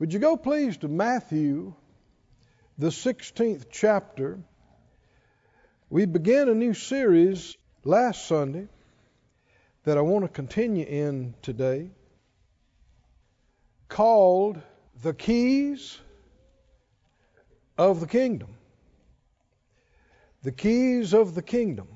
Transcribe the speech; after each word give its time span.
Would 0.00 0.12
you 0.12 0.18
go, 0.18 0.36
please, 0.36 0.76
to 0.78 0.88
Matthew, 0.88 1.72
the 2.76 2.88
16th 2.88 3.66
chapter? 3.70 4.40
We 5.88 6.04
began 6.06 6.48
a 6.48 6.54
new 6.54 6.74
series 6.74 7.56
last 7.84 8.26
Sunday 8.26 8.66
that 9.84 9.96
I 9.96 10.00
want 10.00 10.24
to 10.24 10.28
continue 10.28 10.84
in 10.84 11.34
today 11.42 11.90
called 13.88 14.60
The 15.04 15.14
Keys 15.14 16.00
of 17.78 18.00
the 18.00 18.08
Kingdom. 18.08 18.48
The 20.42 20.50
Keys 20.50 21.14
of 21.14 21.36
the 21.36 21.42
Kingdom. 21.42 21.86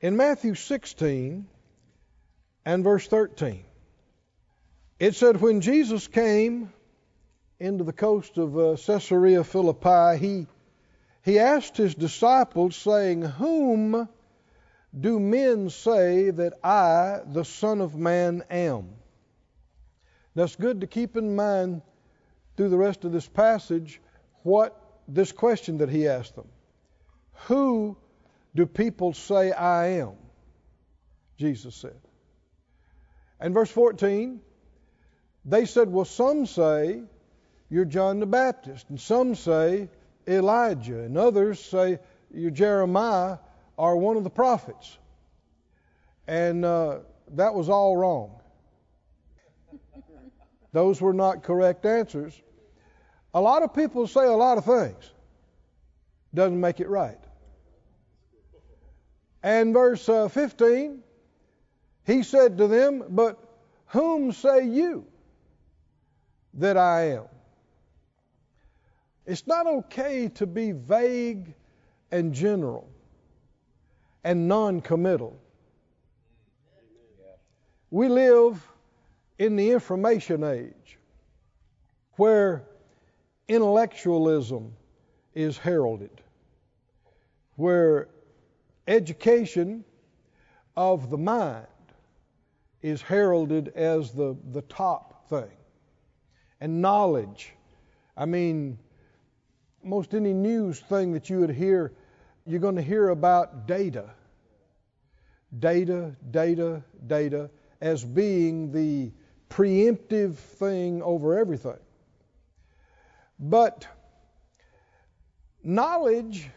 In 0.00 0.16
Matthew 0.16 0.56
16 0.56 1.46
and 2.64 2.82
verse 2.82 3.06
13, 3.06 3.64
it 4.98 5.14
said, 5.14 5.40
When 5.40 5.60
Jesus 5.60 6.06
came 6.06 6.72
into 7.58 7.84
the 7.84 7.92
coast 7.92 8.38
of 8.38 8.58
uh, 8.58 8.76
Caesarea 8.76 9.44
Philippi, 9.44 10.18
he, 10.18 10.46
he 11.22 11.38
asked 11.38 11.76
his 11.76 11.94
disciples, 11.94 12.76
saying, 12.76 13.22
Whom 13.22 14.08
do 14.98 15.18
men 15.18 15.70
say 15.70 16.30
that 16.30 16.54
I, 16.62 17.20
the 17.26 17.44
Son 17.44 17.80
of 17.80 17.96
Man, 17.96 18.44
am? 18.50 18.90
That's 20.34 20.56
good 20.56 20.80
to 20.80 20.86
keep 20.86 21.16
in 21.16 21.36
mind 21.36 21.82
through 22.56 22.68
the 22.68 22.76
rest 22.76 23.04
of 23.04 23.12
this 23.12 23.28
passage 23.28 24.00
what 24.42 24.80
this 25.08 25.32
question 25.32 25.78
that 25.78 25.88
he 25.88 26.08
asked 26.08 26.34
them. 26.34 26.48
Who 27.46 27.96
do 28.54 28.66
people 28.66 29.12
say 29.12 29.52
I 29.52 29.86
am? 29.98 30.12
Jesus 31.36 31.74
said. 31.74 32.00
And 33.40 33.52
verse 33.52 33.70
14, 33.70 34.40
they 35.44 35.66
said, 35.66 35.90
Well, 35.90 36.04
some 36.04 36.46
say 36.46 37.02
you're 37.68 37.84
John 37.84 38.20
the 38.20 38.26
Baptist, 38.26 38.88
and 38.88 39.00
some 39.00 39.34
say 39.34 39.88
Elijah, 40.26 41.00
and 41.00 41.18
others 41.18 41.60
say 41.60 41.98
you're 42.32 42.50
Jeremiah 42.50 43.38
or 43.76 43.96
one 43.96 44.16
of 44.16 44.24
the 44.24 44.30
prophets. 44.30 44.98
And 46.26 46.64
uh, 46.64 46.98
that 47.32 47.54
was 47.54 47.68
all 47.68 47.96
wrong. 47.96 48.40
Those 50.72 51.00
were 51.00 51.12
not 51.12 51.42
correct 51.42 51.84
answers. 51.84 52.40
A 53.34 53.40
lot 53.40 53.62
of 53.62 53.74
people 53.74 54.06
say 54.06 54.24
a 54.24 54.30
lot 54.30 54.58
of 54.58 54.64
things, 54.64 55.10
doesn't 56.32 56.60
make 56.60 56.80
it 56.80 56.88
right. 56.88 57.18
And 59.42 59.74
verse 59.74 60.08
uh, 60.08 60.28
15, 60.28 61.02
he 62.06 62.22
said 62.22 62.58
to 62.58 62.66
them, 62.66 63.04
But 63.10 63.38
whom 63.88 64.32
say 64.32 64.66
you 64.66 65.06
that 66.54 66.76
I 66.76 67.12
am? 67.12 67.24
It's 69.26 69.46
not 69.46 69.66
okay 69.66 70.28
to 70.34 70.46
be 70.46 70.72
vague 70.72 71.54
and 72.10 72.32
general 72.32 72.88
and 74.22 74.48
non 74.48 74.80
committal. 74.80 75.38
We 77.90 78.08
live 78.08 78.66
in 79.38 79.56
the 79.56 79.70
information 79.70 80.44
age 80.44 80.98
where 82.16 82.64
intellectualism 83.48 84.72
is 85.34 85.58
heralded, 85.58 86.22
where 87.56 88.08
education 88.86 89.84
of 90.76 91.10
the 91.10 91.18
mind 91.18 91.66
is 92.82 93.00
heralded 93.00 93.68
as 93.68 94.12
the, 94.12 94.36
the 94.52 94.62
top 94.62 95.28
thing. 95.28 95.50
And 96.60 96.80
knowledge. 96.80 97.52
I 98.16 98.24
mean, 98.24 98.78
most 99.82 100.14
any 100.14 100.32
news 100.32 100.80
thing 100.80 101.12
that 101.12 101.28
you 101.28 101.40
would 101.40 101.50
hear, 101.50 101.92
you're 102.46 102.60
going 102.60 102.76
to 102.76 102.82
hear 102.82 103.10
about 103.10 103.66
data. 103.66 104.10
Data, 105.58 106.14
data, 106.30 106.82
data 107.06 107.50
as 107.80 108.04
being 108.04 108.72
the 108.72 109.12
preemptive 109.50 110.34
thing 110.34 111.02
over 111.02 111.38
everything. 111.38 111.78
But 113.38 113.86
knowledge 115.62 116.48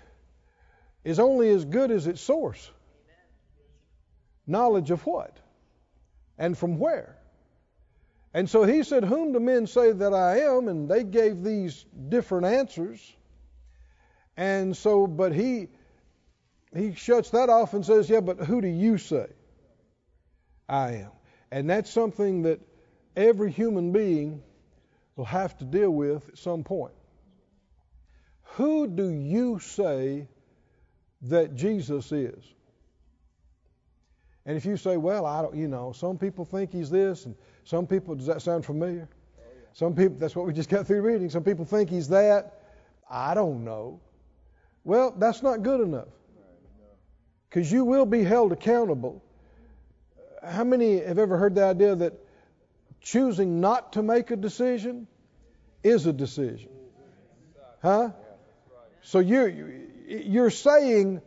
is 1.04 1.20
only 1.20 1.50
as 1.50 1.66
good 1.66 1.92
as 1.92 2.08
its 2.08 2.22
source. 2.22 2.72
Knowledge 4.46 4.92
of 4.92 5.06
what? 5.06 5.38
And 6.38 6.58
from 6.58 6.80
where? 6.80 7.17
And 8.38 8.48
so 8.48 8.66
he 8.66 8.84
said, 8.84 9.04
Whom 9.04 9.34
do 9.34 9.40
men 9.40 9.66
say 9.66 9.94
that 9.94 10.14
I 10.14 10.42
am? 10.42 10.68
And 10.68 10.88
they 10.88 11.04
gave 11.04 11.44
these 11.44 11.84
different 12.08 12.46
answers. 12.46 13.02
And 14.38 14.78
so, 14.78 15.08
but 15.08 15.34
he 15.34 15.70
he 16.72 16.94
shuts 16.94 17.32
that 17.32 17.50
off 17.50 17.74
and 17.74 17.84
says, 17.84 18.08
Yeah, 18.08 18.20
but 18.20 18.38
who 18.38 18.62
do 18.62 18.68
you 18.68 19.00
say 19.00 19.26
I 20.70 20.92
am? 20.98 21.12
And 21.50 21.68
that's 21.68 21.90
something 21.90 22.44
that 22.44 22.60
every 23.16 23.52
human 23.52 23.92
being 23.92 24.44
will 25.16 25.26
have 25.26 25.58
to 25.58 25.66
deal 25.66 25.90
with 25.90 26.30
at 26.30 26.38
some 26.38 26.64
point. 26.64 26.94
Who 28.58 28.86
do 28.86 29.10
you 29.10 29.58
say 29.58 30.28
that 31.24 31.56
Jesus 31.56 32.12
is? 32.12 32.44
And 34.48 34.56
if 34.56 34.66
you 34.66 34.78
say, 34.78 34.96
well, 34.96 35.26
I 35.26 35.42
don't, 35.42 35.56
you 35.56 35.68
know, 35.68 35.92
some 35.92 36.18
people 36.18 36.46
think 36.46 36.72
he's 36.72 36.90
this, 36.90 37.26
and 37.26 37.36
some 37.68 37.86
people, 37.86 38.16
does 38.16 38.28
that 38.28 38.42
sound 38.42 38.64
familiar? 38.64 39.10
Some 39.74 39.94
people, 39.94 40.16
that's 40.18 40.34
what 40.34 40.48
we 40.48 40.54
just 40.54 40.70
got 40.70 40.88
through 40.88 41.02
reading. 41.02 41.30
Some 41.30 41.44
people 41.44 41.66
think 41.66 41.90
he's 41.90 42.08
that. 42.08 42.62
I 43.10 43.34
don't 43.34 43.66
know. 43.66 44.00
Well, 44.86 45.14
that's 45.18 45.44
not 45.44 45.64
good 45.64 45.82
enough. 45.82 46.08
Because 47.50 47.70
you 47.70 47.84
will 47.84 48.06
be 48.06 48.24
held 48.24 48.54
accountable. 48.54 49.22
How 50.42 50.64
many 50.64 51.02
have 51.02 51.20
ever 51.20 51.38
heard 51.38 51.56
the 51.56 51.66
idea 51.66 51.94
that 51.94 52.14
choosing 53.02 53.60
not 53.60 53.94
to 53.94 54.02
make 54.02 54.32
a 54.32 54.38
decision 54.38 55.06
is 55.84 56.06
a 56.06 56.14
decision? 56.14 56.70
Huh? 57.82 58.12
So 59.02 59.20
you're, 59.20 59.50
you're 60.08 60.52
saying 60.52 61.22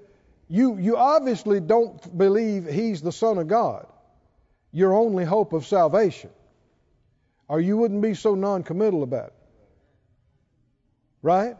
you, 0.48 0.78
you 0.78 0.96
obviously 0.96 1.60
don't 1.60 2.16
believe 2.16 2.64
he's 2.64 3.02
the 3.02 3.12
Son 3.12 3.36
of 3.36 3.46
God, 3.46 3.86
your 4.72 4.94
only 4.94 5.24
hope 5.24 5.52
of 5.52 5.66
salvation, 5.66 6.30
or 7.48 7.60
you 7.60 7.76
wouldn't 7.76 8.02
be 8.02 8.14
so 8.14 8.34
non 8.34 8.62
committal 8.62 9.02
about 9.02 9.28
it. 9.28 9.34
Right? 11.22 11.56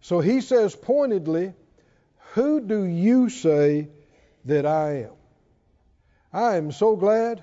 So 0.00 0.20
he 0.20 0.40
says 0.40 0.74
pointedly, 0.74 1.54
Who 2.34 2.60
do 2.60 2.84
you 2.84 3.28
say 3.28 3.88
that 4.44 4.66
I 4.66 5.04
am? 5.04 5.10
I 6.32 6.56
am 6.56 6.72
so 6.72 6.96
glad 6.96 7.42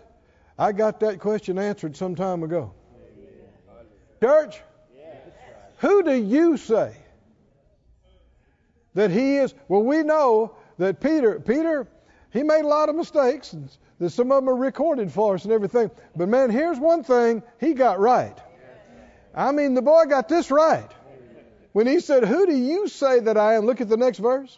I 0.58 0.72
got 0.72 1.00
that 1.02 1.20
question 1.20 1.58
answered 1.58 1.96
some 1.96 2.16
time 2.16 2.44
ago. 2.44 2.74
Church, 4.22 4.62
who 5.78 6.04
do 6.04 6.14
you 6.14 6.58
say 6.58 6.94
that 8.94 9.12
he 9.12 9.38
is? 9.38 9.54
Well, 9.70 9.84
we 9.84 10.04
know 10.04 10.56
that 10.78 11.00
Peter, 11.00 11.40
Peter, 11.40 11.88
he 12.32 12.44
made 12.44 12.66
a 12.66 12.68
lot 12.68 12.90
of 12.90 12.96
mistakes, 12.96 13.56
that 14.00 14.10
some 14.12 14.32
of 14.32 14.44
them 14.44 14.50
are 14.50 14.56
recorded 14.56 15.12
for 15.12 15.36
us 15.36 15.44
and 15.44 15.54
everything. 15.54 15.92
But 16.16 16.30
man, 16.30 16.50
here's 16.50 16.80
one 16.80 17.04
thing 17.04 17.44
he 17.60 17.74
got 17.74 18.00
right. 18.00 18.38
I 19.36 19.52
mean, 19.52 19.74
the 19.74 19.82
boy 19.82 20.06
got 20.06 20.28
this 20.28 20.50
right. 20.50 20.90
When 21.72 21.86
he 21.86 22.00
said, 22.00 22.26
Who 22.26 22.46
do 22.46 22.56
you 22.56 22.88
say 22.88 23.20
that 23.20 23.38
I 23.38 23.56
am? 23.56 23.66
Look 23.66 23.82
at 23.82 23.90
the 23.90 23.98
next 23.98 24.20
verse. 24.20 24.58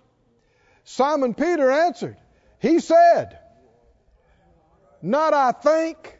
Simon 0.83 1.33
Peter 1.33 1.69
answered, 1.69 2.17
He 2.59 2.79
said, 2.79 3.37
Not 5.01 5.33
I 5.33 5.51
think, 5.51 6.17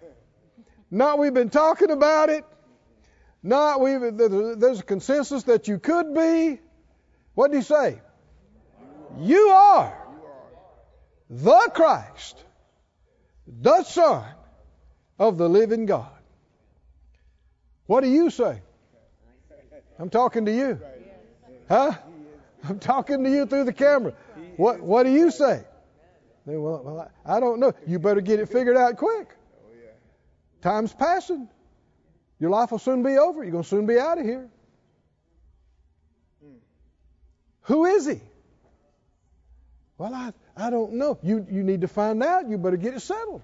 not 0.90 1.18
we've 1.18 1.34
been 1.34 1.50
talking 1.50 1.92
about 1.92 2.30
it, 2.30 2.44
not 3.44 3.82
we've, 3.82 4.00
there's 4.00 4.82
a 4.82 4.84
consensus 4.84 5.44
that 5.44 5.68
you 5.68 5.80
could 5.80 6.14
be. 6.14 6.60
What 7.34 7.52
did 7.52 7.58
he 7.58 7.64
say? 7.64 8.02
You 9.20 9.50
are 9.50 9.98
the 11.30 11.72
Christ, 11.74 12.44
the 13.60 13.84
Son 13.84 14.24
of 15.20 15.38
the 15.38 15.50
living 15.50 15.86
God. 15.86 16.10
What 17.86 18.02
do 18.02 18.10
you 18.10 18.30
say? 18.30 18.62
I'm 20.00 20.10
talking 20.10 20.46
to 20.46 20.52
you. 20.52 20.80
Huh? 21.68 21.94
I'm 22.68 22.80
talking 22.80 23.24
to 23.24 23.30
you 23.30 23.46
through 23.46 23.66
the 23.66 23.74
camera. 23.74 24.14
What 24.58 24.82
What 24.82 25.04
do 25.04 25.12
you 25.12 25.32
say? 25.32 25.64
Well, 26.46 27.12
I 27.26 27.40
don't 27.40 27.60
know. 27.60 27.74
You 27.86 28.00
better 28.00 28.22
get 28.22 28.40
it 28.40 28.48
figured 28.48 28.78
out 28.78 28.98
quick. 28.98 29.30
Time's 30.62 30.94
passing. 30.94 31.50
Your 32.40 32.50
life 32.50 32.72
will 32.72 32.80
soon 32.80 33.04
be 33.04 33.18
over. 33.18 33.44
You're 33.44 33.52
going 33.52 33.64
to 33.64 33.70
soon 33.70 33.86
be 33.86 34.00
out 34.00 34.18
of 34.18 34.26
here. 34.26 34.50
Who 37.64 37.86
is 37.86 38.08
he? 38.08 38.20
Well, 40.02 40.16
I, 40.16 40.34
I 40.58 40.72
don't 40.72 40.94
know. 40.94 41.20
You, 41.22 41.46
you 41.48 41.62
need 41.62 41.82
to 41.82 41.88
find 41.88 42.24
out. 42.24 42.50
You 42.50 42.58
better 42.58 42.76
get 42.76 42.96
it 42.96 43.02
settled. 43.02 43.44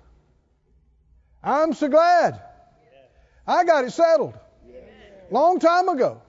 I'm 1.43 1.73
so 1.73 1.87
glad 1.87 2.41
I 3.45 3.63
got 3.63 3.85
it 3.85 3.91
settled. 3.91 4.33
Long 5.29 5.59
time 5.59 5.87
ago. 5.87 6.19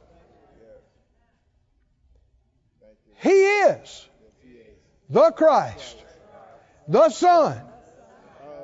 He 3.23 3.31
is 3.31 4.07
the 5.09 5.31
Christ, 5.31 5.97
the 6.87 7.09
Son 7.09 7.63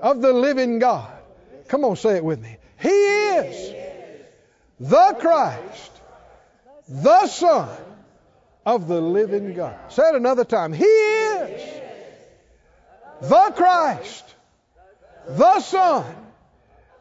of 0.03 0.21
the 0.21 0.35
living 0.35 0.79
God. 0.81 1.17
Come 1.69 1.87
on, 1.87 1.97
say 1.97 2.17
it 2.17 2.25
with 2.27 2.43
me. 2.43 2.59
He 2.79 2.89
is 2.91 3.75
the 4.79 5.17
Christ, 5.19 5.93
the 6.91 7.27
Son 7.27 7.71
of 8.67 8.89
the 8.89 9.01
living 9.01 9.55
God. 9.55 9.77
Say 9.89 10.03
it 10.09 10.15
another 10.15 10.45
time. 10.45 10.73
He 10.73 10.85
is 10.85 11.81
the 13.21 13.53
Christ, 13.55 14.35
the 15.29 15.61
Son 15.61 16.05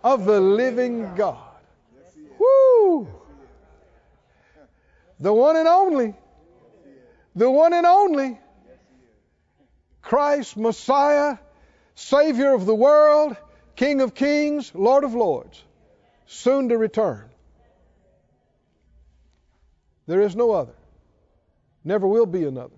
of 0.04 0.26
the 0.26 0.40
living 0.40 1.16
God. 1.16 1.38
Woo! 2.38 3.08
The 5.20 5.34
one 5.34 5.56
and 5.56 5.68
only, 5.68 6.14
the 7.36 7.50
one 7.50 7.74
and 7.74 7.86
only 7.86 8.38
Christ, 10.02 10.58
Messiah, 10.58 11.38
Savior 11.96 12.54
of 12.54 12.66
the 12.66 12.76
world, 12.76 13.38
King 13.76 14.02
of 14.02 14.14
kings, 14.14 14.72
Lord 14.76 15.04
of 15.04 15.16
lords, 15.16 15.64
soon 16.26 16.70
to 16.70 16.78
return. 16.78 17.30
There 20.06 20.22
is 20.22 20.36
no 20.36 20.52
other. 20.52 20.74
Never 21.84 22.08
will 22.08 22.26
be 22.26 22.46
another. 22.46 22.76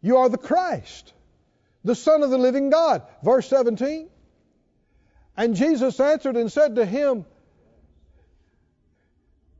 You 0.00 0.18
are 0.18 0.28
the 0.28 0.38
Christ, 0.38 1.12
the 1.82 1.94
Son 1.94 2.22
of 2.22 2.30
the 2.30 2.38
living 2.38 2.70
God. 2.70 3.02
Verse 3.22 3.48
17. 3.48 4.08
And 5.36 5.56
Jesus 5.56 5.98
answered 5.98 6.36
and 6.36 6.52
said 6.52 6.76
to 6.76 6.84
him, 6.84 7.24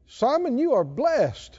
Simon, 0.07 0.59
you 0.59 0.75
are 0.75 0.85
blessed. 0.85 1.59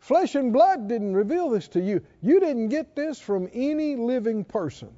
Flesh 0.00 0.34
and 0.34 0.52
blood 0.52 0.88
didn't 0.88 1.14
reveal 1.14 1.48
this 1.48 1.68
to 1.68 1.80
you. 1.80 2.02
You 2.20 2.40
didn't 2.40 2.68
get 2.68 2.94
this 2.94 3.18
from 3.18 3.48
any 3.54 3.96
living 3.96 4.44
person. 4.44 4.90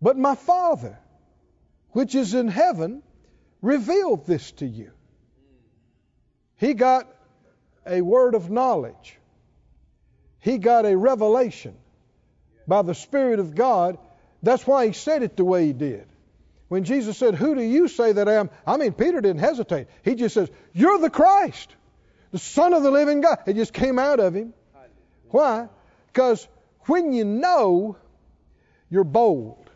But 0.00 0.16
my 0.16 0.36
Father, 0.36 0.96
which 1.90 2.14
is 2.14 2.34
in 2.34 2.46
heaven, 2.46 3.02
revealed 3.60 4.26
this 4.26 4.52
to 4.52 4.66
you. 4.66 4.92
He 6.62 6.74
got 6.74 7.08
a 7.84 8.02
word 8.02 8.36
of 8.36 8.48
knowledge. 8.48 9.18
He 10.38 10.58
got 10.58 10.86
a 10.86 10.96
revelation 10.96 11.74
by 12.68 12.82
the 12.82 12.94
Spirit 12.94 13.40
of 13.40 13.56
God. 13.56 13.98
That's 14.44 14.64
why 14.64 14.86
he 14.86 14.92
said 14.92 15.24
it 15.24 15.36
the 15.36 15.44
way 15.44 15.66
he 15.66 15.72
did. 15.72 16.06
When 16.68 16.84
Jesus 16.84 17.18
said, 17.18 17.34
Who 17.34 17.56
do 17.56 17.62
you 17.62 17.88
say 17.88 18.12
that 18.12 18.28
I 18.28 18.34
am? 18.34 18.48
I 18.64 18.76
mean, 18.76 18.92
Peter 18.92 19.20
didn't 19.20 19.40
hesitate. 19.40 19.88
He 20.04 20.14
just 20.14 20.34
says, 20.34 20.52
You're 20.72 20.98
the 20.98 21.10
Christ, 21.10 21.74
the 22.30 22.38
Son 22.38 22.74
of 22.74 22.84
the 22.84 22.92
living 22.92 23.22
God. 23.22 23.38
It 23.44 23.54
just 23.54 23.72
came 23.72 23.98
out 23.98 24.20
of 24.20 24.32
him. 24.32 24.54
Why? 25.30 25.68
Because 26.12 26.46
when 26.82 27.12
you 27.12 27.24
know, 27.24 27.96
you're 28.88 29.02
bold. 29.02 29.68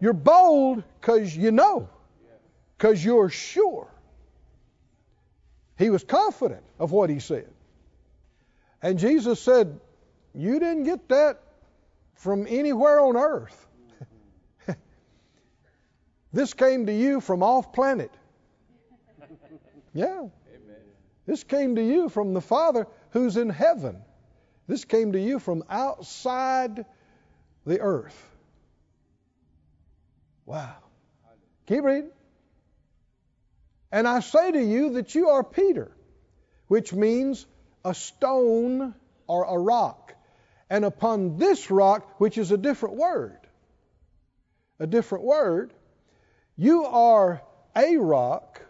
You're 0.00 0.12
bold 0.12 0.84
because 1.00 1.36
you 1.36 1.50
know, 1.50 1.88
because 2.78 3.04
you're 3.04 3.28
sure. 3.28 3.88
He 5.84 5.90
was 5.90 6.02
confident 6.02 6.62
of 6.78 6.92
what 6.92 7.10
he 7.10 7.18
said. 7.18 7.46
And 8.80 8.98
Jesus 8.98 9.38
said, 9.38 9.78
You 10.32 10.58
didn't 10.58 10.84
get 10.84 11.10
that 11.10 11.42
from 12.14 12.46
anywhere 12.48 13.00
on 13.00 13.18
earth. 13.18 13.66
this 16.32 16.54
came 16.54 16.86
to 16.86 16.92
you 16.94 17.20
from 17.20 17.42
off 17.42 17.74
planet. 17.74 18.10
Yeah. 19.92 20.28
This 21.26 21.44
came 21.44 21.76
to 21.76 21.82
you 21.86 22.08
from 22.08 22.32
the 22.32 22.40
Father 22.40 22.86
who's 23.10 23.36
in 23.36 23.50
heaven. 23.50 23.98
This 24.66 24.86
came 24.86 25.12
to 25.12 25.20
you 25.20 25.38
from 25.38 25.64
outside 25.68 26.86
the 27.66 27.80
earth. 27.82 28.18
Wow. 30.46 30.76
Keep 31.66 31.84
reading. 31.84 32.10
And 33.94 34.08
I 34.08 34.18
say 34.18 34.50
to 34.50 34.60
you 34.60 34.94
that 34.94 35.14
you 35.14 35.28
are 35.28 35.44
Peter, 35.44 35.88
which 36.66 36.92
means 36.92 37.46
a 37.84 37.94
stone 37.94 38.92
or 39.28 39.44
a 39.44 39.56
rock. 39.56 40.12
And 40.68 40.84
upon 40.84 41.36
this 41.36 41.70
rock, 41.70 42.18
which 42.18 42.36
is 42.36 42.50
a 42.50 42.56
different 42.56 42.96
word, 42.96 43.38
a 44.80 44.88
different 44.88 45.22
word, 45.22 45.72
you 46.56 46.86
are 46.86 47.40
a 47.76 47.96
rock, 47.96 48.60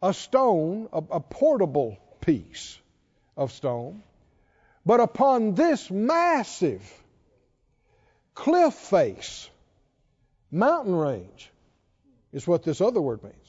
a 0.00 0.14
stone, 0.14 0.88
a, 0.92 1.02
a 1.10 1.20
portable 1.20 1.98
piece 2.20 2.78
of 3.36 3.50
stone. 3.50 4.04
But 4.84 5.00
upon 5.00 5.54
this 5.54 5.90
massive 5.90 6.88
cliff 8.34 8.74
face, 8.74 9.50
mountain 10.52 10.94
range, 10.94 11.50
is 12.32 12.46
what 12.46 12.62
this 12.62 12.80
other 12.80 13.00
word 13.00 13.24
means. 13.24 13.45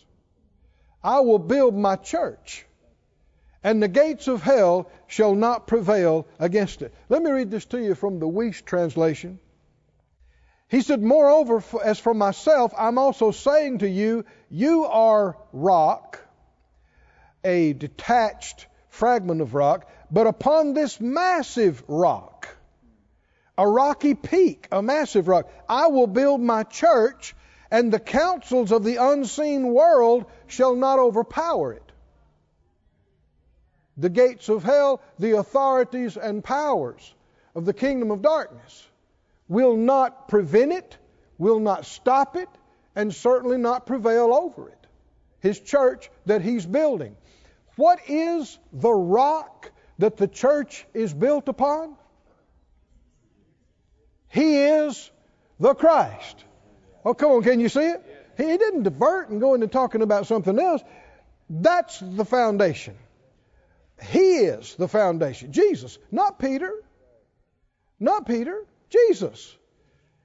I 1.04 1.20
will 1.22 1.40
build 1.40 1.76
my 1.76 1.96
church, 1.96 2.66
and 3.64 3.82
the 3.82 3.88
gates 3.88 4.28
of 4.28 4.42
hell 4.42 4.90
shall 5.08 5.36
not 5.36 5.68
prevail 5.68 6.28
against 6.40 6.82
it. 6.82 6.94
Let 7.10 7.22
me 7.22 7.32
read 7.32 7.52
this 7.52 7.66
to 7.66 7.82
you 7.82 7.96
from 7.96 8.20
the 8.20 8.28
Wuest 8.28 8.66
translation. 8.66 9.40
He 10.70 10.82
said, 10.82 11.02
Moreover, 11.02 11.64
as 11.84 12.00
for 12.00 12.14
myself, 12.14 12.74
I'm 12.78 12.98
also 12.98 13.32
saying 13.32 13.80
to 13.80 13.90
you, 13.90 14.26
you 14.50 14.86
are 14.86 15.38
rock, 15.54 16.20
a 17.44 17.74
detached 17.74 18.68
fragment 18.90 19.42
of 19.42 19.54
rock, 19.54 19.90
but 20.12 20.28
upon 20.28 20.74
this 20.74 21.00
massive 21.00 21.84
rock, 21.88 22.50
a 23.58 23.68
rocky 23.68 24.14
peak, 24.14 24.68
a 24.72 24.82
massive 24.82 25.28
rock, 25.28 25.50
I 25.70 25.88
will 25.88 26.08
build 26.08 26.42
my 26.42 26.64
church, 26.64 27.36
and 27.72 27.92
the 27.92 28.00
counsels 28.00 28.72
of 28.72 28.84
the 28.84 28.98
unseen 28.98 29.74
world 29.74 30.26
shall 30.48 30.76
not 30.76 31.00
overpower 31.00 31.74
it. 31.74 31.92
The 33.98 34.10
gates 34.10 34.48
of 34.50 34.64
hell, 34.64 35.02
the 35.18 35.38
authorities 35.38 36.18
and 36.18 36.44
powers 36.44 37.14
of 37.56 37.66
the 37.66 37.74
kingdom 37.74 38.12
of 38.12 38.22
darkness 38.22 38.88
will 39.48 39.76
not 39.76 40.28
prevent 40.28 40.72
it, 40.72 40.98
will 41.38 41.60
not 41.60 41.86
stop 41.86 42.36
it, 42.36 42.50
and 42.96 43.14
certainly 43.14 43.58
not 43.58 43.86
prevail 43.86 44.34
over 44.34 44.70
it. 44.70 44.88
His 45.40 45.60
church 45.60 46.10
that 46.26 46.42
he's 46.42 46.66
building. 46.66 47.16
What 47.76 48.00
is 48.08 48.58
the 48.74 48.92
rock 48.92 49.72
that 50.00 50.18
the 50.18 50.28
church 50.28 50.86
is 50.94 51.14
built 51.14 51.48
upon? 51.48 51.96
He 54.30 54.64
is 54.64 55.10
the 55.60 55.74
Christ. 55.74 56.44
Oh, 57.08 57.14
come 57.14 57.32
on, 57.32 57.42
can 57.42 57.62
you 57.62 57.70
see 57.70 57.88
it? 57.88 58.04
He 58.36 58.44
didn't 58.44 58.84
divert 58.84 59.30
and 59.30 59.40
go 59.40 59.54
into 59.54 59.68
talking 59.68 60.02
about 60.02 60.28
something 60.28 60.60
else. 60.60 60.82
That's 61.50 61.98
the 62.02 62.26
foundation. 62.26 62.98
He 64.10 64.40
is 64.40 64.76
the 64.76 64.90
foundation. 64.90 65.54
Jesus, 65.54 65.98
not 66.12 66.38
Peter. 66.38 66.70
Not 67.98 68.28
Peter. 68.28 68.62
Jesus 68.90 69.56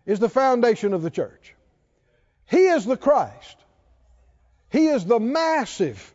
is 0.07 0.19
the 0.19 0.29
foundation 0.29 0.93
of 0.93 1.03
the 1.03 1.11
church. 1.11 1.55
He 2.51 2.67
is 2.67 2.85
the 2.85 2.97
Christ. 2.97 3.57
He 4.69 4.89
is 4.89 5.05
the 5.05 5.21
massive 5.21 6.13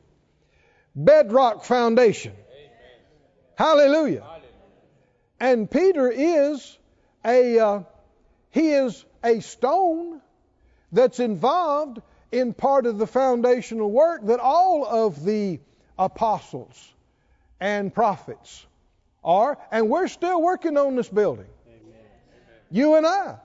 bedrock 0.93 1.63
foundation. 1.63 2.33
Hallelujah. 3.55 4.25
And 5.39 5.71
Peter 5.71 6.11
is 6.11 6.77
a 7.23 7.57
uh, 7.57 7.83
he 8.51 8.71
is 8.71 9.05
a 9.23 9.39
stone 9.39 10.21
that's 10.91 11.19
involved 11.19 12.01
in 12.31 12.53
part 12.53 12.85
of 12.85 12.97
the 12.97 13.07
foundational 13.07 13.89
work 13.89 14.25
that 14.25 14.39
all 14.39 14.85
of 14.85 15.23
the 15.23 15.59
apostles 15.97 16.93
and 17.59 17.93
prophets 17.93 18.65
are, 19.23 19.57
and 19.71 19.89
we're 19.89 20.07
still 20.07 20.41
working 20.41 20.77
on 20.77 20.95
this 20.95 21.09
building. 21.09 21.47
Amen. 21.67 22.05
You 22.71 22.95
and 22.95 23.05
I 23.05 23.37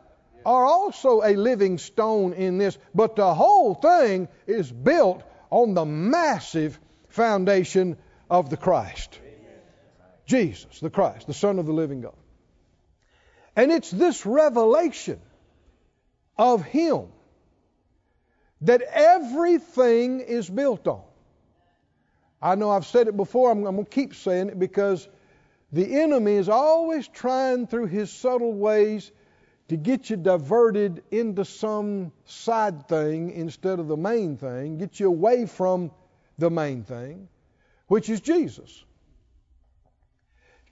are 0.45 0.65
also 0.65 1.23
a 1.23 1.35
living 1.35 1.79
stone 1.79 2.33
in 2.33 2.59
this, 2.59 2.77
but 2.95 3.17
the 3.17 3.35
whole 3.35 3.75
thing 3.75 4.29
is 4.47 4.71
built 4.71 5.23
on 5.51 5.75
the 5.75 5.85
massive 5.85 6.79
foundation 7.09 7.97
of 8.31 8.51
the 8.51 8.57
Christ. 8.57 9.19
Amen. 9.23 9.61
Jesus, 10.27 10.81
the 10.81 10.91
Christ, 10.91 11.27
the 11.27 11.35
Son 11.35 11.59
of 11.59 11.67
the 11.67 11.73
living 11.73 12.01
God. 12.01 12.15
And 13.55 13.71
it's 13.71 13.91
this 13.91 14.25
revelation 14.25 15.21
of 16.39 16.65
Him 16.65 17.09
that 18.63 18.83
everything 18.83 20.21
is 20.21 20.49
built 20.49 20.87
on. 20.87 21.03
I 22.41 22.55
know 22.55 22.71
I've 22.71 22.87
said 22.87 23.09
it 23.09 23.17
before, 23.17 23.51
I'm, 23.51 23.65
I'm 23.67 23.75
going 23.75 23.85
to 23.85 23.91
keep 23.91 24.15
saying 24.15 24.49
it 24.49 24.59
because 24.59 25.09
the 25.73 26.01
enemy 26.01 26.35
is 26.35 26.49
always 26.49 27.07
trying 27.09 27.67
through 27.67 27.87
his 27.87 28.11
subtle 28.11 28.53
ways 28.53 29.11
to 29.69 29.77
get 29.77 30.11
you 30.11 30.17
diverted 30.17 31.03
into 31.11 31.45
some 31.45 32.13
side 32.25 32.89
thing 32.89 33.31
instead 33.31 33.79
of 33.79 33.89
the 33.89 33.97
main 33.97 34.37
thing, 34.37 34.79
get 34.79 35.01
you 35.01 35.07
away 35.07 35.47
from 35.47 35.91
the 36.39 36.51
main 36.51 36.83
thing, 36.83 37.29
which 37.87 38.11
is 38.11 38.21
Jesus. 38.21 38.85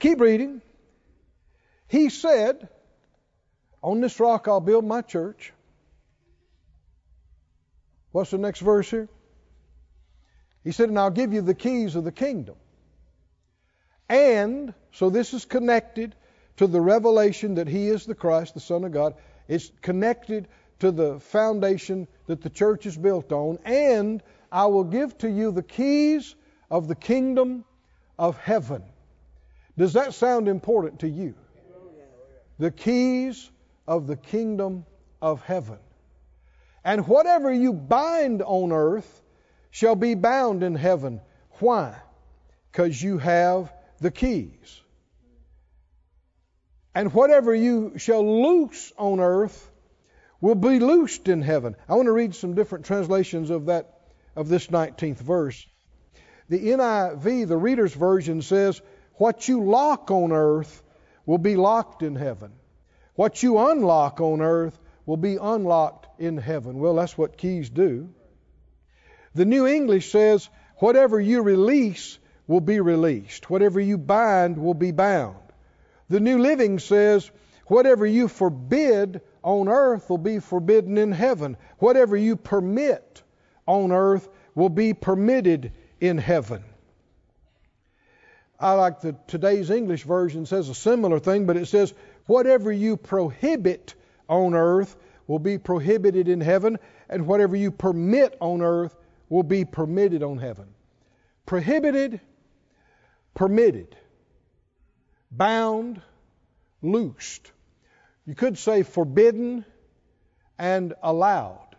Keep 0.01 0.21
reading. 0.21 0.61
He 1.89 2.09
said, 2.09 2.69
On 3.83 4.01
this 4.01 4.19
rock 4.21 4.49
I'll 4.49 4.61
build 4.61 4.85
my 4.85 5.03
church. 5.03 5.53
What's 8.13 8.31
the 8.31 8.39
next 8.39 8.61
verse 8.61 8.91
here? 8.91 9.09
He 10.65 10.73
said, 10.73 10.89
And 10.89 10.99
I'll 10.99 11.11
give 11.11 11.33
you 11.33 11.43
the 11.43 11.55
keys 11.55 11.97
of 11.97 12.05
the 12.05 12.13
kingdom. 12.13 12.57
And, 14.09 14.75
so 14.93 15.09
this 15.09 15.33
is 15.33 15.45
connected 15.45 16.15
to 16.57 16.67
the 16.67 16.81
revelation 16.81 17.55
that 17.55 17.69
He 17.69 17.89
is 17.89 18.07
the 18.07 18.15
Christ, 18.15 18.55
the 18.55 18.61
Son 18.61 18.85
of 18.85 18.93
God. 18.93 19.15
It's 19.49 19.71
connected 19.83 20.49
to 20.81 20.91
the 20.91 21.21
foundation 21.21 22.09
that 22.27 22.43
the 22.43 22.51
church 22.51 22.87
is 22.87 22.97
built 22.97 23.33
on. 23.33 23.59
And 23.65 24.23
I 24.51 24.67
will 24.67 24.85
give 24.85 25.17
to 25.19 25.31
you 25.31 25.53
the 25.53 25.63
keys 25.63 26.35
of 26.71 26.89
the 26.89 26.95
kingdom 26.95 27.65
of 28.19 28.37
heaven. 28.39 28.83
Does 29.79 29.93
that 29.95 30.15
sound 30.15 30.49
important 30.49 31.01
to 31.01 31.09
you? 31.09 31.35
The 32.59 32.71
keys 32.71 33.51
of 33.87 34.07
the 34.07 34.17
kingdom 34.17 34.85
of 35.23 35.43
heaven. 35.43 35.79
And 36.85 37.07
whatever 37.07 37.53
you 37.53 37.73
bind 37.73 38.43
on 38.43 38.73
earth 38.73 39.23
shall 39.71 39.97
be 39.97 40.15
bound 40.15 40.63
in 40.63 40.75
heaven. 40.75 41.21
Why? 41.59 41.95
Because 42.71 43.01
you 43.03 43.19
have 43.19 43.73
the 44.01 44.11
keys. 44.11 44.81
And 46.95 47.13
whatever 47.13 47.55
you 47.55 47.99
shall 47.99 48.43
loose 48.43 48.93
on 48.99 49.21
earth 49.21 49.71
will 50.41 50.55
be 50.55 50.81
loosed 50.81 51.29
in 51.29 51.43
heaven. 51.43 51.77
I 51.89 51.95
want 51.95 52.07
to 52.07 52.13
read 52.13 52.35
some 52.35 52.55
different 52.55 52.87
translations 52.87 53.51
of 53.51 53.67
that 53.67 53.97
of 54.35 54.49
this 54.49 54.69
19th 54.69 55.19
verse. 55.19 55.67
The 56.49 56.71
NIV, 56.71 57.47
the 57.47 57.57
reader's 57.57 57.95
version 57.95 58.43
says, 58.43 58.81
"What 59.15 59.49
you 59.49 59.65
lock 59.65 60.11
on 60.11 60.33
earth 60.33 60.83
will 61.27 61.39
be 61.39 61.57
locked 61.57 62.03
in 62.03 62.17
heaven. 62.17 62.53
What 63.15 63.43
you 63.43 63.59
unlock 63.59 64.21
on 64.21 64.41
earth 64.41 64.79
will 65.07 65.17
be 65.17 65.37
unlocked 65.37 66.00
in 66.21 66.37
heaven." 66.37 66.79
Well, 66.79 66.95
that's 66.95 67.19
what 67.19 67.37
keys 67.37 67.71
do. 67.71 68.09
The 69.35 69.45
New 69.45 69.67
English 69.67 70.11
says, 70.13 70.49
"Whatever 70.77 71.21
you 71.21 71.43
release 71.43 72.19
will 72.47 72.61
be 72.61 72.81
released. 72.81 73.49
Whatever 73.49 73.81
you 73.81 73.99
bind 73.99 74.59
will 74.59 74.75
be 74.75 74.93
bound." 74.93 75.37
The 76.09 76.21
New 76.21 76.39
Living 76.39 76.81
says, 76.81 77.31
whatever 77.67 78.05
you 78.05 78.27
forbid 78.27 79.21
on 79.45 79.69
earth 79.69 80.11
will 80.11 80.19
be 80.19 80.41
forbidden 80.41 80.99
in 80.99 81.13
heaven. 81.13 81.57
Whatever 81.79 82.17
you 82.17 82.35
permit 82.35 83.23
on 83.65 83.93
earth 83.93 84.29
will 84.57 84.69
be 84.69 84.93
permitted 84.93 85.73
in 86.01 86.19
heaven. 86.19 86.65
I 88.59 88.73
like 88.73 89.01
the 89.01 89.15
today's 89.29 89.71
English 89.71 90.03
version 90.03 90.47
says 90.47 90.69
a 90.69 90.75
similar 90.75 91.21
thing, 91.21 91.47
but 91.47 91.57
it 91.57 91.67
says, 91.67 91.95
whatever 92.27 92.73
you 92.73 92.97
prohibit 92.97 93.95
on 94.29 94.55
earth 94.55 94.97
will 95.31 95.39
be 95.39 95.59
prohibited 95.59 96.27
in 96.27 96.41
heaven, 96.41 96.77
and 97.09 97.25
whatever 97.25 97.55
you 97.55 97.71
permit 97.71 98.37
on 98.41 98.63
earth 98.63 98.97
will 99.29 99.45
be 99.45 99.65
permitted 99.65 100.25
on 100.25 100.39
heaven. 100.39 100.67
Prohibited, 101.47 102.21
permitted 103.33 103.97
bound, 105.31 106.03
loosed. 106.83 107.53
You 108.27 108.35
could 108.35 108.59
say 108.59 108.83
forbidden 108.83 109.65
and 110.59 110.95
allowed. 111.01 111.77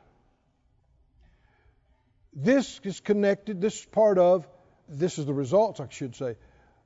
This 2.34 2.80
is 2.86 3.02
connected, 3.02 3.60
this 3.60 3.82
is 3.82 3.86
part 3.86 4.18
of, 4.18 4.48
this 4.88 5.18
is 5.20 5.26
the 5.26 5.34
results, 5.34 5.82
I 5.82 5.90
should 5.90 6.16
say, 6.16 6.38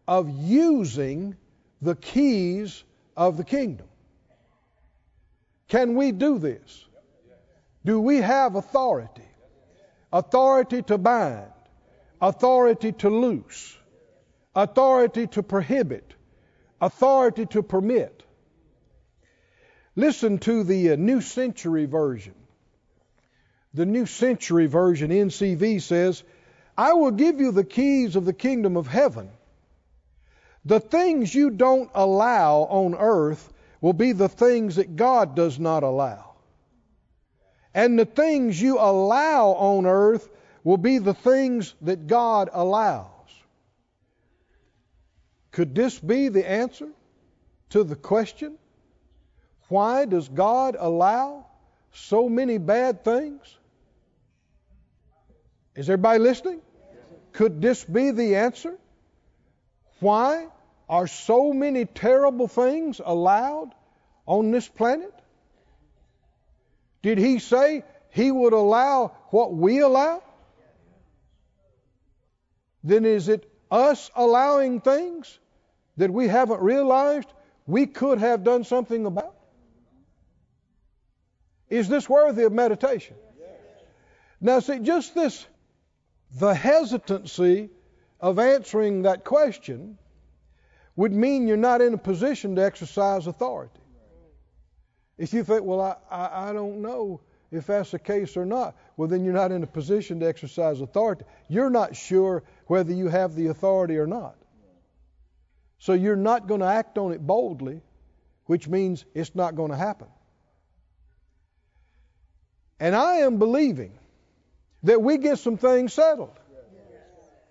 of 0.07 0.31
using 0.31 1.35
the 1.79 1.95
keys 1.95 2.83
of 3.15 3.37
the 3.37 3.43
kingdom. 3.43 3.85
Can 5.67 5.95
we 5.95 6.11
do 6.11 6.37
this? 6.37 6.85
Do 7.83 7.99
we 7.99 8.17
have 8.17 8.55
authority? 8.55 9.21
Authority 10.11 10.81
to 10.83 10.97
bind, 10.97 11.51
authority 12.21 12.91
to 12.93 13.09
loose, 13.09 13.77
authority 14.55 15.27
to 15.27 15.43
prohibit, 15.43 16.13
authority 16.79 17.45
to 17.47 17.63
permit. 17.63 18.23
Listen 19.95 20.37
to 20.39 20.63
the 20.63 20.91
uh, 20.91 20.95
New 20.95 21.21
Century 21.21 21.85
Version. 21.85 22.35
The 23.73 23.85
New 23.85 24.05
Century 24.05 24.67
Version, 24.67 25.11
NCV, 25.11 25.81
says, 25.81 26.23
I 26.77 26.93
will 26.93 27.11
give 27.11 27.39
you 27.39 27.51
the 27.51 27.63
keys 27.63 28.15
of 28.15 28.25
the 28.25 28.33
kingdom 28.33 28.77
of 28.77 28.87
heaven. 28.87 29.29
The 30.65 30.79
things 30.79 31.33
you 31.33 31.49
don't 31.49 31.89
allow 31.93 32.61
on 32.61 32.95
earth 32.95 33.53
will 33.81 33.93
be 33.93 34.11
the 34.11 34.29
things 34.29 34.77
that 34.77 34.95
God 34.95 35.35
does 35.35 35.59
not 35.59 35.83
allow. 35.83 36.33
And 37.73 37.99
the 37.99 38.05
things 38.05 38.61
you 38.61 38.79
allow 38.79 39.49
on 39.49 39.85
earth 39.85 40.29
will 40.63 40.77
be 40.77 40.97
the 40.97 41.13
things 41.13 41.75
that 41.81 42.07
God 42.07 42.49
allows. 42.53 43.09
Could 45.51 45.75
this 45.75 45.99
be 45.99 46.29
the 46.29 46.49
answer 46.49 46.89
to 47.69 47.83
the 47.83 47.95
question? 47.95 48.57
Why 49.67 50.05
does 50.05 50.27
God 50.27 50.75
allow 50.79 51.45
so 51.93 52.29
many 52.29 52.57
bad 52.57 53.03
things? 53.03 53.41
Is 55.75 55.89
everybody 55.89 56.19
listening? 56.19 56.61
Could 57.33 57.61
this 57.61 57.83
be 57.83 58.11
the 58.11 58.35
answer? 58.35 58.77
Why 59.99 60.47
are 60.87 61.07
so 61.07 61.53
many 61.53 61.85
terrible 61.85 62.47
things 62.47 63.01
allowed 63.03 63.71
on 64.25 64.51
this 64.51 64.67
planet? 64.67 65.13
Did 67.01 67.17
he 67.17 67.39
say 67.39 67.83
he 68.09 68.31
would 68.31 68.53
allow 68.53 69.15
what 69.29 69.53
we 69.53 69.79
allow? 69.79 70.23
Then 72.83 73.05
is 73.05 73.29
it 73.29 73.49
us 73.71 74.11
allowing 74.15 74.81
things 74.81 75.39
that 75.97 76.11
we 76.11 76.27
haven't 76.27 76.61
realized 76.61 77.27
we 77.65 77.87
could 77.87 78.19
have 78.19 78.43
done 78.43 78.63
something 78.63 79.05
about? 79.05 79.35
Is 81.69 81.89
this 81.89 82.07
worthy 82.07 82.43
of 82.43 82.53
meditation? 82.53 83.15
Now, 84.39 84.59
see, 84.59 84.79
just 84.79 85.15
this, 85.15 85.45
the 86.39 86.53
hesitancy 86.53 87.69
of 88.19 88.37
answering 88.37 89.03
that 89.03 89.23
question 89.23 89.97
would 90.95 91.13
mean 91.13 91.47
you're 91.47 91.57
not 91.57 91.81
in 91.81 91.93
a 91.93 91.97
position 91.97 92.55
to 92.55 92.63
exercise 92.63 93.27
authority. 93.27 93.79
If 95.17 95.33
you 95.33 95.43
think, 95.43 95.63
well, 95.63 95.81
I, 95.81 95.95
I, 96.09 96.49
I, 96.49 96.53
don't 96.53 96.81
know 96.81 97.21
if 97.51 97.67
that's 97.67 97.91
the 97.91 97.99
case 97.99 98.35
or 98.35 98.45
not, 98.45 98.75
well, 98.97 99.07
then 99.07 99.23
you're 99.23 99.33
not 99.33 99.51
in 99.51 99.63
a 99.63 99.67
position 99.67 100.19
to 100.19 100.27
exercise 100.27 100.81
authority. 100.81 101.23
You're 101.47 101.69
not 101.69 101.95
sure 101.95 102.43
whether 102.67 102.93
you 102.93 103.07
have 103.07 103.35
the 103.35 103.47
authority 103.47 103.97
or 103.97 104.07
not. 104.07 104.35
So 105.79 105.93
you're 105.93 106.15
not 106.15 106.47
going 106.47 106.61
to 106.61 106.67
act 106.67 106.97
on 106.97 107.13
it 107.13 107.25
boldly, 107.25 107.81
which 108.45 108.67
means 108.67 109.05
it's 109.13 109.35
not 109.35 109.55
going 109.55 109.71
to 109.71 109.77
happen. 109.77 110.07
And 112.79 112.95
I 112.95 113.17
am 113.17 113.37
believing 113.37 113.93
that 114.83 115.01
we 115.01 115.17
get 115.17 115.39
some 115.39 115.57
things 115.57 115.93
settled. 115.93 116.37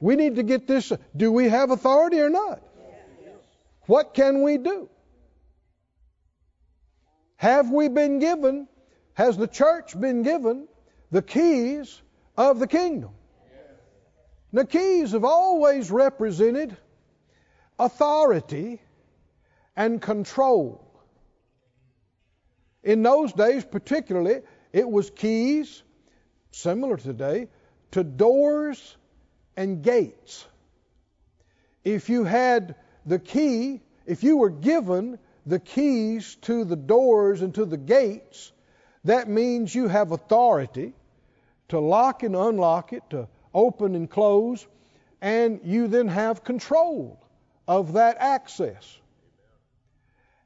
We 0.01 0.17
need 0.17 0.37
to 0.37 0.43
get 0.43 0.67
this. 0.67 0.93
Do 1.17 1.33
we 1.33 1.49
have 1.49 1.71
authority 1.71 2.21
or 2.21 2.29
not? 2.29 2.63
What 3.87 4.15
can 4.15 4.43
we 4.43 4.59
do? 4.59 4.89
Have 7.37 7.71
we 7.71 7.89
been 7.89 8.19
given, 8.19 8.67
has 9.15 9.37
the 9.37 9.47
church 9.47 9.99
been 10.01 10.23
given 10.23 10.67
the 11.11 11.23
keys 11.23 12.01
of 12.37 12.59
the 12.59 12.67
kingdom? 12.67 13.11
The 14.53 14.65
keys 14.65 15.13
have 15.13 15.25
always 15.25 15.91
represented 15.91 16.77
authority 17.79 18.81
and 19.77 20.01
control. 20.01 20.81
In 22.83 23.03
those 23.03 23.33
days, 23.33 23.65
particularly, 23.65 24.43
it 24.73 24.89
was 24.89 25.11
keys, 25.11 25.83
similar 26.53 26.97
today, 26.97 27.49
to 27.91 28.05
doors 28.05 28.97
and 29.57 29.83
gates. 29.83 30.47
If 31.83 32.09
you 32.09 32.25
had 32.25 32.77
the 33.07 33.19
key, 33.19 33.81
if 34.07 34.23
you 34.23 34.37
were 34.37 34.51
given 34.51 35.19
the 35.47 35.59
keys 35.59 36.37
to 36.43 36.65
the 36.65 36.77
doors 36.77 37.43
and 37.43 37.55
to 37.55 37.65
the 37.65 37.77
gates, 37.77 38.53
that 39.05 39.29
means 39.29 39.75
you 39.75 39.89
have 39.89 40.13
authority 40.13 40.95
to 41.69 41.79
lock 41.79 42.23
and 42.23 42.35
unlock 42.35 42.93
it, 42.93 43.03
to 43.11 43.29
open 43.53 43.95
and 43.95 44.11
close, 44.11 44.67
and 45.21 45.61
you 45.65 45.89
then 45.89 46.09
have 46.09 46.45
control 46.45 47.21
of 47.69 47.95
that 47.95 48.17
access. 48.19 48.99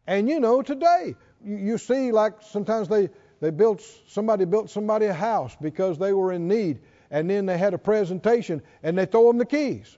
And 0.06 0.28
you 0.28 0.40
know, 0.40 0.62
today, 0.62 1.14
you, 1.44 1.56
you 1.56 1.78
see, 1.78 2.12
like 2.12 2.34
sometimes 2.50 2.88
they, 2.88 3.10
they 3.40 3.50
built, 3.50 3.82
somebody 4.08 4.44
built 4.44 4.70
somebody 4.70 5.06
a 5.06 5.14
house 5.14 5.56
because 5.60 5.98
they 5.98 6.12
were 6.12 6.32
in 6.32 6.48
need, 6.48 6.80
and 7.10 7.28
then 7.28 7.46
they 7.46 7.58
had 7.58 7.74
a 7.74 7.78
presentation, 7.78 8.62
and 8.82 8.96
they 8.98 9.06
throw 9.06 9.28
them 9.28 9.38
the 9.38 9.46
keys. 9.46 9.96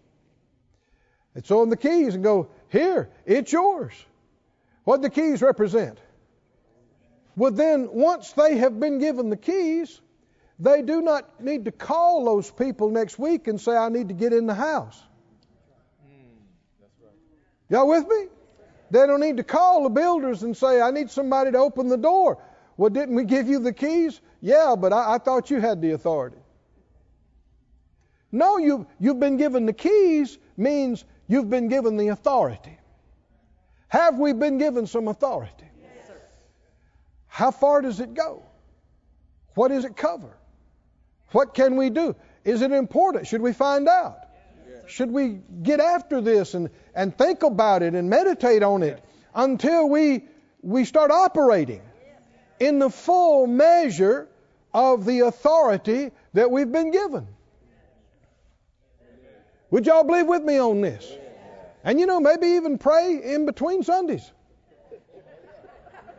They 1.35 1.41
throw 1.41 1.61
them 1.61 1.71
the 1.71 1.77
keys 1.77 2.15
and 2.15 2.25
go, 2.25 2.49
Here, 2.69 3.09
it's 3.25 3.53
yours. 3.53 3.93
What 4.85 5.03
the 5.03 5.11
keys 5.11 5.43
represent? 5.43 5.99
Well, 7.37 7.53
then, 7.53 7.89
once 7.93 8.33
they 8.33 8.57
have 8.59 8.79
been 8.81 8.99
given 8.99 9.31
the 9.31 9.37
keys, 9.37 10.01
they 10.59 10.83
do 10.83 11.01
not 11.01 11.43
need 11.43 11.65
to 11.67 11.73
call 11.73 12.25
those 12.25 12.51
people 12.51 12.91
next 12.91 13.19
week 13.19 13.49
and 13.49 13.61
say, 13.61 13.77
I 13.77 13.89
need 13.89 14.09
to 14.09 14.15
get 14.15 14.33
in 14.33 14.47
the 14.47 14.55
house. 14.55 15.01
Y'all 17.71 17.89
with 17.89 18.07
me? 18.09 18.27
They 18.91 19.07
don't 19.07 19.21
need 19.21 19.37
to 19.37 19.45
call 19.45 19.85
the 19.85 19.91
builders 19.91 20.43
and 20.43 20.57
say, 20.57 20.81
I 20.81 20.91
need 20.91 21.11
somebody 21.11 21.53
to 21.53 21.59
open 21.59 21.89
the 21.89 21.97
door. 21.97 22.43
Well, 22.77 22.91
didn't 22.91 23.15
we 23.15 23.25
give 23.25 23.49
you 23.49 23.61
the 23.61 23.73
keys? 23.73 24.21
Yeah, 24.41 24.75
but 24.77 24.93
I, 24.93 25.15
I 25.15 25.19
thought 25.19 25.51
you 25.51 25.61
had 25.61 25.81
the 25.81 25.93
authority. 25.93 26.39
No, 28.33 28.59
you, 28.59 28.87
you've 28.99 29.21
been 29.21 29.37
given 29.37 29.67
the 29.67 29.73
keys 29.73 30.37
means 30.57 31.05
you've 31.31 31.49
been 31.49 31.69
given 31.69 31.97
the 31.97 32.09
authority. 32.09 32.77
Have 33.89 34.19
we 34.19 34.33
been 34.33 34.59
given 34.59 34.87
some 34.87 35.09
authority? 35.09 35.71
Yes, 35.81 36.17
How 37.29 37.51
far 37.53 37.81
does 37.81 38.01
it 38.01 38.15
go? 38.15 38.43
What 39.55 39.69
does 39.69 39.85
it 39.85 39.97
cover? 39.97 40.37
What 41.31 41.55
can 41.55 41.77
we 41.77 41.89
do? 41.89 42.17
Is 42.45 42.63
it 42.63 42.73
important? 42.73 43.29
Should 43.29 43.43
we 43.43 43.53
find 43.53 43.89
out? 43.89 44.19
Should 44.89 45.13
we 45.13 45.41
get 45.63 45.79
after 45.79 46.21
this 46.21 46.55
and, 46.55 46.69
and 46.97 47.17
think 47.17 47.45
about 47.45 47.85
it 47.85 47.95
and 47.95 48.11
meditate 48.11 48.65
on 48.65 48.83
it 48.83 49.03
until 49.33 49.89
we, 49.89 50.25
we 50.63 50.85
start 50.85 51.13
operating 51.13 51.83
in 52.59 52.81
the 52.81 52.91
full 52.91 53.47
measure 53.47 54.29
of 54.75 55.05
the 55.05 55.21
authority 55.21 56.11
that 56.35 56.51
we've 56.51 56.73
been 56.73 56.91
given? 56.91 57.29
Would 59.71 59.87
y'all 59.87 60.03
believe 60.03 60.27
with 60.27 60.43
me 60.43 60.59
on 60.59 60.81
this? 60.81 61.13
And 61.85 61.99
you 61.99 62.07
know, 62.07 62.21
maybe 62.21 62.47
even 62.49 62.79
pray 62.79 63.21
in 63.23 63.47
between 63.47 63.83
Sundays 63.83 64.31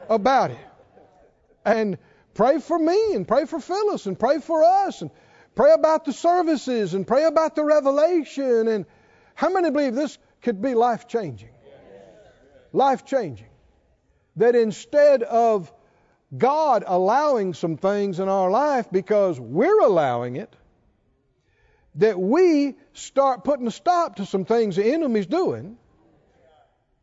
about 0.10 0.52
it. 0.52 0.58
And 1.64 1.98
pray 2.34 2.60
for 2.60 2.78
me 2.80 3.14
and 3.14 3.28
pray 3.28 3.46
for 3.46 3.60
Phyllis 3.60 4.06
and 4.08 4.18
pray 4.18 4.40
for 4.40 4.64
us 4.64 5.02
and 5.02 5.12
Pray 5.56 5.74
about 5.74 6.06
the 6.06 6.14
services 6.14 6.94
and 6.94 7.06
pray 7.06 7.26
about 7.26 7.56
the 7.56 7.64
revelation. 7.64 8.68
And 8.68 8.86
how 9.36 9.50
many 9.50 9.70
believe 9.70 9.96
this 9.96 10.18
could 10.42 10.62
be 10.62 10.76
life 10.76 11.08
changing? 11.08 11.50
Life 12.72 13.06
changing. 13.06 13.50
That 14.38 14.56
instead 14.56 15.24
of 15.24 15.72
God 16.36 16.86
allowing 16.88 17.54
some 17.54 17.76
things 17.76 18.20
in 18.22 18.30
our 18.30 18.50
life 18.50 18.88
because 18.90 19.40
we're 19.40 19.82
allowing 19.82 20.38
it, 20.38 20.56
that 21.96 22.20
we 22.20 22.76
start 22.94 23.44
putting 23.44 23.68
a 23.68 23.72
stop 23.72 24.18
to 24.18 24.26
some 24.26 24.46
things 24.46 24.76
the 24.76 24.86
enemy's 24.86 25.26
doing 25.28 25.78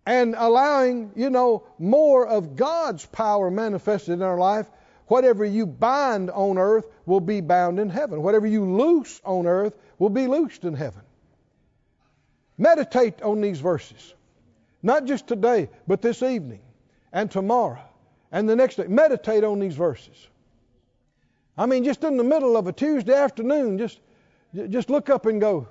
and 0.06 0.34
allowing, 0.36 1.12
you 1.16 1.28
know, 1.30 1.66
more 1.78 2.26
of 2.26 2.56
God's 2.56 3.04
power 3.06 3.50
manifested 3.50 4.14
in 4.14 4.22
our 4.22 4.38
life 4.38 4.66
Whatever 5.08 5.44
you 5.44 5.66
bind 5.66 6.30
on 6.30 6.58
earth 6.58 6.86
will 7.06 7.20
be 7.20 7.40
bound 7.40 7.80
in 7.80 7.88
heaven. 7.88 8.22
Whatever 8.22 8.46
you 8.46 8.76
loose 8.76 9.20
on 9.24 9.46
earth 9.46 9.74
will 9.98 10.10
be 10.10 10.26
loosed 10.26 10.64
in 10.64 10.74
heaven. 10.74 11.02
Meditate 12.58 13.22
on 13.22 13.40
these 13.40 13.58
verses. 13.58 14.14
Not 14.82 15.06
just 15.06 15.26
today, 15.26 15.70
but 15.86 16.02
this 16.02 16.22
evening 16.22 16.60
and 17.10 17.30
tomorrow 17.30 17.82
and 18.30 18.48
the 18.48 18.54
next 18.54 18.76
day. 18.76 18.86
Meditate 18.86 19.44
on 19.44 19.60
these 19.60 19.74
verses. 19.74 20.28
I 21.56 21.66
mean, 21.66 21.84
just 21.84 22.04
in 22.04 22.18
the 22.18 22.24
middle 22.24 22.56
of 22.56 22.66
a 22.66 22.72
Tuesday 22.72 23.14
afternoon, 23.14 23.78
just, 23.78 23.98
just 24.54 24.90
look 24.90 25.10
up 25.10 25.26
and 25.26 25.40
go, 25.40 25.68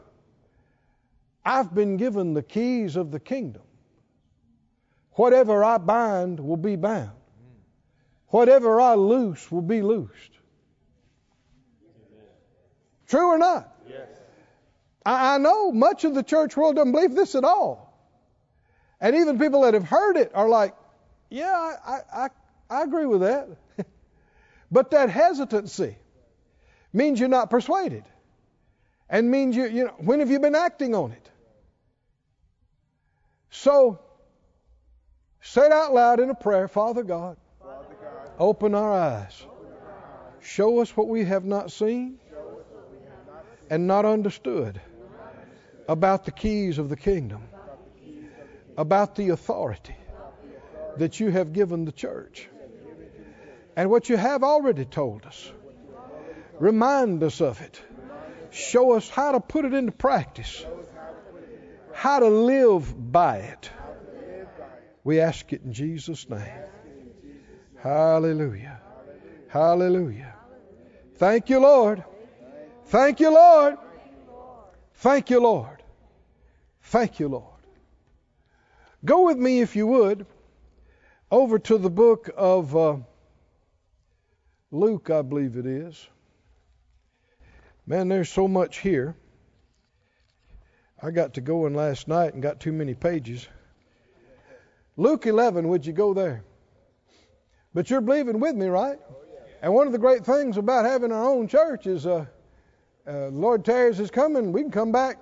I've 1.44 1.74
been 1.74 1.98
given 1.98 2.33
the 2.33 2.44
keys 2.44 2.96
of 2.96 3.11
the 3.11 3.20
kingdom. 3.20 3.61
Whatever 5.11 5.63
I 5.63 5.77
bind 5.77 6.40
will 6.40 6.57
be 6.57 6.75
bound. 6.75 7.11
Whatever 8.27 8.81
I 8.81 8.96
loose 8.96 9.51
will 9.51 9.61
be 9.61 9.81
loosed. 9.81 10.31
True 13.07 13.27
or 13.27 13.37
not? 13.37 13.74
Yes. 13.90 14.09
I, 15.05 15.35
I 15.35 15.37
know 15.37 15.72
much 15.72 16.03
of 16.03 16.13
the 16.13 16.24
church 16.24 16.57
world 16.57 16.75
doesn't 16.75 16.92
believe 16.92 17.16
this 17.16 17.35
at 17.35 17.46
all. 17.46 17.98
And 19.00 19.16
even 19.16 19.40
people 19.40 19.61
that 19.61 19.74
have 19.74 19.85
heard 19.85 20.18
it 20.18 20.31
are 20.33 20.50
like, 20.50 20.75
yeah, 21.29 21.77
I, 21.85 22.00
I, 22.13 22.29
I 22.70 22.83
agree 22.83 23.05
with 23.05 23.22
that. 23.22 23.48
but 24.72 24.92
that 24.92 25.09
hesitancy 25.09 25.96
means 26.92 27.20
you're 27.20 27.29
not 27.29 27.50
persuaded. 27.50 28.03
And 29.09 29.31
means 29.31 29.55
you, 29.55 29.67
you 29.67 29.85
know, 29.85 29.93
when 29.98 30.20
have 30.20 30.29
you 30.29 30.39
been 30.39 30.55
acting 30.55 30.93
on 30.93 31.11
it? 31.11 31.31
So, 33.50 34.00
say 35.41 35.65
it 35.65 35.72
out 35.72 35.93
loud 35.93 36.20
in 36.20 36.29
a 36.29 36.35
prayer 36.35 36.67
Father 36.67 37.03
God, 37.03 37.37
Open 38.39 38.75
our 38.75 38.93
eyes. 38.93 39.46
Show 40.41 40.79
us 40.79 40.96
what 40.96 41.07
we 41.07 41.25
have 41.25 41.43
not 41.43 41.72
seen 41.72 42.20
and 43.70 43.87
not 43.87 44.05
understood 44.05 44.79
about 45.87 46.25
the 46.25 46.31
keys 46.31 46.77
of 46.77 46.89
the 46.89 46.96
kingdom, 46.96 47.41
about 48.77 49.15
the 49.15 49.29
authority 49.29 49.96
that 50.98 51.20
you 51.20 51.31
have 51.31 51.51
given 51.51 51.85
the 51.85 51.91
church, 51.91 52.48
and 53.75 53.89
what 53.89 54.07
you 54.09 54.17
have 54.17 54.43
already 54.43 54.85
told 54.85 55.25
us. 55.25 55.51
Remind 56.59 57.24
us 57.24 57.41
of 57.41 57.61
it. 57.61 57.81
Show 58.51 58.94
us 58.94 59.10
how 59.10 59.33
to 59.33 59.40
put 59.40 59.66
it 59.66 59.74
into 59.74 59.92
practice, 59.92 60.66
how 61.94 62.20
to 62.20 62.29
live 62.29 63.12
by 63.12 63.38
it. 63.38 63.70
We 65.03 65.20
ask 65.20 65.53
it 65.53 65.62
in 65.64 65.74
Jesus' 65.74 66.29
name. 66.29 66.42
Hallelujah. 67.77 68.81
Hallelujah. 69.48 70.36
Thank 71.16 71.50
you, 71.50 71.60
Lord. 71.60 72.03
Thank 72.86 73.20
you, 73.20 73.31
Lord. 73.31 73.77
Thank 74.96 75.29
you, 75.29 75.40
Lord. 75.40 75.83
Thank 76.81 77.20
you, 77.20 77.27
Lord. 77.27 77.44
Go 79.05 79.25
with 79.25 79.38
me, 79.38 79.62
if 79.62 79.75
you 79.75 79.88
would, 79.88 80.25
over 81.31 81.60
to 81.60 81.77
the 81.77 81.90
book 81.90 82.29
of 82.36 82.75
uh, 82.75 82.98
Luke, 84.72 85.10
I 85.10 85.22
believe 85.22 85.55
it 85.55 85.66
is. 85.66 86.07
Man, 87.89 88.09
there's 88.09 88.29
so 88.29 88.50
much 88.50 88.79
here. 88.79 89.15
I 91.01 91.11
got 91.11 91.35
to 91.35 91.41
going 91.41 91.73
last 91.73 92.09
night 92.09 92.33
and 92.33 92.43
got 92.43 92.59
too 92.59 92.73
many 92.73 92.93
pages. 92.93 93.47
Luke 94.97 95.25
11, 95.25 95.69
would 95.69 95.85
you 95.85 95.93
go 95.93 96.13
there? 96.13 96.43
But 97.73 97.89
you're 97.89 98.01
believing 98.01 98.41
with 98.41 98.55
me, 98.55 98.65
right? 98.65 99.00
And 99.61 99.73
one 99.73 99.87
of 99.87 99.93
the 99.93 100.00
great 100.00 100.25
things 100.25 100.57
about 100.57 100.83
having 100.83 101.13
our 101.13 101.23
own 101.29 101.47
church 101.47 101.87
is, 101.87 102.05
uh, 102.05 102.25
uh, 103.07 103.27
Lord 103.27 103.63
tarries 103.63 104.01
is 104.01 104.11
coming. 104.11 104.51
We 104.51 104.63
can 104.63 104.71
come 104.71 104.91
back 104.91 105.19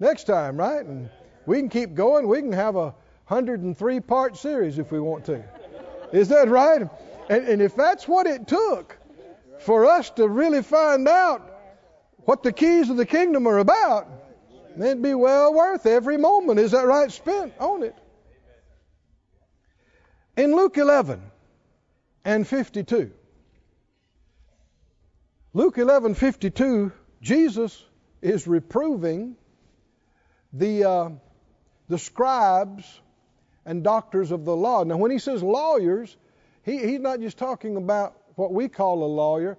next 0.00 0.24
time, 0.24 0.56
right? 0.56 0.84
And 0.84 1.08
we 1.46 1.58
can 1.58 1.68
keep 1.68 1.94
going. 1.94 2.26
We 2.26 2.40
can 2.40 2.52
have 2.52 2.74
a 2.74 2.94
103 3.28 4.00
part 4.00 4.36
series 4.36 4.80
if 4.80 4.90
we 4.90 4.98
want 4.98 5.24
to. 5.26 5.44
Is 6.12 6.28
that 6.30 6.48
right? 6.48 6.82
And, 7.30 7.46
and 7.46 7.62
if 7.62 7.76
that's 7.76 8.08
what 8.08 8.26
it 8.26 8.48
took 8.48 8.98
for 9.60 9.86
us 9.86 10.10
to 10.10 10.28
really 10.28 10.62
find 10.62 11.06
out 11.06 11.45
what 12.26 12.42
the 12.42 12.52
keys 12.52 12.90
of 12.90 12.96
the 12.96 13.06
kingdom 13.06 13.48
are 13.48 13.58
about, 13.58 14.08
it'd 14.76 15.00
be 15.00 15.14
well 15.14 15.54
worth 15.54 15.86
every 15.86 16.18
moment. 16.18 16.60
Is 16.60 16.72
that 16.72 16.86
right? 16.86 17.10
Spent 17.10 17.54
on 17.58 17.82
it. 17.82 17.96
In 20.36 20.54
Luke 20.54 20.76
11, 20.76 21.22
and 22.26 22.46
52. 22.46 23.12
Luke 25.54 25.76
11:52, 25.76 26.92
Jesus 27.22 27.82
is 28.20 28.46
reproving 28.46 29.36
the 30.52 30.84
uh, 30.84 31.10
the 31.88 31.98
scribes 31.98 33.00
and 33.64 33.82
doctors 33.82 34.32
of 34.32 34.44
the 34.44 34.54
law. 34.54 34.82
Now, 34.84 34.96
when 34.96 35.10
he 35.12 35.18
says 35.18 35.42
lawyers, 35.42 36.16
he, 36.64 36.78
he's 36.78 37.00
not 37.00 37.20
just 37.20 37.38
talking 37.38 37.76
about 37.76 38.20
what 38.34 38.52
we 38.52 38.68
call 38.68 39.04
a 39.04 39.06
lawyer, 39.06 39.56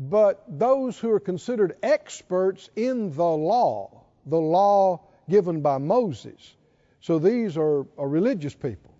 but 0.00 0.42
those 0.48 0.98
who 0.98 1.10
are 1.10 1.20
considered 1.20 1.76
experts 1.82 2.70
in 2.74 3.14
the 3.14 3.22
law, 3.22 4.02
the 4.24 4.40
law 4.40 4.98
given 5.28 5.60
by 5.60 5.76
Moses. 5.76 6.56
So 7.02 7.18
these 7.18 7.58
are, 7.58 7.86
are 7.98 8.08
religious 8.08 8.54
people. 8.54 8.94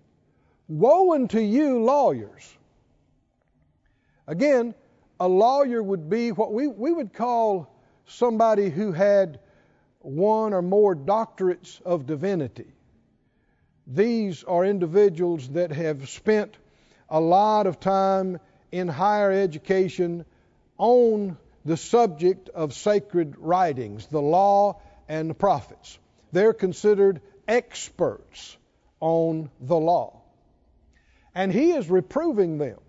Woe 0.67 1.15
unto 1.15 1.39
you, 1.39 1.83
lawyers! 1.83 2.55
Again, 4.27 4.75
a 5.19 5.27
lawyer 5.27 5.81
would 5.81 6.07
be 6.07 6.31
what 6.31 6.53
we, 6.53 6.67
we 6.67 6.93
would 6.93 7.13
call 7.13 7.75
somebody 8.05 8.69
who 8.69 8.91
had 8.91 9.39
one 9.99 10.53
or 10.53 10.61
more 10.61 10.95
doctorates 10.95 11.81
of 11.81 12.05
divinity. 12.05 12.71
These 13.87 14.43
are 14.43 14.63
individuals 14.63 15.49
that 15.49 15.71
have 15.71 16.09
spent 16.09 16.55
a 17.09 17.19
lot 17.19 17.65
of 17.65 17.79
time 17.79 18.39
in 18.71 18.87
higher 18.87 19.31
education 19.31 20.25
on 20.81 21.37
the 21.63 21.77
subject 21.77 22.49
of 22.49 22.73
sacred 22.73 23.35
writings, 23.37 24.07
the 24.07 24.21
law 24.21 24.81
and 25.07 25.29
the 25.29 25.35
prophets. 25.35 25.99
They're 26.31 26.53
considered 26.53 27.21
experts 27.47 28.57
on 28.99 29.51
the 29.59 29.77
law. 29.77 30.23
And 31.35 31.53
he 31.53 31.71
is 31.71 31.87
reproving 31.87 32.57
them. 32.57 32.79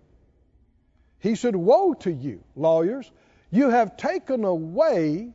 He 1.19 1.35
said, 1.35 1.55
Woe 1.55 1.93
to 2.01 2.11
you, 2.11 2.43
lawyers! 2.57 3.11
You 3.51 3.69
have 3.69 3.99
taken 3.99 4.45
away 4.45 5.35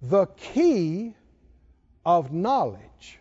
the 0.00 0.24
key 0.26 1.14
of 2.04 2.32
knowledge. 2.32 3.18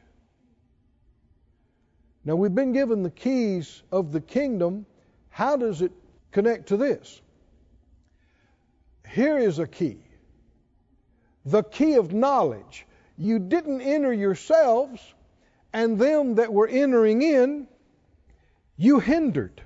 Now, 2.23 2.37
we've 2.37 2.55
been 2.55 2.71
given 2.71 3.03
the 3.03 3.09
keys 3.09 3.83
of 3.91 4.13
the 4.13 4.21
kingdom. 4.21 4.85
How 5.29 5.57
does 5.57 5.81
it 5.81 5.91
connect 6.31 6.69
to 6.69 6.77
this? 6.77 7.21
Here 9.13 9.37
is 9.37 9.59
a 9.59 9.67
key 9.67 9.99
the 11.45 11.61
key 11.61 11.95
of 11.95 12.13
knowledge. 12.13 12.85
You 13.17 13.37
didn't 13.37 13.81
enter 13.81 14.11
yourselves, 14.11 15.01
and 15.71 15.99
them 15.99 16.35
that 16.35 16.51
were 16.51 16.67
entering 16.67 17.21
in, 17.21 17.67
you 18.77 18.99
hindered. 18.99 19.61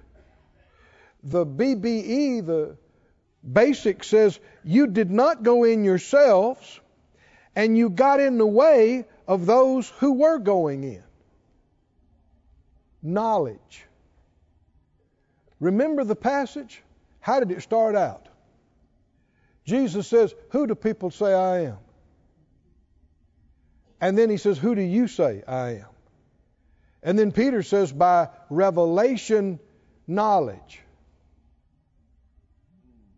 The 1.23 1.45
BBE, 1.45 2.45
the 2.45 2.77
basic, 3.49 4.03
says 4.03 4.39
you 4.63 4.87
did 4.87 5.11
not 5.11 5.43
go 5.43 5.63
in 5.63 5.83
yourselves, 5.83 6.79
and 7.55 7.77
you 7.77 7.89
got 7.89 8.19
in 8.19 8.37
the 8.37 8.47
way 8.47 9.05
of 9.27 9.45
those 9.45 9.87
who 9.99 10.13
were 10.13 10.39
going 10.39 10.83
in. 10.83 11.03
Knowledge. 13.01 13.85
Remember 15.59 16.03
the 16.03 16.15
passage? 16.15 16.83
How 17.19 17.39
did 17.39 17.51
it 17.51 17.61
start 17.61 17.95
out? 17.95 18.26
Jesus 19.67 20.07
says, 20.07 20.33
Who 20.51 20.65
do 20.65 20.75
people 20.75 21.11
say 21.11 21.33
I 21.33 21.65
am? 21.65 21.77
And 23.99 24.17
then 24.17 24.29
he 24.29 24.37
says, 24.37 24.57
Who 24.57 24.73
do 24.73 24.81
you 24.81 25.07
say 25.07 25.43
I 25.45 25.69
am? 25.79 25.87
And 27.03 27.19
then 27.19 27.31
Peter 27.31 27.61
says, 27.61 27.91
By 27.91 28.29
revelation 28.49 29.59
knowledge. 30.07 30.81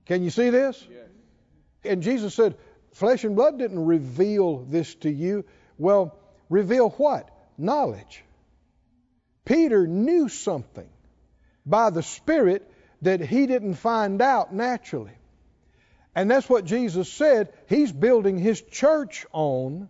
Can 0.06 0.24
you 0.24 0.32
see 0.32 0.50
this? 0.50 0.84
Yes. 0.90 1.06
And 1.86 2.02
Jesus 2.02 2.34
said, 2.34 2.58
Flesh 2.94 3.24
and 3.24 3.36
blood 3.36 3.60
didn't 3.60 3.86
reveal 3.86 4.58
this 4.58 4.96
to 4.96 5.12
you. 5.12 5.46
Well, 5.78 6.18
reveal 6.50 6.90
what? 6.90 7.30
Knowledge. 7.60 8.24
Peter 9.46 9.86
knew 9.86 10.30
something 10.30 10.90
by 11.64 11.92
the 11.92 12.02
Spirit 12.02 12.70
that 13.04 13.22
he 13.22 13.46
didn't 13.46 13.76
find 13.76 14.20
out 14.22 14.54
naturally. 14.54 15.19
And 16.20 16.30
that's 16.30 16.50
what 16.50 16.66
Jesus 16.66 17.10
said. 17.10 17.54
He's 17.70 17.94
building 17.94 18.38
his 18.38 18.60
church 18.60 19.26
on 19.32 19.88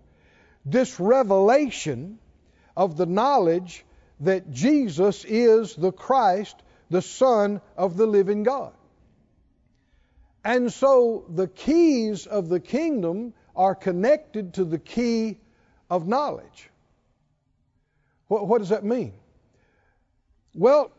this 0.63 0.99
revelation 0.99 2.19
of 2.77 2.97
the 2.97 3.07
knowledge 3.07 3.83
that 4.19 4.51
Jesus 4.51 5.25
is 5.25 5.73
the 5.75 5.91
Christ, 5.91 6.55
the 6.91 7.01
Son 7.01 7.61
of 7.75 7.97
the 7.97 8.05
living 8.05 8.43
God. 8.43 8.73
And 10.45 10.71
so 10.71 11.25
the 11.29 11.47
keys 11.47 12.27
of 12.27 12.47
the 12.47 12.59
kingdom 12.59 13.33
are 13.55 13.73
connected 13.73 14.53
to 14.53 14.65
the 14.65 14.77
key 14.77 15.39
of 15.89 16.07
knowledge. 16.07 16.69
What, 18.27 18.47
what 18.47 18.59
does 18.59 18.69
that 18.69 18.83
mean? 18.83 19.13
Well, 20.53 20.91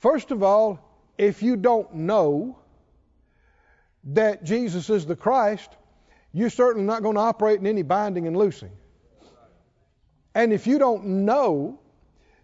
first 0.00 0.32
of 0.32 0.42
all, 0.42 0.80
if 1.16 1.40
you 1.40 1.54
don't 1.54 1.94
know 1.94 2.58
that 4.04 4.44
Jesus 4.44 4.90
is 4.90 5.06
the 5.06 5.16
Christ, 5.16 5.70
you're 6.32 6.50
certainly 6.50 6.86
not 6.86 7.02
going 7.02 7.14
to 7.14 7.20
operate 7.20 7.60
in 7.60 7.66
any 7.66 7.82
binding 7.82 8.26
and 8.26 8.36
loosing. 8.36 8.70
And 10.34 10.52
if 10.52 10.66
you 10.66 10.78
don't 10.78 11.04
know 11.04 11.80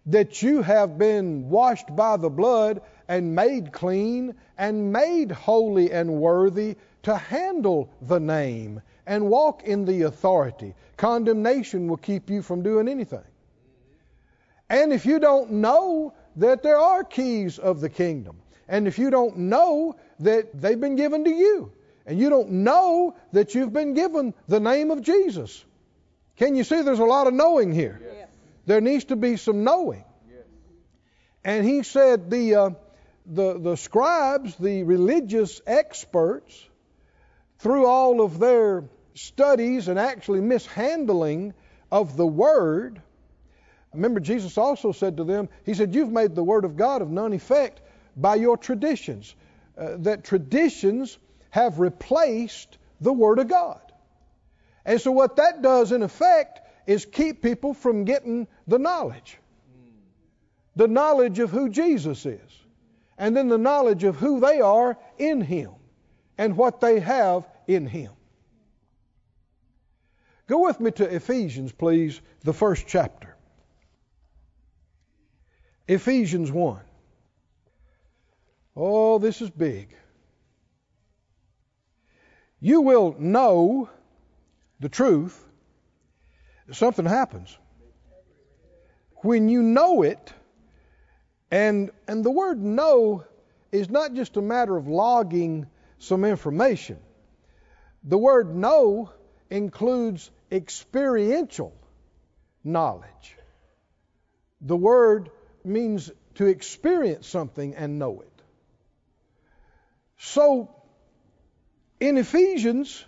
that 0.06 0.42
you 0.42 0.62
have 0.62 0.98
been 0.98 1.48
washed 1.48 1.94
by 1.94 2.16
the 2.16 2.28
blood 2.28 2.82
and 3.08 3.34
made 3.34 3.72
clean 3.72 4.34
and 4.58 4.92
made 4.92 5.30
holy 5.30 5.92
and 5.92 6.10
worthy 6.20 6.76
to 7.04 7.16
handle 7.16 7.90
the 8.02 8.18
name 8.18 8.82
and 9.06 9.28
walk 9.28 9.64
in 9.64 9.84
the 9.84 10.02
authority, 10.02 10.74
condemnation 10.96 11.86
will 11.86 11.96
keep 11.96 12.30
you 12.30 12.42
from 12.42 12.62
doing 12.62 12.88
anything. 12.88 13.24
And 14.70 14.92
if 14.92 15.06
you 15.06 15.18
don't 15.18 15.52
know 15.52 16.14
that 16.36 16.62
there 16.62 16.78
are 16.78 17.04
keys 17.04 17.58
of 17.58 17.80
the 17.80 17.88
kingdom, 17.88 18.36
and 18.68 18.88
if 18.88 18.98
you 18.98 19.10
don't 19.10 19.36
know 19.36 19.96
that 20.24 20.60
they've 20.60 20.80
been 20.80 20.96
given 20.96 21.24
to 21.24 21.30
you, 21.30 21.72
and 22.06 22.18
you 22.18 22.28
don't 22.28 22.50
know 22.50 23.16
that 23.32 23.54
you've 23.54 23.72
been 23.72 23.94
given 23.94 24.34
the 24.48 24.60
name 24.60 24.90
of 24.90 25.02
Jesus. 25.02 25.64
Can 26.36 26.56
you 26.56 26.64
see 26.64 26.82
there's 26.82 26.98
a 26.98 27.04
lot 27.04 27.26
of 27.26 27.34
knowing 27.34 27.72
here? 27.72 28.00
Yes. 28.02 28.28
There 28.66 28.80
needs 28.80 29.04
to 29.04 29.16
be 29.16 29.36
some 29.36 29.64
knowing. 29.64 30.04
Yes. 30.28 30.44
And 31.44 31.64
he 31.64 31.82
said 31.82 32.30
the, 32.30 32.54
uh, 32.54 32.70
the, 33.26 33.58
the 33.58 33.76
scribes, 33.76 34.56
the 34.56 34.82
religious 34.82 35.60
experts, 35.66 36.68
through 37.58 37.86
all 37.86 38.20
of 38.20 38.38
their 38.38 38.84
studies 39.14 39.88
and 39.88 39.98
actually 39.98 40.40
mishandling 40.40 41.54
of 41.90 42.16
the 42.16 42.26
word, 42.26 43.00
remember 43.92 44.20
Jesus 44.20 44.58
also 44.58 44.92
said 44.92 45.18
to 45.18 45.24
them, 45.24 45.48
He 45.64 45.74
said, 45.74 45.94
You've 45.94 46.10
made 46.10 46.34
the 46.34 46.42
word 46.42 46.64
of 46.64 46.76
God 46.76 47.00
of 47.00 47.10
none 47.10 47.32
effect 47.32 47.80
by 48.16 48.34
your 48.34 48.56
traditions. 48.56 49.34
Uh, 49.76 49.96
that 49.98 50.24
traditions 50.24 51.18
have 51.50 51.80
replaced 51.80 52.78
the 53.00 53.12
Word 53.12 53.38
of 53.38 53.48
God. 53.48 53.80
And 54.84 55.00
so, 55.00 55.10
what 55.10 55.36
that 55.36 55.62
does 55.62 55.90
in 55.90 56.02
effect 56.02 56.60
is 56.86 57.04
keep 57.04 57.42
people 57.42 57.74
from 57.74 58.04
getting 58.04 58.46
the 58.66 58.78
knowledge 58.78 59.38
the 60.76 60.88
knowledge 60.88 61.38
of 61.38 61.50
who 61.50 61.68
Jesus 61.68 62.26
is, 62.26 62.40
and 63.16 63.36
then 63.36 63.48
the 63.48 63.58
knowledge 63.58 64.04
of 64.04 64.16
who 64.16 64.40
they 64.40 64.60
are 64.60 64.98
in 65.18 65.40
Him 65.40 65.70
and 66.36 66.56
what 66.56 66.80
they 66.80 67.00
have 67.00 67.46
in 67.66 67.86
Him. 67.86 68.10
Go 70.46 70.64
with 70.64 70.80
me 70.80 70.90
to 70.92 71.14
Ephesians, 71.14 71.72
please, 71.72 72.20
the 72.40 72.52
first 72.52 72.86
chapter. 72.86 73.36
Ephesians 75.86 76.50
1. 76.50 76.80
Oh, 78.76 79.18
this 79.18 79.40
is 79.40 79.50
big 79.50 79.94
you 82.64 82.80
will 82.80 83.14
know 83.18 83.90
the 84.80 84.88
truth, 84.88 85.38
something 86.72 87.04
happens. 87.04 87.54
When 89.16 89.50
you 89.50 89.62
know 89.62 90.00
it, 90.00 90.32
and, 91.50 91.90
and 92.08 92.24
the 92.24 92.30
word 92.30 92.62
know 92.62 93.24
is 93.70 93.90
not 93.90 94.14
just 94.14 94.38
a 94.38 94.40
matter 94.40 94.74
of 94.74 94.88
logging 94.88 95.66
some 95.98 96.24
information. 96.24 96.96
The 98.02 98.16
word 98.16 98.56
know 98.56 99.10
includes 99.50 100.30
experiential 100.50 101.74
knowledge. 102.64 103.36
The 104.62 104.76
word 104.76 105.28
means 105.64 106.10
to 106.36 106.46
experience 106.46 107.26
something 107.26 107.74
and 107.74 107.98
know 107.98 108.22
it. 108.22 108.33
So, 110.18 110.70
in 112.00 112.16
Ephesians, 112.16 113.04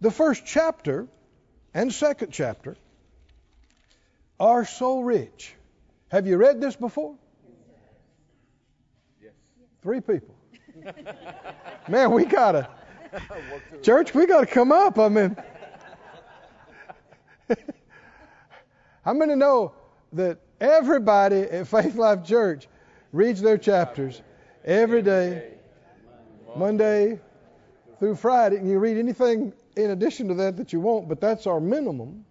the 0.00 0.10
first 0.10 0.44
chapter 0.46 1.06
and 1.72 1.92
second 1.92 2.32
chapter 2.32 2.76
are 4.38 4.64
so 4.64 5.00
rich. 5.00 5.54
Have 6.08 6.26
you 6.26 6.36
read 6.36 6.60
this 6.60 6.76
before? 6.76 7.16
Yes. 9.22 9.32
Three 9.82 10.00
people. 10.00 10.34
Man, 11.88 12.12
we 12.12 12.24
gotta. 12.24 12.68
Church, 13.82 14.14
we 14.14 14.26
gotta 14.26 14.46
come 14.46 14.72
up. 14.72 14.98
I 14.98 15.08
mean, 15.08 15.36
I'm 19.04 19.18
going 19.18 19.28
to 19.30 19.36
know 19.36 19.74
that 20.12 20.38
everybody 20.60 21.42
at 21.42 21.68
Faith 21.68 21.94
Life 21.94 22.24
Church 22.24 22.68
reads 23.12 23.40
their 23.40 23.58
chapters 23.58 24.20
every 24.64 25.02
day, 25.02 25.53
Monday, 26.56 27.20
through 27.98 28.14
Friday, 28.16 28.56
and 28.56 28.68
you 28.68 28.78
read 28.78 28.96
anything 28.96 29.52
in 29.76 29.90
addition 29.90 30.28
to 30.28 30.34
that 30.34 30.56
that 30.56 30.72
you 30.72 30.80
want, 30.80 31.08
but 31.08 31.20
that's 31.20 31.46
our 31.46 31.60
minimum. 31.60 32.24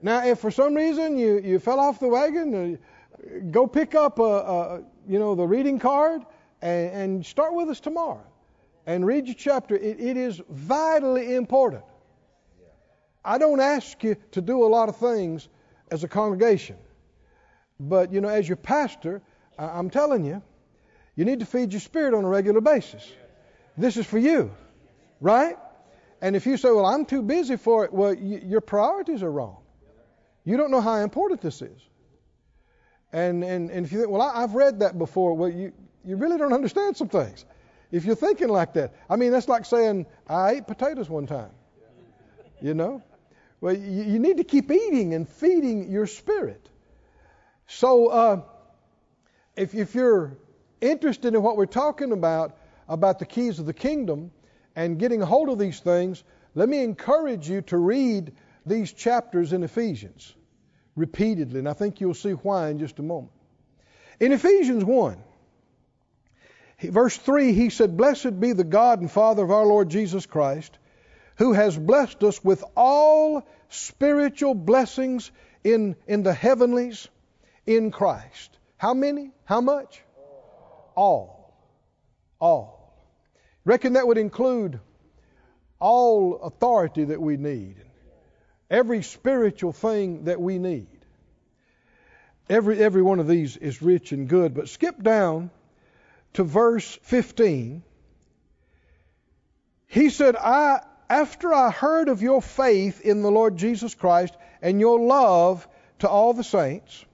Now, 0.00 0.24
if 0.26 0.38
for 0.38 0.50
some 0.50 0.74
reason 0.74 1.16
you, 1.18 1.40
you 1.40 1.58
fell 1.58 1.78
off 1.78 2.00
the 2.00 2.08
wagon, 2.08 2.54
uh, 2.54 3.38
go 3.50 3.66
pick 3.66 3.94
up 3.94 4.18
a, 4.18 4.22
a, 4.22 4.82
you 5.06 5.18
know 5.18 5.34
the 5.34 5.46
reading 5.46 5.78
card 5.78 6.22
and, 6.60 6.90
and, 6.90 7.26
start 7.26 7.54
with 7.54 7.68
us 7.68 7.80
tomorrow 7.80 8.24
and 8.86 9.06
read 9.06 9.26
your 9.26 9.34
chapter. 9.34 9.76
It, 9.76 10.00
it 10.00 10.16
is 10.16 10.40
vitally 10.50 11.34
important. 11.34 11.84
I 13.24 13.38
don't 13.38 13.60
ask 13.60 14.02
you 14.02 14.16
to 14.32 14.40
do 14.40 14.64
a 14.64 14.66
lot 14.66 14.88
of 14.88 14.96
things 14.96 15.48
as 15.92 16.02
a 16.02 16.08
congregation, 16.08 16.76
but 17.78 18.12
you 18.12 18.20
know, 18.20 18.28
as 18.28 18.48
your 18.48 18.56
pastor, 18.56 19.22
I'm 19.58 19.90
telling 19.90 20.24
you, 20.24 20.42
you 21.14 21.24
need 21.24 21.40
to 21.40 21.46
feed 21.46 21.72
your 21.72 21.80
spirit 21.80 22.14
on 22.14 22.24
a 22.24 22.28
regular 22.28 22.60
basis. 22.60 23.06
This 23.76 23.96
is 23.96 24.06
for 24.06 24.18
you, 24.18 24.50
right? 25.20 25.56
And 26.20 26.36
if 26.36 26.46
you 26.46 26.56
say, 26.56 26.70
well, 26.70 26.86
I'm 26.86 27.04
too 27.04 27.22
busy 27.22 27.56
for 27.56 27.84
it, 27.84 27.92
well, 27.92 28.14
y- 28.14 28.42
your 28.44 28.60
priorities 28.60 29.22
are 29.22 29.30
wrong. 29.30 29.58
You 30.44 30.56
don't 30.56 30.70
know 30.70 30.80
how 30.80 30.96
important 30.96 31.40
this 31.40 31.62
is. 31.62 31.80
And, 33.12 33.44
and, 33.44 33.70
and 33.70 33.84
if 33.84 33.92
you 33.92 33.98
think, 33.98 34.10
well, 34.10 34.22
I, 34.22 34.42
I've 34.42 34.54
read 34.54 34.80
that 34.80 34.98
before, 34.98 35.34
well, 35.34 35.50
you, 35.50 35.72
you 36.04 36.16
really 36.16 36.38
don't 36.38 36.52
understand 36.52 36.96
some 36.96 37.08
things. 37.08 37.44
If 37.90 38.04
you're 38.04 38.16
thinking 38.16 38.48
like 38.48 38.72
that, 38.74 38.94
I 39.10 39.16
mean, 39.16 39.32
that's 39.32 39.48
like 39.48 39.66
saying, 39.66 40.06
I 40.26 40.52
ate 40.52 40.66
potatoes 40.66 41.10
one 41.10 41.26
time. 41.26 41.50
You 42.60 42.74
know? 42.74 43.02
Well, 43.60 43.76
you, 43.76 44.04
you 44.04 44.18
need 44.18 44.38
to 44.38 44.44
keep 44.44 44.70
eating 44.70 45.14
and 45.14 45.28
feeding 45.28 45.90
your 45.90 46.06
spirit. 46.06 46.68
So, 47.66 48.06
uh, 48.06 48.42
if, 49.56 49.74
if 49.74 49.94
you're 49.94 50.38
interested 50.82 51.34
in 51.34 51.42
what 51.42 51.56
we're 51.56 51.66
talking 51.66 52.12
about, 52.12 52.58
about 52.88 53.18
the 53.18 53.26
keys 53.26 53.58
of 53.58 53.66
the 53.66 53.72
kingdom 53.72 54.30
and 54.76 54.98
getting 54.98 55.22
a 55.22 55.26
hold 55.26 55.48
of 55.48 55.58
these 55.58 55.80
things, 55.80 56.22
let 56.54 56.68
me 56.68 56.82
encourage 56.82 57.48
you 57.48 57.62
to 57.62 57.78
read 57.78 58.32
these 58.66 58.92
chapters 58.92 59.52
in 59.52 59.62
Ephesians 59.62 60.34
repeatedly. 60.96 61.58
And 61.58 61.68
I 61.68 61.72
think 61.72 62.00
you'll 62.00 62.14
see 62.14 62.32
why 62.32 62.68
in 62.68 62.78
just 62.78 62.98
a 62.98 63.02
moment. 63.02 63.32
In 64.20 64.32
Ephesians 64.32 64.84
1, 64.84 65.22
verse 66.82 67.16
3, 67.16 67.52
he 67.52 67.70
said, 67.70 67.96
Blessed 67.96 68.38
be 68.38 68.52
the 68.52 68.64
God 68.64 69.00
and 69.00 69.10
Father 69.10 69.42
of 69.42 69.50
our 69.50 69.64
Lord 69.64 69.88
Jesus 69.88 70.26
Christ, 70.26 70.76
who 71.36 71.52
has 71.52 71.76
blessed 71.76 72.22
us 72.22 72.44
with 72.44 72.62
all 72.76 73.46
spiritual 73.68 74.54
blessings 74.54 75.30
in, 75.64 75.96
in 76.06 76.22
the 76.22 76.34
heavenlies 76.34 77.08
in 77.66 77.90
Christ. 77.90 78.58
How 78.76 78.94
many? 78.94 79.30
How 79.44 79.60
much? 79.60 80.02
All. 80.94 81.54
All. 82.40 82.94
Reckon 83.64 83.94
that 83.94 84.06
would 84.06 84.18
include 84.18 84.80
all 85.78 86.40
authority 86.42 87.04
that 87.04 87.20
we 87.20 87.36
need, 87.36 87.76
every 88.70 89.02
spiritual 89.02 89.72
thing 89.72 90.24
that 90.24 90.40
we 90.40 90.58
need. 90.58 90.86
Every, 92.48 92.78
every 92.78 93.02
one 93.02 93.18
of 93.18 93.28
these 93.28 93.56
is 93.56 93.82
rich 93.82 94.12
and 94.12 94.28
good. 94.28 94.54
But 94.54 94.68
skip 94.68 95.02
down 95.02 95.50
to 96.34 96.44
verse 96.44 96.98
15. 97.02 97.82
He 99.86 100.10
said, 100.10 100.36
I, 100.36 100.80
after 101.08 101.52
I 101.52 101.70
heard 101.70 102.08
of 102.08 102.22
your 102.22 102.42
faith 102.42 103.00
in 103.00 103.22
the 103.22 103.30
Lord 103.30 103.56
Jesus 103.56 103.94
Christ 103.94 104.34
and 104.60 104.80
your 104.80 104.98
love 104.98 105.66
to 106.00 106.08
all 106.08 106.32
the 106.32 106.44
saints, 106.44 107.04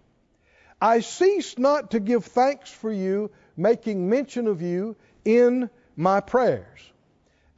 I 0.81 1.01
ceased 1.01 1.59
not 1.59 1.91
to 1.93 2.01
give 2.01 2.25
thanks 2.25 2.71
for 2.71 2.93
you, 2.93 3.31
making 3.59 4.09
mention 4.09 4.47
of 4.47 4.63
you 4.63 4.97
in 5.25 5.69
my 5.97 6.21
prayers. 6.21 6.93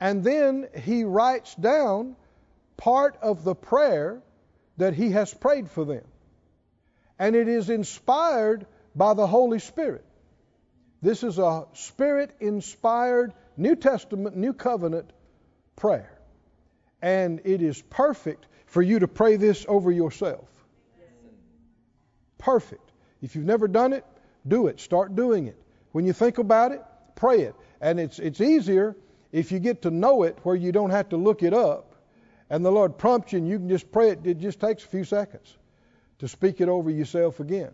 And 0.01 0.25
then 0.25 0.67
he 0.83 1.05
writes 1.05 1.55
down 1.55 2.17
part 2.77 3.19
of 3.21 3.45
the 3.45 3.55
prayer 3.55 4.23
that 4.79 4.95
he 4.95 5.11
has 5.11 5.33
prayed 5.33 5.71
for 5.71 5.85
them. 5.85 6.05
And 7.19 7.37
it 7.37 7.49
is 7.49 7.69
inspired 7.69 8.67
by 8.97 9.13
the 9.13 9.27
Holy 9.27 9.59
Spirit. 9.59 10.05
This 11.03 11.23
is 11.23 11.39
a 11.39 11.67
spirit 11.75 12.31
inspired 12.41 13.35
New 13.59 13.77
Testament, 13.77 14.37
New 14.37 14.55
Covenant 14.55 15.13
prayer. 15.77 16.19
And 17.03 17.43
it 17.45 17.61
is 17.61 17.81
perfect 17.83 18.47
for 18.67 18.81
you 18.81 19.01
to 19.01 19.09
pray 19.09 19.37
this 19.37 19.67
over 19.69 19.91
yourself. 19.91 20.47
Perfect. 22.39 22.91
If 23.21 23.37
you've 23.37 23.45
never 23.45 23.69
done 23.69 23.93
it, 23.93 24.05
do 24.49 24.69
it. 24.69 24.81
Start 24.81 25.15
doing 25.15 25.47
it. 25.47 25.60
When 25.93 26.07
you 26.07 26.13
think 26.13 26.39
about 26.39 26.73
it, 26.73 26.83
pray 27.15 27.43
it. 27.43 27.55
And 27.81 27.99
it's, 27.99 28.19
it's 28.19 28.41
easier 28.41 28.97
if 29.33 29.53
you 29.53 29.59
get 29.59 29.83
to 29.83 29.91
know 29.91 30.23
it 30.23 30.39
where 30.43 30.57
you 30.57 30.73
don't 30.73 30.91
have 30.91 31.11
to 31.11 31.17
look 31.17 31.43
it 31.43 31.55
up 31.55 31.95
and 32.51 32.65
the 32.65 32.73
Lord 32.73 32.99
prompts 32.99 33.33
you 33.33 33.39
and 33.39 33.49
you 33.49 33.59
can 33.59 33.69
just 33.69 33.91
pray 33.93 34.11
it. 34.11 34.27
It 34.27 34.39
just 34.39 34.61
takes 34.61 34.85
a 34.85 34.89
few 34.89 35.05
seconds 35.05 35.57
to 36.19 36.29
speak 36.29 36.61
it 36.61 36.69
over 36.69 36.91
yourself 36.91 37.41
again. 37.41 37.71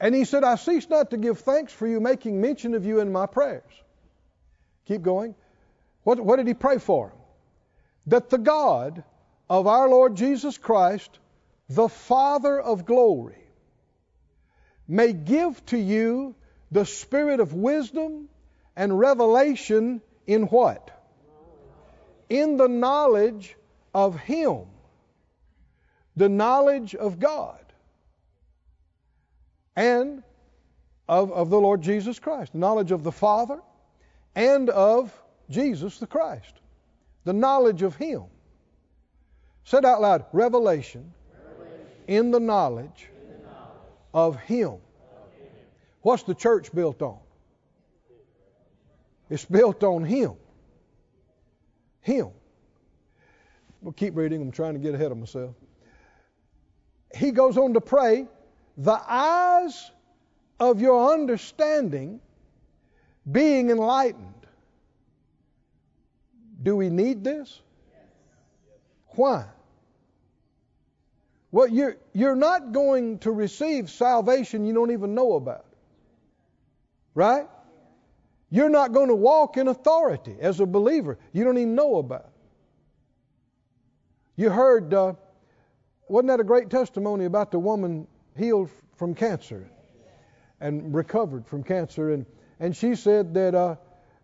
And 0.00 0.14
he 0.14 0.24
said, 0.24 0.44
I 0.44 0.56
cease 0.56 0.88
not 0.88 1.10
to 1.10 1.16
give 1.16 1.40
thanks 1.40 1.72
for 1.72 1.86
you, 1.86 2.00
making 2.00 2.40
mention 2.40 2.74
of 2.74 2.84
you 2.84 3.00
in 3.00 3.12
my 3.12 3.26
prayers. 3.26 3.72
Keep 4.86 5.02
going. 5.02 5.34
What, 6.02 6.20
what 6.20 6.36
did 6.36 6.46
he 6.46 6.54
pray 6.54 6.78
for? 6.78 7.12
That 8.06 8.30
the 8.30 8.38
God 8.38 9.04
of 9.48 9.66
our 9.66 9.88
Lord 9.88 10.16
Jesus 10.16 10.58
Christ, 10.58 11.18
the 11.68 11.88
Father 11.88 12.60
of 12.60 12.84
glory, 12.84 13.48
may 14.88 15.12
give 15.12 15.64
to 15.66 15.78
you 15.78 16.34
the 16.70 16.84
spirit 16.84 17.40
of 17.40 17.54
wisdom 17.54 18.28
and 18.76 18.98
revelation 18.98 20.02
in 20.26 20.42
what? 20.44 20.90
In 22.28 22.56
the 22.56 22.68
knowledge 22.68 23.56
of 23.94 24.18
Him, 24.18 24.66
the 26.16 26.28
knowledge 26.28 26.94
of 26.94 27.18
God, 27.18 27.60
and 29.76 30.22
of, 31.08 31.32
of 31.32 31.50
the 31.50 31.60
Lord 31.60 31.82
Jesus 31.82 32.18
Christ, 32.18 32.54
knowledge 32.54 32.90
of 32.90 33.04
the 33.04 33.12
Father 33.12 33.60
and 34.34 34.68
of 34.70 35.12
Jesus 35.48 35.98
the 35.98 36.06
Christ, 36.06 36.52
the 37.24 37.32
knowledge 37.32 37.82
of 37.82 37.94
Him. 37.94 38.24
Said 39.64 39.84
out 39.84 40.00
loud, 40.00 40.24
revelation, 40.32 41.12
revelation. 41.44 41.86
in 42.06 42.30
the 42.30 42.38
in 43.08 43.32
the 43.32 43.44
knowledge. 43.44 43.72
Of, 44.14 44.36
him. 44.36 44.76
What's 46.06 46.22
the 46.22 46.36
church 46.36 46.72
built 46.72 47.02
on? 47.02 47.18
It's 49.28 49.44
built 49.44 49.82
on 49.82 50.04
Him. 50.04 50.34
Him. 52.00 52.28
We'll 53.82 53.92
keep 53.92 54.14
reading. 54.14 54.40
I'm 54.40 54.52
trying 54.52 54.74
to 54.74 54.78
get 54.78 54.94
ahead 54.94 55.10
of 55.10 55.18
myself. 55.18 55.56
He 57.12 57.32
goes 57.32 57.58
on 57.58 57.74
to 57.74 57.80
pray, 57.80 58.28
the 58.76 58.92
eyes 58.92 59.90
of 60.60 60.80
your 60.80 61.12
understanding 61.12 62.20
being 63.28 63.70
enlightened. 63.70 64.46
Do 66.62 66.76
we 66.76 66.88
need 66.88 67.24
this? 67.24 67.60
Why? 69.16 69.46
Well, 71.50 71.66
you're, 71.66 71.96
you're 72.12 72.36
not 72.36 72.70
going 72.70 73.18
to 73.20 73.32
receive 73.32 73.90
salvation 73.90 74.66
you 74.66 74.72
don't 74.72 74.92
even 74.92 75.16
know 75.16 75.34
about. 75.34 75.65
Right? 77.16 77.48
You're 78.50 78.68
not 78.68 78.92
going 78.92 79.08
to 79.08 79.14
walk 79.14 79.56
in 79.56 79.68
authority 79.68 80.36
as 80.38 80.60
a 80.60 80.66
believer 80.66 81.18
you 81.32 81.44
don't 81.44 81.56
even 81.56 81.74
know 81.74 81.96
about. 81.96 82.30
You 84.36 84.50
heard, 84.50 84.92
uh, 84.92 85.14
wasn't 86.08 86.28
that 86.28 86.40
a 86.40 86.44
great 86.44 86.68
testimony 86.68 87.24
about 87.24 87.50
the 87.50 87.58
woman 87.58 88.06
healed 88.36 88.70
from 88.96 89.14
cancer 89.14 89.66
and 90.60 90.94
recovered 90.94 91.46
from 91.46 91.62
cancer? 91.64 92.12
And, 92.12 92.26
and 92.60 92.76
she 92.76 92.94
said 92.94 93.32
that 93.32 93.54
uh, 93.54 93.76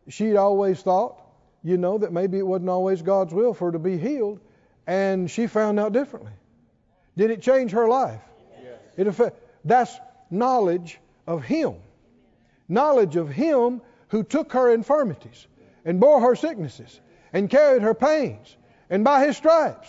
she'd 0.08 0.36
always 0.36 0.82
thought, 0.82 1.18
you 1.64 1.78
know, 1.78 1.96
that 1.96 2.12
maybe 2.12 2.38
it 2.38 2.46
wasn't 2.46 2.68
always 2.68 3.00
God's 3.00 3.32
will 3.32 3.54
for 3.54 3.68
her 3.68 3.72
to 3.72 3.78
be 3.78 3.96
healed, 3.96 4.38
and 4.86 5.30
she 5.30 5.46
found 5.46 5.80
out 5.80 5.94
differently. 5.94 6.32
Did 7.16 7.30
it 7.30 7.40
change 7.40 7.70
her 7.70 7.88
life? 7.88 8.20
Yes. 8.62 8.78
It 8.98 9.06
affect, 9.06 9.40
that's 9.64 9.96
knowledge 10.30 10.98
of 11.26 11.42
Him. 11.42 11.76
Knowledge 12.72 13.16
of 13.16 13.28
Him 13.28 13.82
who 14.08 14.22
took 14.22 14.52
her 14.52 14.72
infirmities 14.72 15.46
and 15.84 16.00
bore 16.00 16.20
her 16.20 16.34
sicknesses 16.34 17.00
and 17.32 17.50
carried 17.50 17.82
her 17.82 17.94
pains, 17.94 18.56
and 18.88 19.04
by 19.04 19.26
His 19.26 19.36
stripes 19.36 19.88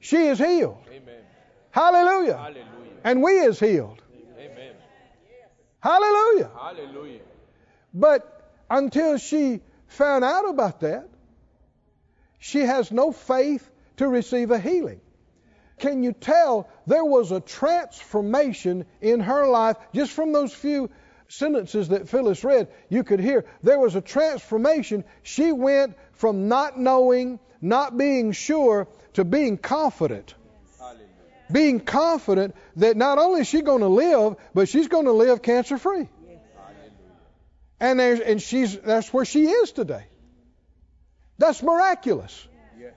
she 0.00 0.26
is 0.26 0.38
healed. 0.38 0.84
Amen. 0.88 1.22
Hallelujah. 1.70 2.36
Hallelujah. 2.36 2.66
And 3.04 3.22
we 3.22 3.32
is 3.32 3.58
healed. 3.58 4.02
Amen. 4.38 4.74
Hallelujah. 5.80 6.50
Hallelujah. 6.54 7.20
But 7.94 8.52
until 8.68 9.16
she 9.16 9.60
found 9.86 10.24
out 10.24 10.48
about 10.48 10.80
that, 10.80 11.08
she 12.38 12.60
has 12.60 12.90
no 12.92 13.12
faith 13.12 13.70
to 13.98 14.08
receive 14.08 14.50
a 14.50 14.58
healing. 14.58 15.00
Can 15.78 16.02
you 16.02 16.12
tell 16.12 16.68
there 16.86 17.04
was 17.04 17.32
a 17.32 17.40
transformation 17.40 18.84
in 19.00 19.20
her 19.20 19.46
life 19.46 19.76
just 19.94 20.12
from 20.12 20.32
those 20.32 20.52
few 20.52 20.90
sentences 21.32 21.88
that 21.88 22.08
Phyllis 22.08 22.44
read? 22.44 22.68
You 22.88 23.04
could 23.04 23.20
hear 23.20 23.44
there 23.62 23.78
was 23.78 23.96
a 23.96 24.00
transformation. 24.00 25.04
She 25.22 25.52
went 25.52 25.96
from 26.12 26.48
not 26.48 26.78
knowing, 26.78 27.40
not 27.60 27.96
being 27.96 28.32
sure, 28.32 28.88
to 29.14 29.24
being 29.24 29.58
confident. 29.58 30.34
Being 31.50 31.80
confident 31.80 32.54
that 32.76 32.96
not 32.96 33.18
only 33.18 33.42
is 33.42 33.46
she 33.46 33.60
going 33.60 33.80
to 33.80 33.88
live, 33.88 34.36
but 34.54 34.68
she's 34.68 34.88
going 34.88 35.04
to 35.04 35.12
live 35.12 35.42
cancer 35.42 35.76
free. 35.76 36.08
And, 37.78 37.98
there's, 37.98 38.20
and 38.20 38.40
she's, 38.40 38.78
that's 38.78 39.12
where 39.12 39.24
she 39.24 39.46
is 39.46 39.72
today. 39.72 40.04
That's 41.36 41.62
miraculous. 41.62 42.46
Yes. 42.78 42.94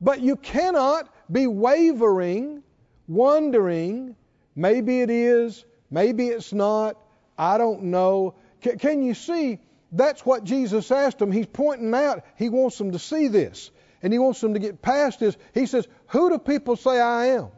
But 0.00 0.20
you 0.20 0.36
cannot 0.36 1.08
be 1.30 1.46
wavering, 1.46 2.64
wondering, 3.06 4.16
maybe 4.56 5.00
it 5.00 5.10
is, 5.10 5.64
Maybe 5.90 6.28
it's 6.28 6.52
not. 6.52 6.96
I 7.38 7.56
don't 7.56 7.84
know. 7.84 8.34
C- 8.64 8.76
can 8.76 9.02
you 9.02 9.14
see? 9.14 9.60
That's 9.92 10.26
what 10.26 10.44
Jesus 10.44 10.90
asked 10.90 11.18
them. 11.18 11.32
He's 11.32 11.46
pointing 11.46 11.94
out, 11.94 12.24
he 12.36 12.48
wants 12.48 12.76
them 12.76 12.92
to 12.92 12.98
see 12.98 13.28
this. 13.28 13.70
And 14.02 14.12
he 14.12 14.18
wants 14.18 14.40
them 14.40 14.54
to 14.54 14.60
get 14.60 14.82
past 14.82 15.20
this. 15.20 15.36
He 15.54 15.66
says, 15.66 15.86
Who 16.08 16.30
do 16.30 16.38
people 16.38 16.76
say 16.76 17.00
I 17.00 17.26
am? 17.26 17.48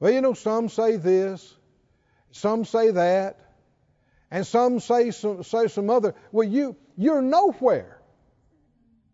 Well, 0.00 0.12
you 0.12 0.20
know, 0.20 0.34
some 0.34 0.68
say 0.68 0.96
this, 0.96 1.54
some 2.32 2.64
say 2.64 2.90
that, 2.90 3.38
and 4.30 4.46
some 4.46 4.80
say 4.80 5.10
some, 5.10 5.42
say 5.42 5.68
some 5.68 5.90
other. 5.90 6.14
Well, 6.32 6.48
you, 6.48 6.76
you're 6.96 7.22
nowhere. 7.22 8.00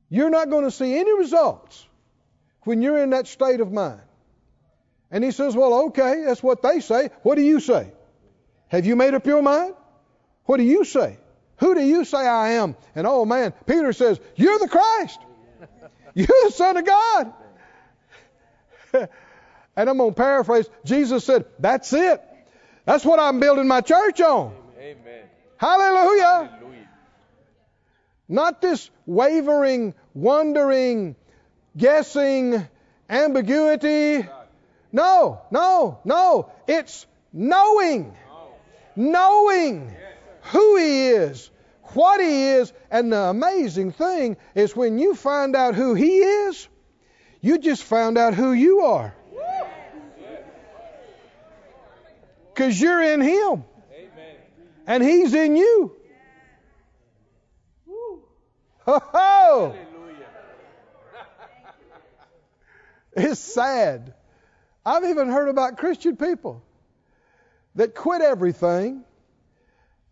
You're 0.09 0.31
not 0.31 0.49
going 0.49 0.65
to 0.65 0.71
see 0.71 0.99
any 0.99 1.13
results 1.13 1.87
when 2.63 2.81
you're 2.83 3.03
in 3.03 3.11
that 3.11 3.27
state 3.27 3.61
of 3.61 3.71
mind. 3.71 4.01
And 5.11 5.23
he 5.23 5.31
says, 5.31 5.55
Well, 5.55 5.87
okay, 5.87 6.25
that's 6.25 6.43
what 6.43 6.63
they 6.63 6.81
say. 6.81 7.11
What 7.23 7.37
do 7.37 7.43
you 7.43 7.61
say? 7.61 7.93
Have 8.69 8.87
you 8.87 8.97
made 8.97 9.15
up 9.15 9.27
your 9.27 9.43
mind? 9.43 9.75
What 10.45 10.59
do 10.59 10.63
you 10.63 10.85
say? 10.85 11.19
Who 11.59 11.75
do 11.75 11.83
you 11.83 12.05
say 12.05 12.19
I 12.19 12.53
am? 12.53 12.77
And 12.95 13.07
oh 13.07 13.25
man, 13.25 13.53
Peter 13.67 13.93
says, 13.93 14.21
You're 14.37 14.59
the 14.59 14.69
Christ. 14.69 15.19
You're 16.15 16.27
the 16.45 16.51
Son 16.51 16.77
of 16.77 16.87
God. 16.87 17.33
and 19.77 19.91
I'm 19.91 19.99
going 19.99 20.11
to 20.11 20.17
paraphrase. 20.17 20.69
Jesus 20.85 21.25
said, 21.25 21.47
That's 21.59 21.93
it. 21.93 22.23
That's 22.85 23.05
what 23.05 23.21
I'm 23.21 23.41
building 23.41 23.69
my 23.69 23.81
church 23.81 24.21
on. 24.21 24.55
Amen. 24.79 25.25
Hallelujah. 25.59 26.51
Hallelujah. 26.51 26.89
Not 28.29 28.61
this 28.61 28.91
wavering, 29.07 29.95
wondering, 30.15 31.17
guessing, 31.77 32.67
ambiguity. 33.09 34.27
No, 34.93 35.41
no, 35.51 35.99
no. 36.05 36.51
It's 36.67 37.07
knowing. 37.33 38.15
Knowing 38.99 39.95
who 40.51 40.77
He 40.77 41.11
is, 41.11 41.49
what 41.95 42.21
He 42.21 42.47
is, 42.49 42.73
and 42.91 43.13
the 43.13 43.21
amazing 43.21 43.93
thing 43.93 44.37
is 44.57 44.75
when 44.75 44.99
you 44.99 45.15
find 45.15 45.55
out 45.55 45.77
who 45.77 45.95
He 45.95 46.19
is, 46.19 46.67
you 47.41 47.61
just 47.61 47.85
found 47.85 48.19
out 48.19 48.35
who 48.35 48.53
you 48.53 48.81
are. 48.81 49.15
Because 52.53 52.81
you're 52.81 53.01
in 53.01 53.21
Him. 53.21 53.63
And 54.85 55.01
He's 55.01 55.33
in 55.33 55.55
you. 55.55 55.95
Oh! 58.85 59.77
It's 63.13 63.39
sad. 63.39 64.13
I've 64.85 65.05
even 65.05 65.29
heard 65.29 65.49
about 65.51 65.79
Christian 65.79 66.17
people 66.17 66.65
that 67.75 67.95
quit 67.95 68.23
everything 68.23 69.05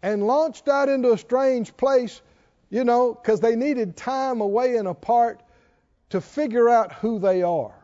and 0.03 0.27
launched 0.27 0.69
out 0.69 0.89
into 0.89 1.13
a 1.13 1.19
strange 1.19 1.77
place, 1.77 2.21
you 2.71 2.85
know, 2.85 3.15
because 3.15 3.41
they 3.41 3.57
needed 3.57 3.97
time 3.97 4.41
away 4.41 4.77
and 4.77 4.87
apart 4.87 5.43
to 6.11 6.21
figure 6.21 6.69
out 6.69 6.93
who 6.93 7.19
they 7.19 7.43
are 7.43 7.75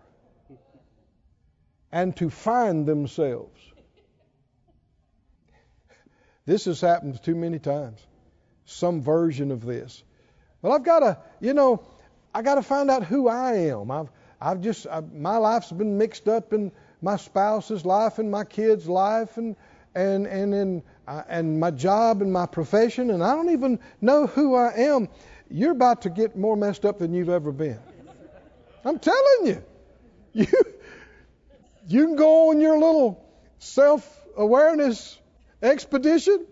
and 1.91 2.17
to 2.17 2.31
find 2.31 2.87
themselves. 2.87 3.61
This 6.47 6.65
has 6.65 6.81
happened 6.81 7.23
too 7.23 7.35
many 7.35 7.59
times. 7.59 8.01
Some 8.65 9.03
version 9.03 9.51
of 9.51 9.65
this. 9.65 10.03
Well, 10.61 10.73
I've 10.73 10.85
got 10.85 11.01
to, 11.01 11.19
you 11.41 11.55
know, 11.55 11.85
I 12.35 12.43
got 12.43 12.55
to 12.55 12.63
find 12.63 12.91
out 12.91 13.05
who 13.05 13.29
I 13.29 13.55
am. 13.69 13.91
I've, 13.91 14.11
I've 14.41 14.61
just, 14.61 14.87
I, 14.87 15.03
my 15.13 15.37
life's 15.37 15.71
been 15.71 15.99
mixed 15.99 16.29
up 16.29 16.53
in 16.53 16.73
my 17.03 17.17
spouse's 17.17 17.85
life 17.85 18.19
and 18.19 18.31
my 18.31 18.45
kids' 18.45 18.88
life 18.88 19.37
and 19.37 19.57
and 19.95 20.27
and 20.27 20.55
in 20.55 20.83
uh, 21.07 21.23
and 21.29 21.61
my 21.61 21.71
job 21.71 22.23
and 22.23 22.33
my 22.33 22.47
profession, 22.47 23.11
and 23.11 23.23
I 23.23 23.35
don't 23.35 23.51
even 23.51 23.81
know 24.01 24.27
who 24.27 24.55
I 24.55 24.73
am. 24.75 25.09
You're 25.51 25.73
about 25.73 26.03
to 26.03 26.11
get 26.11 26.37
more 26.37 26.57
messed 26.57 26.85
up 26.85 26.99
than 26.99 27.12
you've 27.12 27.29
ever 27.29 27.53
been. 27.53 27.79
I'm 28.85 28.99
telling 28.99 29.47
you. 29.47 29.62
You 30.35 30.47
you 31.87 32.07
can 32.07 32.17
go 32.17 32.51
on 32.51 32.61
your 32.61 32.79
little 32.79 33.23
self-awareness 33.59 35.19
expedition, 35.62 36.47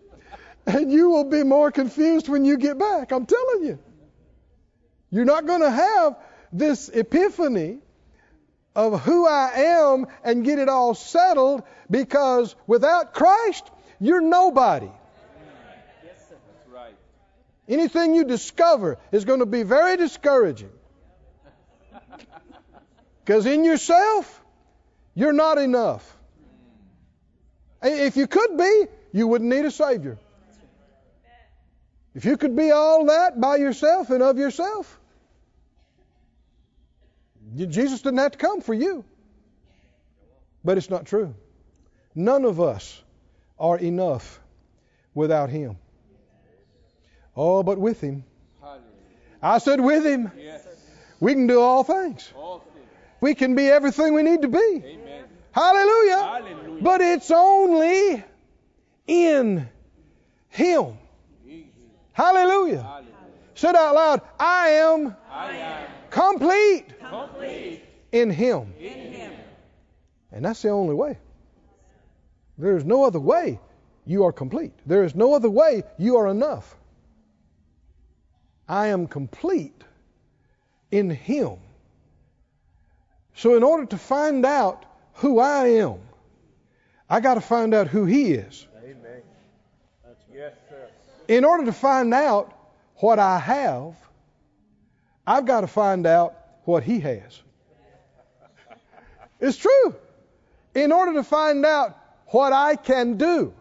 and 0.66 0.92
you 0.92 1.08
will 1.08 1.24
be 1.24 1.44
more 1.44 1.70
confused 1.70 2.28
when 2.28 2.44
you 2.44 2.58
get 2.58 2.78
back. 2.78 3.10
I'm 3.10 3.24
telling 3.24 3.64
you. 3.64 3.78
You're 5.10 5.24
not 5.24 5.46
going 5.46 5.62
to 5.62 5.70
have 5.70 6.16
this 6.52 6.88
epiphany 6.88 7.78
of 8.74 9.00
who 9.02 9.26
I 9.26 9.52
am 9.56 10.06
and 10.22 10.44
get 10.44 10.58
it 10.58 10.68
all 10.68 10.94
settled 10.94 11.62
because 11.90 12.54
without 12.66 13.14
Christ, 13.14 13.70
you're 13.98 14.20
nobody. 14.20 14.90
Anything 17.68 18.14
you 18.14 18.24
discover 18.24 18.98
is 19.12 19.24
going 19.24 19.40
to 19.40 19.46
be 19.46 19.62
very 19.62 19.96
discouraging. 19.96 20.72
Because 23.24 23.46
in 23.46 23.64
yourself, 23.64 24.42
you're 25.14 25.32
not 25.32 25.58
enough. 25.58 26.16
If 27.82 28.16
you 28.16 28.26
could 28.26 28.56
be, 28.58 28.86
you 29.12 29.28
wouldn't 29.28 29.48
need 29.48 29.64
a 29.64 29.70
Savior. 29.70 30.18
If 32.14 32.24
you 32.24 32.36
could 32.36 32.56
be 32.56 32.72
all 32.72 33.06
that 33.06 33.40
by 33.40 33.56
yourself 33.56 34.10
and 34.10 34.22
of 34.22 34.36
yourself, 34.36 34.99
Jesus 37.56 38.02
didn't 38.02 38.18
have 38.18 38.32
to 38.32 38.38
come 38.38 38.60
for 38.60 38.74
you. 38.74 39.04
But 40.64 40.78
it's 40.78 40.90
not 40.90 41.06
true. 41.06 41.34
None 42.14 42.44
of 42.44 42.60
us 42.60 43.02
are 43.58 43.78
enough 43.78 44.40
without 45.14 45.50
Him. 45.50 45.78
Oh, 47.36 47.62
but 47.62 47.78
with 47.78 48.00
Him. 48.00 48.24
I 49.42 49.58
said, 49.58 49.80
with 49.80 50.04
Him. 50.04 50.30
We 51.18 51.34
can 51.34 51.46
do 51.46 51.60
all 51.60 51.82
things. 51.82 52.30
We 53.20 53.34
can 53.34 53.54
be 53.54 53.68
everything 53.68 54.14
we 54.14 54.22
need 54.22 54.42
to 54.42 54.48
be. 54.48 54.98
Hallelujah. 55.52 56.16
Hallelujah. 56.16 56.82
But 56.82 57.00
it's 57.00 57.30
only 57.30 58.24
in 59.06 59.68
Him. 60.48 60.98
Hallelujah. 62.12 62.82
Hallelujah. 62.82 63.04
Said 63.54 63.76
out 63.76 63.94
loud, 63.94 64.20
I 64.38 64.68
am, 64.68 65.16
I 65.30 65.52
am 65.52 65.86
complete, 66.10 66.86
complete 66.98 67.82
in, 68.12 68.30
him. 68.30 68.72
in 68.78 69.12
Him. 69.12 69.32
And 70.32 70.44
that's 70.44 70.62
the 70.62 70.68
only 70.68 70.94
way. 70.94 71.18
There 72.58 72.76
is 72.76 72.84
no 72.84 73.04
other 73.04 73.20
way 73.20 73.58
you 74.06 74.24
are 74.24 74.32
complete. 74.32 74.72
There 74.86 75.04
is 75.04 75.14
no 75.14 75.34
other 75.34 75.50
way 75.50 75.82
you 75.98 76.16
are 76.16 76.28
enough. 76.28 76.76
I 78.68 78.88
am 78.88 79.06
complete 79.06 79.82
in 80.90 81.10
Him. 81.10 81.56
So, 83.34 83.56
in 83.56 83.62
order 83.62 83.86
to 83.86 83.96
find 83.96 84.44
out 84.44 84.84
who 85.14 85.38
I 85.38 85.66
am, 85.68 85.98
I 87.08 87.20
got 87.20 87.34
to 87.34 87.40
find 87.40 87.74
out 87.74 87.88
who 87.88 88.04
He 88.04 88.32
is. 88.34 88.66
Amen. 88.84 89.22
Yes, 90.32 90.52
sir. 90.68 90.88
In 91.28 91.44
order 91.44 91.64
to 91.64 91.72
find 91.72 92.14
out 92.14 92.52
what 92.96 93.18
I 93.18 93.38
have, 93.38 93.96
I've 95.30 95.46
got 95.46 95.60
to 95.60 95.68
find 95.68 96.08
out 96.08 96.34
what 96.64 96.82
he 96.82 96.98
has. 96.98 97.40
It's 99.38 99.56
true. 99.56 99.94
In 100.74 100.90
order 100.90 101.12
to 101.14 101.22
find 101.22 101.64
out 101.64 101.96
what 102.26 102.52
I 102.52 102.74
can 102.74 103.16
do. 103.16 103.54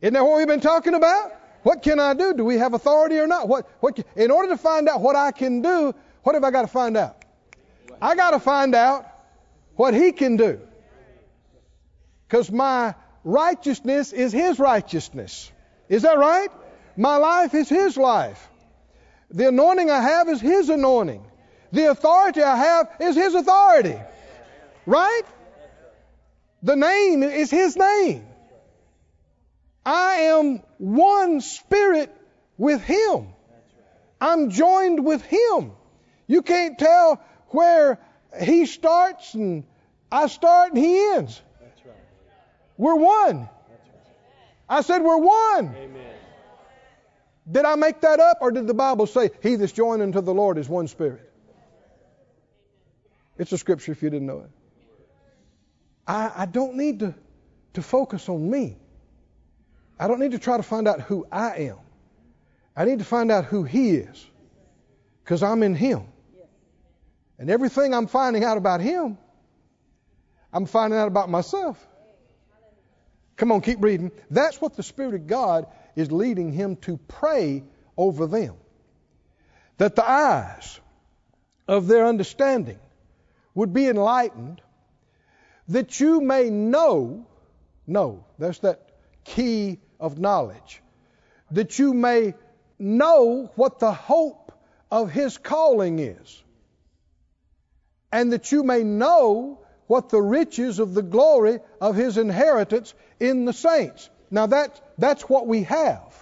Isn't 0.00 0.14
that 0.14 0.24
what 0.24 0.38
we've 0.38 0.48
been 0.48 0.58
talking 0.60 0.94
about? 0.94 1.32
What 1.62 1.84
can 1.84 2.00
I 2.00 2.14
do? 2.14 2.34
Do 2.34 2.44
we 2.44 2.58
have 2.58 2.74
authority 2.74 3.18
or 3.18 3.28
not? 3.28 3.46
What, 3.46 3.68
what, 3.78 4.04
in 4.16 4.32
order 4.32 4.48
to 4.48 4.56
find 4.56 4.88
out 4.88 5.00
what 5.00 5.14
I 5.14 5.30
can 5.30 5.62
do, 5.62 5.94
what 6.24 6.34
have 6.34 6.42
I 6.42 6.50
got 6.50 6.62
to 6.62 6.68
find 6.68 6.96
out? 6.96 7.24
I 8.02 8.16
got 8.16 8.32
to 8.32 8.40
find 8.40 8.74
out 8.74 9.06
what 9.76 9.94
he 9.94 10.10
can 10.10 10.36
do. 10.36 10.60
Because 12.26 12.50
my 12.50 12.96
righteousness 13.22 14.12
is 14.12 14.32
his 14.32 14.58
righteousness. 14.58 15.52
Is 15.88 16.02
that 16.02 16.18
right? 16.18 16.48
My 16.96 17.16
life 17.16 17.54
is 17.54 17.68
his 17.68 17.96
life. 17.96 18.49
The 19.30 19.48
anointing 19.48 19.90
I 19.90 20.00
have 20.00 20.28
is 20.28 20.40
His 20.40 20.68
anointing. 20.68 21.24
The 21.72 21.90
authority 21.90 22.42
I 22.42 22.56
have 22.56 22.88
is 23.00 23.14
His 23.14 23.34
authority. 23.34 23.96
Right? 24.86 25.22
The 26.62 26.76
name 26.76 27.22
is 27.22 27.50
His 27.50 27.76
name. 27.76 28.26
I 29.86 30.14
am 30.32 30.62
one 30.78 31.40
spirit 31.40 32.14
with 32.58 32.82
Him. 32.82 33.28
I'm 34.20 34.50
joined 34.50 35.04
with 35.04 35.22
Him. 35.22 35.72
You 36.26 36.42
can't 36.42 36.78
tell 36.78 37.22
where 37.48 37.98
He 38.42 38.66
starts 38.66 39.34
and 39.34 39.64
I 40.10 40.26
start 40.26 40.72
and 40.72 40.78
He 40.78 40.98
ends. 41.14 41.40
We're 42.76 42.96
one. 42.96 43.48
I 44.68 44.82
said 44.82 45.02
we're 45.02 45.16
one. 45.18 45.74
Amen. 45.76 46.14
Did 47.50 47.64
I 47.64 47.74
make 47.74 48.00
that 48.02 48.20
up, 48.20 48.38
or 48.40 48.50
did 48.52 48.66
the 48.66 48.74
Bible 48.74 49.06
say, 49.06 49.30
He 49.42 49.56
that's 49.56 49.72
joined 49.72 50.02
unto 50.02 50.20
the 50.20 50.34
Lord 50.34 50.58
is 50.58 50.68
one 50.68 50.88
spirit? 50.88 51.28
It's 53.38 53.52
a 53.52 53.58
scripture 53.58 53.92
if 53.92 54.02
you 54.02 54.10
didn't 54.10 54.26
know 54.26 54.40
it. 54.40 54.50
I, 56.06 56.32
I 56.36 56.46
don't 56.46 56.76
need 56.76 57.00
to, 57.00 57.14
to 57.74 57.82
focus 57.82 58.28
on 58.28 58.50
me. 58.50 58.76
I 59.98 60.08
don't 60.08 60.20
need 60.20 60.32
to 60.32 60.38
try 60.38 60.56
to 60.56 60.62
find 60.62 60.86
out 60.86 61.00
who 61.00 61.26
I 61.32 61.56
am. 61.56 61.78
I 62.76 62.84
need 62.84 62.98
to 63.00 63.04
find 63.04 63.30
out 63.30 63.46
who 63.46 63.64
He 63.64 63.96
is. 63.96 64.26
Because 65.24 65.42
I'm 65.42 65.62
in 65.62 65.74
Him. 65.74 66.04
And 67.38 67.50
everything 67.50 67.94
I'm 67.94 68.06
finding 68.06 68.44
out 68.44 68.58
about 68.58 68.80
Him, 68.80 69.16
I'm 70.52 70.66
finding 70.66 70.98
out 70.98 71.08
about 71.08 71.30
myself. 71.30 71.84
Come 73.36 73.52
on, 73.52 73.62
keep 73.62 73.82
reading. 73.82 74.12
That's 74.30 74.60
what 74.60 74.76
the 74.76 74.82
Spirit 74.82 75.14
of 75.14 75.26
God 75.26 75.66
is 75.96 76.12
leading 76.12 76.52
him 76.52 76.76
to 76.76 76.96
pray 77.08 77.64
over 77.96 78.26
them. 78.26 78.54
That 79.78 79.96
the 79.96 80.08
eyes 80.08 80.80
of 81.66 81.86
their 81.86 82.06
understanding 82.06 82.78
would 83.54 83.72
be 83.72 83.86
enlightened, 83.88 84.60
that 85.68 86.00
you 86.00 86.20
may 86.20 86.50
know, 86.50 87.26
know, 87.86 88.24
that's 88.38 88.58
that 88.60 88.90
key 89.24 89.78
of 89.98 90.18
knowledge, 90.18 90.82
that 91.50 91.78
you 91.78 91.94
may 91.94 92.34
know 92.78 93.50
what 93.54 93.78
the 93.78 93.92
hope 93.92 94.52
of 94.90 95.10
his 95.10 95.38
calling 95.38 95.98
is, 95.98 96.42
and 98.12 98.32
that 98.32 98.50
you 98.50 98.62
may 98.62 98.82
know 98.82 99.60
what 99.86 100.08
the 100.08 100.22
riches 100.22 100.78
of 100.78 100.94
the 100.94 101.02
glory 101.02 101.58
of 101.80 101.96
his 101.96 102.16
inheritance 102.16 102.94
in 103.18 103.44
the 103.44 103.52
saints. 103.52 104.08
Now 104.30 104.46
that, 104.46 104.80
that's 104.98 105.22
what 105.22 105.46
we 105.46 105.64
have. 105.64 106.14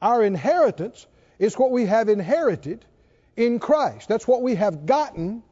Our 0.00 0.24
inheritance 0.24 1.06
is 1.38 1.56
what 1.56 1.70
we 1.70 1.86
have 1.86 2.08
inherited 2.08 2.84
in 3.36 3.58
Christ. 3.58 4.08
That's 4.08 4.26
what 4.26 4.42
we 4.42 4.56
have 4.56 4.86
gotten 4.86 5.42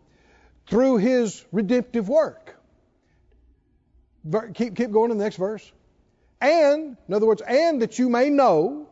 through 0.66 0.98
his 0.98 1.44
redemptive 1.52 2.08
work. 2.08 2.56
Keep, 4.54 4.76
keep 4.76 4.90
going 4.90 5.10
to 5.10 5.14
the 5.14 5.22
next 5.22 5.36
verse. 5.36 5.70
And, 6.40 6.96
in 7.06 7.14
other 7.14 7.26
words, 7.26 7.42
and 7.42 7.82
that 7.82 7.98
you 7.98 8.08
may 8.08 8.30
know 8.30 8.88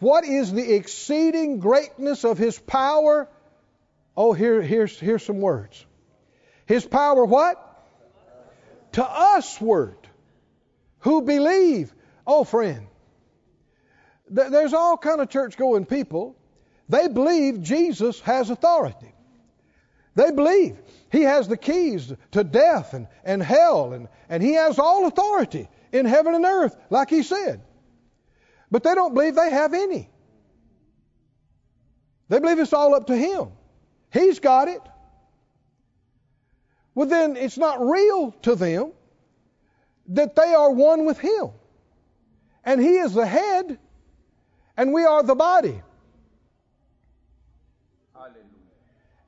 what 0.00 0.24
is 0.24 0.52
the 0.52 0.74
exceeding 0.74 1.58
greatness 1.58 2.24
of 2.24 2.38
his 2.38 2.58
power. 2.58 3.28
Oh, 4.16 4.32
here, 4.32 4.60
here's, 4.60 4.98
here's 4.98 5.24
some 5.24 5.40
words. 5.40 5.84
His 6.66 6.84
power 6.84 7.24
what? 7.24 7.64
To 8.92 9.02
usward 9.36 10.07
who 11.08 11.22
believe. 11.22 11.94
Oh, 12.26 12.44
friend, 12.44 12.86
there's 14.28 14.74
all 14.74 14.98
kind 14.98 15.22
of 15.22 15.30
church 15.30 15.56
going 15.56 15.86
people. 15.86 16.36
They 16.90 17.08
believe 17.08 17.62
Jesus 17.62 18.20
has 18.20 18.50
authority. 18.50 19.14
They 20.14 20.30
believe 20.30 20.76
he 21.10 21.22
has 21.22 21.48
the 21.48 21.56
keys 21.56 22.12
to 22.32 22.44
death 22.44 22.92
and, 22.92 23.06
and 23.24 23.42
hell, 23.42 23.94
and, 23.94 24.08
and 24.28 24.42
he 24.42 24.52
has 24.54 24.78
all 24.78 25.06
authority 25.06 25.68
in 25.92 26.04
heaven 26.04 26.34
and 26.34 26.44
earth, 26.44 26.76
like 26.90 27.08
he 27.08 27.22
said. 27.22 27.62
But 28.70 28.82
they 28.82 28.94
don't 28.94 29.14
believe 29.14 29.34
they 29.34 29.50
have 29.50 29.72
any. 29.72 30.10
They 32.28 32.38
believe 32.38 32.58
it's 32.58 32.74
all 32.74 32.94
up 32.94 33.06
to 33.06 33.16
him. 33.16 33.52
He's 34.12 34.40
got 34.40 34.68
it 34.68 34.82
well, 36.98 37.06
then 37.06 37.36
it's 37.36 37.56
not 37.56 37.80
real 37.80 38.32
to 38.42 38.56
them 38.56 38.90
that 40.08 40.34
they 40.34 40.54
are 40.54 40.70
one 40.70 41.04
with 41.04 41.18
Him. 41.18 41.50
And 42.64 42.80
He 42.80 42.96
is 42.96 43.14
the 43.14 43.26
head, 43.26 43.78
and 44.76 44.92
we 44.92 45.04
are 45.04 45.22
the 45.22 45.34
body. 45.34 45.80
Hallelujah. 48.14 48.42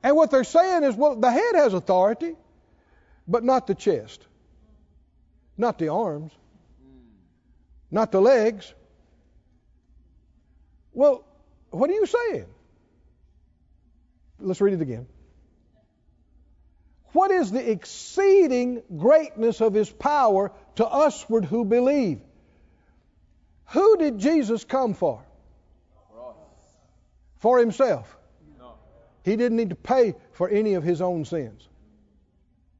And 0.03 0.15
what 0.15 0.31
they're 0.31 0.43
saying 0.43 0.83
is, 0.83 0.95
well, 0.95 1.15
the 1.15 1.31
head 1.31 1.55
has 1.55 1.73
authority, 1.73 2.35
but 3.27 3.43
not 3.43 3.67
the 3.67 3.75
chest, 3.75 4.25
not 5.57 5.77
the 5.79 5.89
arms, 5.89 6.31
hmm. 6.81 6.99
not 7.89 8.11
the 8.11 8.21
legs. 8.21 8.73
Well, 10.93 11.23
what 11.69 11.89
are 11.89 11.93
you 11.93 12.05
saying? 12.05 12.45
Let's 14.39 14.59
read 14.59 14.73
it 14.73 14.81
again. 14.81 15.07
What 17.13 17.31
is 17.31 17.51
the 17.51 17.71
exceeding 17.71 18.83
greatness 18.97 19.61
of 19.61 19.73
his 19.73 19.89
power 19.89 20.51
to 20.75 20.83
usward 20.83 21.45
who 21.45 21.65
believe? 21.65 22.21
Who 23.71 23.97
did 23.97 24.19
Jesus 24.19 24.63
come 24.63 24.93
for? 24.93 25.23
For 27.39 27.59
himself. 27.59 28.17
He 29.23 29.35
didn't 29.35 29.57
need 29.57 29.69
to 29.69 29.75
pay 29.75 30.15
for 30.33 30.49
any 30.49 30.73
of 30.75 30.83
his 30.83 31.01
own 31.01 31.25
sins. 31.25 31.67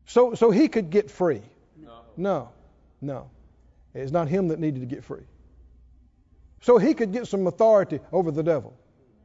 So, 0.05 0.33
so 0.33 0.51
he 0.51 0.67
could 0.67 0.89
get 0.89 1.11
free. 1.11 1.41
No, 2.17 2.49
no. 2.99 3.29
It's 3.93 4.11
not 4.11 4.27
him 4.27 4.49
that 4.49 4.59
needed 4.59 4.79
to 4.81 4.85
get 4.85 5.03
free. 5.03 5.23
So 6.61 6.77
he 6.77 6.93
could 6.93 7.11
get 7.11 7.27
some 7.27 7.47
authority 7.47 7.99
over 8.11 8.31
the 8.31 8.43
devil. 8.43 8.73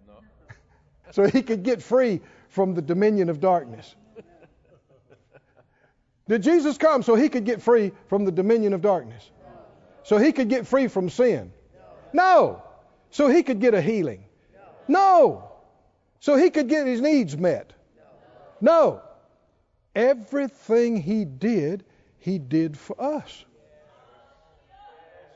No. 0.07 0.15
So 1.13 1.25
he 1.25 1.43
could 1.43 1.63
get 1.63 1.83
free 1.83 2.21
from 2.49 2.75
the 2.75 2.83
dominion 2.83 3.29
of 3.29 3.41
darkness. 3.41 3.95
Did 6.29 6.43
Jesus 6.43 6.77
come 6.77 7.03
so 7.03 7.15
he 7.15 7.29
could 7.29 7.45
get 7.45 7.63
free 7.63 7.93
from 8.09 8.25
the 8.25 8.33
dominion 8.33 8.73
of 8.73 8.81
darkness? 8.83 9.31
So 10.03 10.19
he 10.19 10.33
could 10.33 10.49
get 10.49 10.67
free 10.67 10.89
from 10.89 11.09
sin? 11.09 11.53
No. 12.13 12.63
So 13.11 13.29
he 13.29 13.43
could 13.43 13.61
get 13.61 13.75
a 13.75 13.81
healing? 13.81 14.25
No. 14.89 15.51
So 16.21 16.37
he 16.37 16.51
could 16.51 16.69
get 16.69 16.87
his 16.87 17.01
needs 17.01 17.37
met? 17.37 17.73
No. 18.61 19.03
Everything 19.95 20.97
he 20.97 21.25
did, 21.25 21.85
he 22.19 22.39
did 22.39 22.77
for 22.77 23.01
us. 23.01 23.45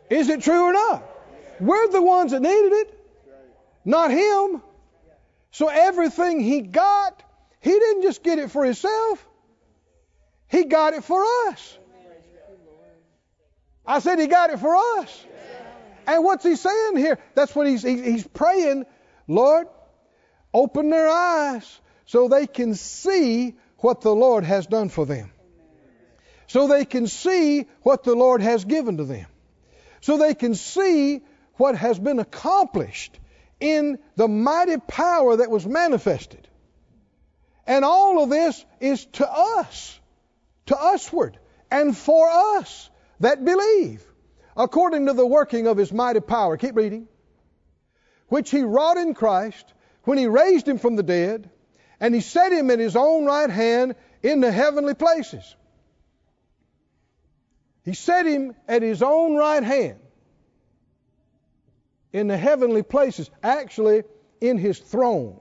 Is 0.09 0.29
it 0.29 0.43
true 0.43 0.63
or 0.63 0.73
not? 0.73 1.05
We're 1.61 1.89
the 1.89 2.03
ones 2.03 2.33
that 2.33 2.43
needed 2.43 2.73
it, 2.73 2.99
not 3.85 4.11
him. 4.11 4.63
So 5.53 5.69
everything 5.69 6.41
he 6.41 6.63
got, 6.63 7.23
he 7.61 7.71
didn't 7.71 8.03
just 8.03 8.23
get 8.23 8.39
it 8.39 8.51
for 8.51 8.65
himself. 8.65 9.27
He 10.51 10.65
got 10.65 10.95
it 10.95 11.05
for 11.05 11.23
us. 11.49 11.79
I 13.87 14.01
said 14.01 14.19
he 14.19 14.27
got 14.27 14.51
it 14.51 14.59
for 14.59 14.75
us. 14.77 15.27
And 16.07 16.25
what's 16.25 16.45
he 16.45 16.57
saying 16.57 16.97
here? 16.97 17.19
That's 17.35 17.55
what 17.55 17.67
he's 17.67 17.83
he's 17.83 18.27
praying, 18.27 18.85
Lord, 19.29 19.69
open 20.53 20.91
their 20.91 21.09
eyes 21.09 21.81
so 22.05 22.29
they 22.29 22.47
can 22.47 22.75
see 22.75 23.55
what 23.79 24.01
the 24.01 24.15
Lord 24.15 24.45
has 24.45 24.67
done 24.67 24.89
for 24.89 25.07
them. 25.07 25.31
So 26.49 26.67
they 26.67 26.85
can 26.85 27.07
see 27.07 27.67
what 27.83 28.03
the 28.03 28.15
Lord 28.15 28.43
has 28.43 28.65
given 28.65 28.97
to 28.97 29.05
them. 29.05 29.27
So 30.01 30.19
they 30.19 30.35
can 30.35 30.57
see 30.57 31.21
what 31.55 31.77
has 31.77 31.97
been 31.99 32.19
accomplished 32.19 33.19
in 33.61 33.99
the 34.17 34.27
mighty 34.27 34.79
power 34.79 35.37
that 35.37 35.51
was 35.51 35.65
manifested. 35.65 36.49
And 37.69 37.85
all 37.85 38.21
of 38.25 38.31
this 38.31 38.65
is 38.81 39.05
to 39.13 39.31
us 39.31 40.00
to 40.71 40.77
usward 40.77 41.37
and 41.71 41.97
for 41.97 42.29
us 42.31 42.91
that 43.19 43.45
believe, 43.45 44.05
according 44.57 45.07
to 45.07 45.13
the 45.13 45.27
working 45.27 45.67
of 45.67 45.77
his 45.77 45.93
mighty 45.93 46.21
power. 46.21 46.57
Keep 46.57 46.77
reading. 46.77 47.09
Which 48.29 48.51
he 48.51 48.63
wrought 48.63 48.97
in 48.97 49.15
Christ 49.15 49.73
when 50.05 50.17
he 50.17 50.27
raised 50.27 50.69
him 50.69 50.79
from 50.79 50.97
the 50.97 51.03
dead, 51.03 51.51
and 51.99 52.15
he 52.15 52.21
set 52.21 52.53
him 52.53 52.71
at 52.71 52.79
his 52.79 52.97
own 52.97 53.27
right 53.27 53.51
hand 53.51 53.97
in 54.23 54.41
the 54.41 54.53
heavenly 54.53 54.95
places. 54.95 55.57
He 57.85 57.95
set 57.95 58.27
him 58.27 58.55
at 58.69 58.83
his 58.83 59.03
own 59.03 59.35
right 59.35 59.63
hand 59.63 59.99
in 62.13 62.29
the 62.29 62.37
heavenly 62.37 62.83
places, 62.83 63.29
actually 63.43 64.05
in 64.41 64.59
his 64.59 64.79
throne. 64.79 65.41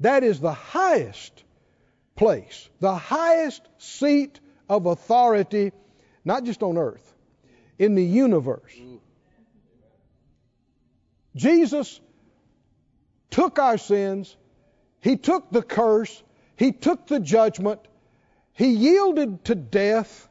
That 0.00 0.22
is 0.22 0.40
the 0.40 0.52
highest 0.52 1.44
place, 2.16 2.68
the 2.80 2.94
highest 2.94 3.62
seat 3.78 4.40
of 4.68 4.86
authority, 4.86 5.72
not 6.24 6.44
just 6.44 6.62
on 6.62 6.78
earth, 6.78 7.14
in 7.78 7.94
the 7.94 8.04
universe. 8.04 8.72
Jesus 11.34 12.00
took 13.30 13.58
our 13.58 13.78
sins, 13.78 14.36
He 15.00 15.16
took 15.16 15.50
the 15.50 15.62
curse, 15.62 16.22
He 16.56 16.72
took 16.72 17.06
the 17.06 17.20
judgment, 17.20 17.80
He 18.52 18.68
yielded 18.68 19.44
to 19.46 19.54
death, 19.54 20.28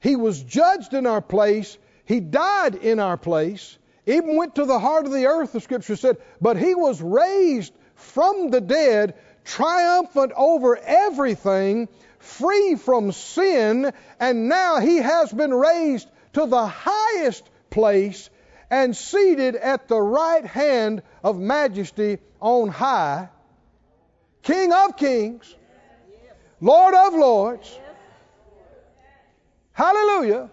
He 0.00 0.16
was 0.16 0.42
judged 0.42 0.94
in 0.94 1.06
our 1.06 1.22
place, 1.22 1.78
He 2.04 2.20
died 2.20 2.74
in 2.74 2.98
our 2.98 3.16
place, 3.16 3.78
even 4.06 4.36
went 4.36 4.56
to 4.56 4.64
the 4.64 4.78
heart 4.78 5.06
of 5.06 5.12
the 5.12 5.26
earth, 5.26 5.52
the 5.52 5.60
scripture 5.60 5.94
said, 5.94 6.16
but 6.40 6.56
He 6.56 6.74
was 6.74 7.00
raised 7.00 7.72
from 7.94 8.50
the 8.50 8.60
dead 8.60 9.14
triumphant 9.44 10.32
over 10.36 10.76
everything, 10.76 11.88
free 12.18 12.74
from 12.76 13.12
sin, 13.12 13.92
and 14.18 14.48
now 14.48 14.80
he 14.80 14.98
has 14.98 15.32
been 15.32 15.52
raised 15.52 16.08
to 16.34 16.46
the 16.46 16.66
highest 16.66 17.48
place 17.70 18.30
and 18.70 18.96
seated 18.96 19.56
at 19.56 19.88
the 19.88 20.00
right 20.00 20.44
hand 20.44 21.02
of 21.24 21.38
majesty 21.38 22.18
on 22.40 22.68
high, 22.68 23.28
King 24.42 24.72
of 24.72 24.96
kings, 24.96 25.54
Lord 26.60 26.94
of 26.94 27.14
lords. 27.14 27.78
Hallelujah. 29.72 30.50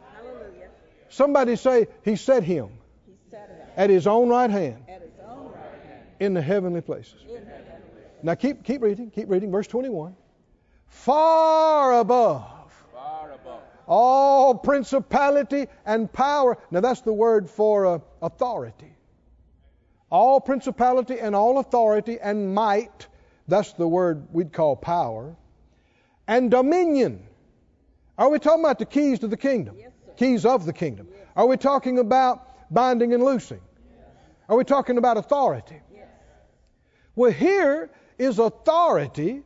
Somebody 1.09 1.55
say, 1.55 1.87
He 2.03 2.15
set 2.15 2.43
him 2.43 2.69
at 3.75 3.89
His 3.89 4.07
own 4.07 4.29
right 4.29 4.49
hand 4.49 4.83
in 6.19 6.33
the 6.33 6.41
heavenly 6.41 6.81
places. 6.81 7.21
Now 8.23 8.35
keep, 8.35 8.63
keep 8.63 8.81
reading, 8.81 9.11
keep 9.11 9.29
reading. 9.29 9.51
Verse 9.51 9.67
21. 9.67 10.15
Far 10.87 11.99
above 11.99 12.57
all 13.87 14.53
principality 14.53 15.67
and 15.85 16.11
power. 16.11 16.57
Now 16.69 16.81
that's 16.81 17.01
the 17.01 17.13
word 17.13 17.49
for 17.49 17.85
uh, 17.85 17.99
authority. 18.21 18.91
All 20.11 20.39
principality 20.39 21.19
and 21.19 21.35
all 21.35 21.57
authority 21.57 22.19
and 22.19 22.53
might. 22.53 23.07
That's 23.47 23.73
the 23.73 23.87
word 23.87 24.27
we'd 24.31 24.51
call 24.51 24.75
power. 24.75 25.35
And 26.27 26.51
dominion. 26.51 27.23
Are 28.17 28.29
we 28.29 28.39
talking 28.39 28.63
about 28.63 28.79
the 28.79 28.85
keys 28.85 29.19
to 29.19 29.27
the 29.27 29.37
kingdom? 29.37 29.77
Yes, 29.79 29.91
keys 30.17 30.45
of 30.45 30.65
the 30.65 30.73
kingdom. 30.73 31.07
Are 31.35 31.45
we 31.45 31.55
talking 31.55 31.99
about 31.99 32.73
binding 32.73 33.13
and 33.13 33.23
loosing? 33.23 33.61
Are 34.49 34.57
we 34.57 34.63
talking 34.63 34.97
about 34.97 35.17
authority? 35.17 35.81
Well, 37.15 37.31
here 37.31 37.89
is 38.17 38.39
authority. 38.39 39.43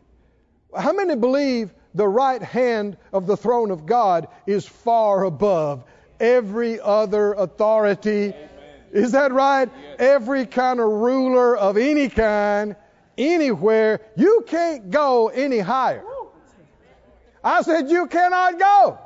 How 0.75 0.93
many 0.93 1.15
believe 1.15 1.73
the 1.93 2.07
right 2.07 2.41
hand 2.41 2.97
of 3.11 3.27
the 3.27 3.35
throne 3.35 3.71
of 3.71 3.85
God 3.85 4.27
is 4.45 4.65
far 4.65 5.23
above 5.23 5.83
every 6.19 6.79
other 6.79 7.33
authority? 7.33 8.33
Is 8.91 9.13
that 9.13 9.31
right? 9.31 9.69
Every 9.99 10.45
kind 10.45 10.79
of 10.79 10.87
ruler 10.87 11.57
of 11.57 11.77
any 11.77 12.09
kind, 12.09 12.75
anywhere, 13.17 14.01
you 14.15 14.43
can't 14.47 14.89
go 14.89 15.29
any 15.29 15.59
higher. 15.59 16.03
I 17.43 17.61
said, 17.63 17.89
You 17.89 18.07
cannot 18.07 18.59
go. 18.59 18.99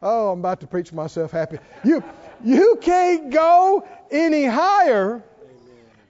Oh, 0.00 0.32
I'm 0.32 0.38
about 0.38 0.60
to 0.60 0.66
preach 0.66 0.92
myself 0.92 1.32
happy. 1.32 1.58
You, 1.82 2.04
you 2.44 2.78
can't 2.80 3.30
go 3.30 3.86
any 4.10 4.44
higher 4.44 5.22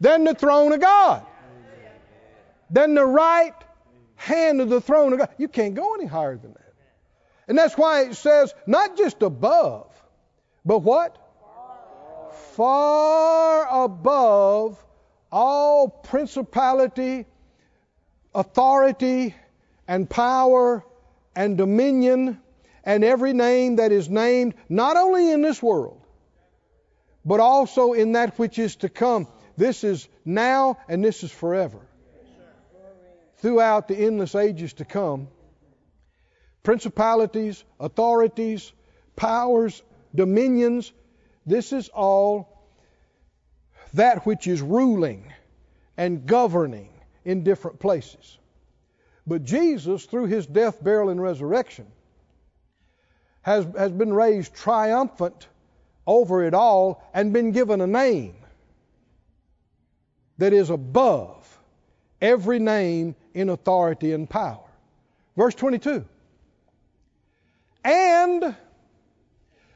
than 0.00 0.24
the 0.24 0.34
throne 0.34 0.72
of 0.72 0.80
God, 0.80 1.24
than 2.70 2.94
the 2.94 3.06
right 3.06 3.54
hand 4.16 4.60
of 4.60 4.68
the 4.68 4.80
throne 4.80 5.12
of 5.12 5.20
God. 5.20 5.30
You 5.38 5.48
can't 5.48 5.74
go 5.74 5.94
any 5.94 6.06
higher 6.06 6.36
than 6.36 6.52
that. 6.52 6.74
And 7.46 7.56
that's 7.56 7.76
why 7.78 8.02
it 8.02 8.14
says 8.14 8.54
not 8.66 8.96
just 8.96 9.22
above, 9.22 9.90
but 10.64 10.80
what? 10.80 11.16
Far 12.52 13.84
above 13.84 14.84
all 15.30 15.88
principality, 15.88 17.26
authority, 18.34 19.34
and 19.86 20.08
power, 20.08 20.84
and 21.34 21.56
dominion, 21.56 22.40
and 22.84 23.04
every 23.04 23.32
name 23.32 23.76
that 23.76 23.92
is 23.92 24.08
named, 24.08 24.54
not 24.68 24.96
only 24.96 25.30
in 25.30 25.40
this 25.40 25.62
world, 25.62 26.02
but 27.24 27.40
also 27.40 27.92
in 27.92 28.12
that 28.12 28.38
which 28.38 28.58
is 28.58 28.76
to 28.76 28.88
come. 28.88 29.28
This 29.56 29.84
is 29.84 30.08
now 30.24 30.78
and 30.88 31.04
this 31.04 31.22
is 31.22 31.30
forever. 31.30 31.87
Throughout 33.38 33.88
the 33.88 33.96
endless 33.96 34.34
ages 34.34 34.72
to 34.74 34.84
come, 34.84 35.28
principalities, 36.62 37.64
authorities, 37.78 38.72
powers, 39.16 39.82
dominions, 40.14 40.92
this 41.46 41.72
is 41.72 41.88
all 41.88 42.68
that 43.94 44.26
which 44.26 44.46
is 44.46 44.60
ruling 44.60 45.32
and 45.96 46.26
governing 46.26 46.90
in 47.24 47.44
different 47.44 47.78
places. 47.78 48.38
But 49.26 49.44
Jesus, 49.44 50.04
through 50.06 50.26
his 50.26 50.46
death, 50.46 50.82
burial, 50.82 51.10
and 51.10 51.20
resurrection, 51.20 51.86
has, 53.42 53.66
has 53.76 53.92
been 53.92 54.12
raised 54.12 54.54
triumphant 54.54 55.46
over 56.06 56.44
it 56.44 56.54
all 56.54 57.02
and 57.12 57.32
been 57.32 57.52
given 57.52 57.80
a 57.80 57.86
name 57.86 58.34
that 60.38 60.52
is 60.52 60.70
above 60.70 61.37
every 62.20 62.58
name 62.58 63.14
in 63.34 63.48
authority 63.48 64.12
and 64.12 64.28
power. 64.28 64.64
Verse 65.36 65.54
22 65.54 66.04
And 67.84 68.56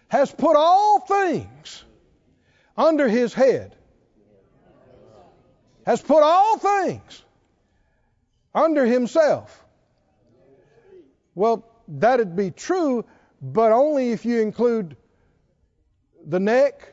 has 0.09 0.32
put 0.32 0.57
all 0.57 1.01
things 1.01 1.84
under 2.76 3.09
his 3.09 3.32
head. 3.32 3.76
Has 5.86 6.01
put 6.01 6.22
all 6.22 6.59
things 6.59 7.22
under 8.55 8.84
himself. 8.86 9.64
Well, 11.34 11.66
that'd 11.88 12.36
be 12.36 12.51
true, 12.51 13.05
but 13.40 13.72
only 13.72 14.12
if 14.12 14.24
you 14.24 14.40
include 14.40 14.97
the 16.24 16.38
neck, 16.38 16.93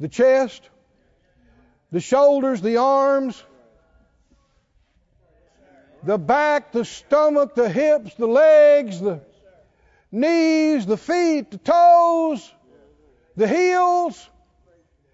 the 0.00 0.08
chest, 0.08 0.68
the 1.90 2.00
shoulders, 2.00 2.60
the 2.62 2.78
arms, 2.78 3.42
the 6.04 6.18
back, 6.18 6.72
the 6.72 6.84
stomach, 6.84 7.54
the 7.54 7.68
hips, 7.68 8.14
the 8.14 8.26
legs, 8.26 9.00
the 9.00 9.20
knees, 10.12 10.86
the 10.86 10.96
feet, 10.96 11.50
the 11.50 11.58
toes, 11.58 12.52
the 13.36 13.48
heels, 13.48 14.28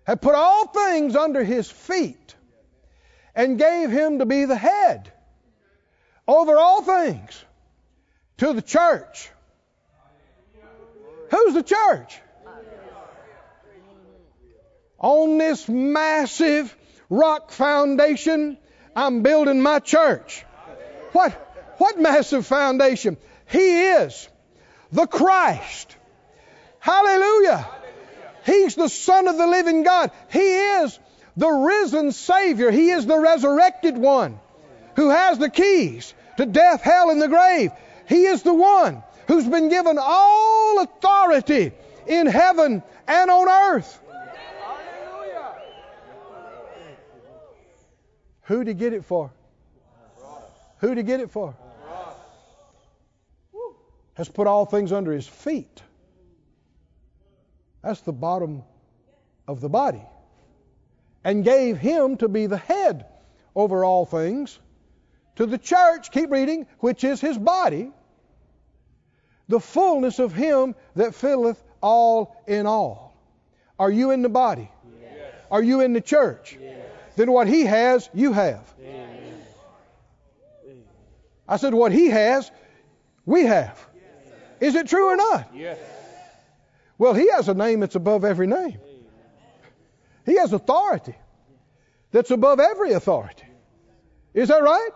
had 0.05 0.21
put 0.21 0.35
all 0.35 0.67
things 0.67 1.15
under 1.15 1.45
his 1.45 1.71
feet 1.71 2.35
and 3.35 3.59
gave 3.59 3.91
him 3.91 4.19
to 4.19 4.27
be 4.27 4.45
the 4.45 4.57
head 4.57 5.13
over 6.27 6.57
all 6.59 6.83
things 6.83 7.45
to 8.39 8.53
the 8.53 8.63
church. 8.63 9.31
Who's 11.31 11.55
the 11.55 11.63
church? 11.63 12.19
On 14.99 15.39
this 15.39 15.69
massive 15.69 16.77
rock 17.09 17.53
foundation, 17.53 18.59
I'm 18.95 19.23
building 19.23 19.63
my 19.63 19.79
church. 19.79 20.45
What, 21.13 21.33
what 21.79 21.99
massive 21.99 22.47
foundation? 22.47 23.17
He 23.47 23.83
is 23.83 24.29
the 24.93 25.07
Christ. 25.07 25.97
Hallelujah. 26.79 27.69
He's 28.47 28.75
the 28.75 28.89
Son 28.89 29.29
of 29.29 29.37
the 29.37 29.47
living 29.47 29.83
God. 29.83 30.11
He 30.31 30.39
is 30.39 30.99
the 31.37 31.49
risen 31.49 32.13
Savior. 32.13 32.71
He 32.71 32.91
is 32.91 33.07
the 33.07 33.19
resurrected 33.19 33.97
one 33.97 34.39
who 34.97 35.11
has 35.11 35.39
the 35.39 35.51
keys 35.51 36.15
to 36.37 36.47
death, 36.47 36.83
hell, 36.83 37.11
and 37.11 37.21
the 37.21 37.29
grave. 37.29 37.71
He 38.09 38.25
is 38.25 38.43
the 38.43 38.55
one 38.55 39.03
who's 39.29 39.47
been 39.47 39.69
given 39.69 39.99
all 40.01 40.83
authority 40.83 41.73
in 42.07 42.27
heaven 42.27 42.83
and 43.07 43.31
on 43.31 43.49
earth. 43.49 44.01
Who 48.45 48.65
did 48.65 48.69
he 48.69 48.75
get 48.75 48.93
it 48.93 49.05
for? 49.05 49.31
Who 50.81 50.89
did 50.89 50.99
he 50.99 51.03
get 51.03 51.21
it 51.21 51.31
for? 51.31 51.55
Has 54.15 54.29
put 54.29 54.47
all 54.47 54.67
things 54.67 54.93
under 54.93 55.13
his 55.13 55.27
feet. 55.27 55.83
That's 57.83 58.01
the 58.01 58.13
bottom 58.13 58.63
of 59.49 59.61
the 59.61 59.69
body. 59.69 60.03
And 61.25 61.45
gave 61.45 61.79
him 61.79 62.17
to 62.19 62.29
be 62.29 62.47
the 62.47 62.57
head 62.57 63.07
over 63.55 63.85
all 63.85 64.05
things 64.05 64.59
to 65.37 65.47
the 65.47 65.59
church, 65.59 66.11
keep 66.11 66.31
reading, 66.31 66.67
which 66.81 67.03
is 67.05 67.21
his 67.21 67.39
body, 67.39 67.91
the 69.49 69.61
fullness 69.61 70.19
of 70.19 70.35
him 70.35 70.75
that 70.97 71.15
filleth 71.15 71.63
all 71.83 72.37
in 72.47 72.67
all. 72.67 73.17
Are 73.79 73.91
you 73.91 74.11
in 74.11 74.21
the 74.21 74.29
body? 74.29 74.71
Yes. 75.01 75.35
Are 75.51 75.63
you 75.63 75.81
in 75.81 75.95
the 75.95 76.01
church? 76.01 76.59
Yes. 76.61 76.87
Then 77.17 77.33
what 77.33 77.49
he 77.49 77.65
has, 77.65 78.11
you 78.13 78.33
have. 78.33 78.75
Amen. 78.81 79.00
I 81.51 81.57
said, 81.57 81.75
what 81.75 81.91
he 81.91 82.09
has, 82.09 82.49
we 83.27 83.45
have. 83.45 83.85
Is 84.61 84.77
it 84.77 84.89
true 84.89 85.07
or 85.07 85.17
not? 85.17 85.51
Yes. 85.53 85.79
Well, 86.97 87.13
he 87.13 87.29
has 87.31 87.49
a 87.49 87.55
name 87.55 87.81
that's 87.81 87.97
above 87.97 88.25
every 88.25 88.47
name. 88.47 88.79
He 90.25 90.37
has 90.37 90.53
authority 90.53 91.17
that's 92.13 92.31
above 92.31 92.61
every 92.61 92.93
authority. 92.93 93.47
Is 94.33 94.49
that 94.49 94.63
right? 94.63 94.91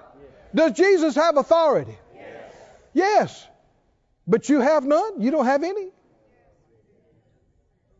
Does 0.55 0.73
Jesus 0.73 1.17
have 1.17 1.37
authority? 1.37 1.99
Yes. 2.15 2.53
Yes. 2.93 3.49
But 4.29 4.49
you 4.49 4.61
have 4.61 4.85
none? 4.85 5.21
You 5.21 5.33
don't 5.33 5.47
have 5.47 5.65
any? 5.65 5.89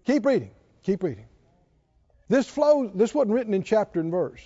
Keep 0.05 0.27
reading. 0.27 0.51
Keep 0.85 1.03
reading. 1.03 1.27
This 2.29 2.49
flows, 2.49 2.93
this 2.95 3.13
wasn't 3.13 3.35
written 3.35 3.53
in 3.53 3.65
chapter 3.65 3.99
and 3.99 4.13
verse. 4.13 4.43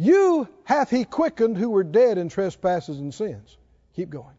You 0.00 0.48
hath 0.64 0.88
he 0.88 1.04
quickened 1.04 1.58
who 1.58 1.68
were 1.68 1.84
dead 1.84 2.16
in 2.16 2.30
trespasses 2.30 2.98
and 2.98 3.12
sins. 3.12 3.58
Keep 3.94 4.08
going. 4.08 4.34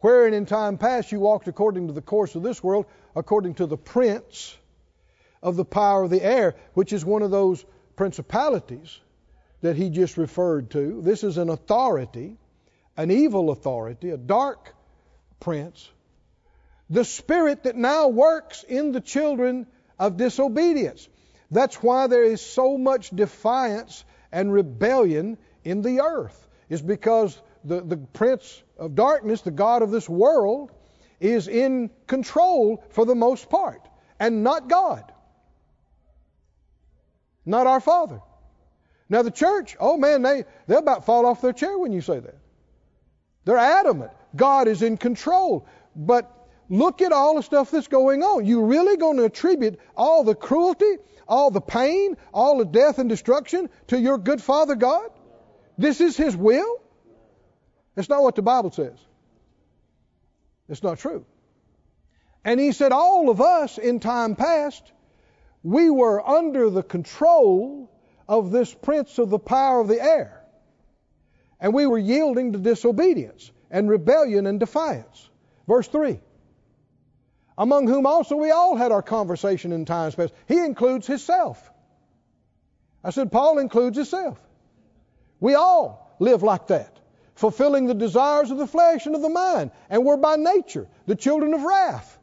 Wherein 0.00 0.34
in 0.34 0.44
time 0.44 0.76
past 0.76 1.12
you 1.12 1.18
walked 1.18 1.48
according 1.48 1.86
to 1.86 1.94
the 1.94 2.02
course 2.02 2.34
of 2.34 2.42
this 2.42 2.62
world, 2.62 2.84
according 3.16 3.54
to 3.54 3.64
the 3.64 3.78
prince 3.78 4.54
of 5.42 5.56
the 5.56 5.64
power 5.64 6.02
of 6.02 6.10
the 6.10 6.22
air, 6.22 6.56
which 6.74 6.92
is 6.92 7.06
one 7.06 7.22
of 7.22 7.30
those 7.30 7.64
principalities 7.96 9.00
that 9.62 9.76
he 9.76 9.88
just 9.88 10.18
referred 10.18 10.70
to. 10.72 11.00
This 11.00 11.24
is 11.24 11.38
an 11.38 11.48
authority, 11.48 12.36
an 12.94 13.10
evil 13.10 13.48
authority, 13.48 14.10
a 14.10 14.18
dark 14.18 14.74
prince 15.40 15.90
the 16.90 17.04
spirit 17.06 17.62
that 17.62 17.76
now 17.76 18.08
works 18.08 18.62
in 18.64 18.92
the 18.92 19.00
children 19.00 19.66
of 19.98 20.18
disobedience. 20.18 21.08
That's 21.50 21.76
why 21.76 22.06
there 22.06 22.24
is 22.24 22.42
so 22.42 22.76
much 22.76 23.08
defiance 23.08 24.04
and 24.32 24.52
rebellion 24.52 25.38
in 25.64 25.82
the 25.82 26.00
earth, 26.00 26.48
is 26.68 26.82
because 26.82 27.40
the, 27.64 27.80
the 27.80 27.96
prince 27.96 28.62
of 28.78 28.94
darkness, 28.94 29.42
the 29.42 29.50
God 29.50 29.82
of 29.82 29.90
this 29.90 30.08
world, 30.08 30.72
is 31.20 31.46
in 31.46 31.90
control 32.06 32.82
for 32.90 33.04
the 33.04 33.14
most 33.14 33.48
part, 33.48 33.86
and 34.18 34.42
not 34.42 34.68
God. 34.68 35.12
Not 37.44 37.66
our 37.66 37.80
Father. 37.80 38.20
Now, 39.08 39.22
the 39.22 39.30
church, 39.30 39.76
oh 39.78 39.96
man, 39.96 40.22
they, 40.22 40.44
they'll 40.66 40.78
about 40.78 41.04
fall 41.04 41.26
off 41.26 41.40
their 41.40 41.52
chair 41.52 41.78
when 41.78 41.92
you 41.92 42.00
say 42.00 42.18
that. 42.18 42.38
They're 43.44 43.58
adamant. 43.58 44.10
God 44.34 44.68
is 44.68 44.82
in 44.82 44.96
control. 44.96 45.66
But 45.94 46.30
look 46.72 47.02
at 47.02 47.12
all 47.12 47.36
the 47.36 47.42
stuff 47.42 47.70
that's 47.70 47.88
going 47.88 48.22
on. 48.22 48.46
You 48.46 48.64
really 48.64 48.96
going 48.96 49.18
to 49.18 49.24
attribute 49.24 49.78
all 49.94 50.24
the 50.24 50.34
cruelty, 50.34 50.96
all 51.28 51.50
the 51.50 51.60
pain, 51.60 52.16
all 52.32 52.58
the 52.58 52.64
death 52.64 52.98
and 52.98 53.10
destruction 53.10 53.68
to 53.88 54.00
your 54.00 54.16
good 54.16 54.42
Father 54.42 54.74
God? 54.74 55.10
This 55.76 56.00
is 56.00 56.16
His 56.16 56.34
will? 56.34 56.80
It's 57.94 58.08
not 58.08 58.22
what 58.22 58.36
the 58.36 58.42
Bible 58.42 58.70
says. 58.70 58.98
It's 60.70 60.82
not 60.82 60.98
true. 60.98 61.26
And 62.42 62.58
He 62.58 62.72
said, 62.72 62.90
all 62.90 63.28
of 63.28 63.42
us 63.42 63.76
in 63.76 64.00
time 64.00 64.34
past, 64.34 64.90
we 65.62 65.90
were 65.90 66.26
under 66.26 66.70
the 66.70 66.82
control 66.82 67.90
of 68.26 68.50
this 68.50 68.72
prince 68.72 69.18
of 69.18 69.28
the 69.28 69.38
power 69.38 69.78
of 69.78 69.88
the 69.88 70.02
air. 70.02 70.42
And 71.60 71.74
we 71.74 71.86
were 71.86 71.98
yielding 71.98 72.54
to 72.54 72.58
disobedience 72.58 73.52
and 73.70 73.90
rebellion 73.90 74.46
and 74.46 74.58
defiance. 74.58 75.28
Verse 75.68 75.86
3 75.86 76.18
Among 77.58 77.86
whom 77.86 78.06
also 78.06 78.36
we 78.36 78.50
all 78.50 78.76
had 78.76 78.92
our 78.92 79.02
conversation 79.02 79.72
in 79.72 79.84
times 79.84 80.14
past. 80.14 80.32
He 80.48 80.58
includes 80.58 81.06
himself. 81.06 81.70
I 83.04 83.10
said, 83.10 83.30
Paul 83.32 83.58
includes 83.58 83.96
himself. 83.96 84.38
We 85.40 85.54
all 85.54 86.14
live 86.18 86.42
like 86.42 86.68
that, 86.68 86.96
fulfilling 87.34 87.86
the 87.86 87.94
desires 87.94 88.50
of 88.50 88.58
the 88.58 88.66
flesh 88.66 89.06
and 89.06 89.14
of 89.14 89.22
the 89.22 89.28
mind. 89.28 89.72
And 89.90 90.04
we're 90.04 90.16
by 90.16 90.36
nature 90.36 90.86
the 91.06 91.16
children 91.16 91.52
of 91.52 91.62
wrath, 91.62 92.18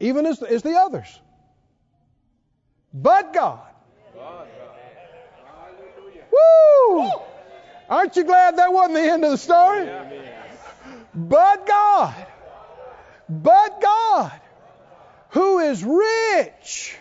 even 0.00 0.26
as, 0.26 0.42
as 0.42 0.62
the 0.62 0.78
others. 0.78 1.20
But 2.94 3.32
God. 3.32 3.60
Woo! 6.32 7.10
Aren't 7.88 8.16
you 8.16 8.24
glad 8.24 8.56
that 8.56 8.72
wasn't 8.72 8.94
the 8.94 9.02
end 9.02 9.24
of 9.24 9.32
the 9.32 9.38
story? 9.38 9.90
But 11.14 11.66
God. 11.66 12.26
But 13.28 13.80
God. 13.80 14.40
Who 15.32 15.58
is 15.58 15.84
rich. 15.84 16.96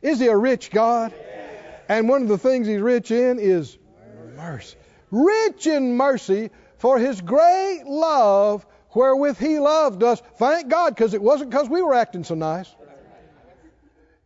Is 0.00 0.18
he 0.18 0.28
a 0.28 0.36
rich 0.36 0.70
God? 0.70 1.12
And 1.88 2.08
one 2.08 2.22
of 2.22 2.28
the 2.28 2.38
things 2.38 2.66
he's 2.66 2.80
rich 2.80 3.10
in 3.10 3.38
is 3.38 3.76
mercy. 4.36 4.76
Rich 5.10 5.66
in 5.66 5.96
mercy 5.96 6.50
for 6.78 6.98
his 6.98 7.20
great 7.20 7.82
love 7.86 8.66
wherewith 8.94 9.38
he 9.38 9.58
loved 9.58 10.02
us. 10.02 10.22
Thank 10.36 10.68
God, 10.68 10.94
because 10.94 11.14
it 11.14 11.22
wasn't 11.22 11.50
because 11.50 11.68
we 11.68 11.82
were 11.82 11.94
acting 11.94 12.24
so 12.24 12.34
nice 12.34 12.72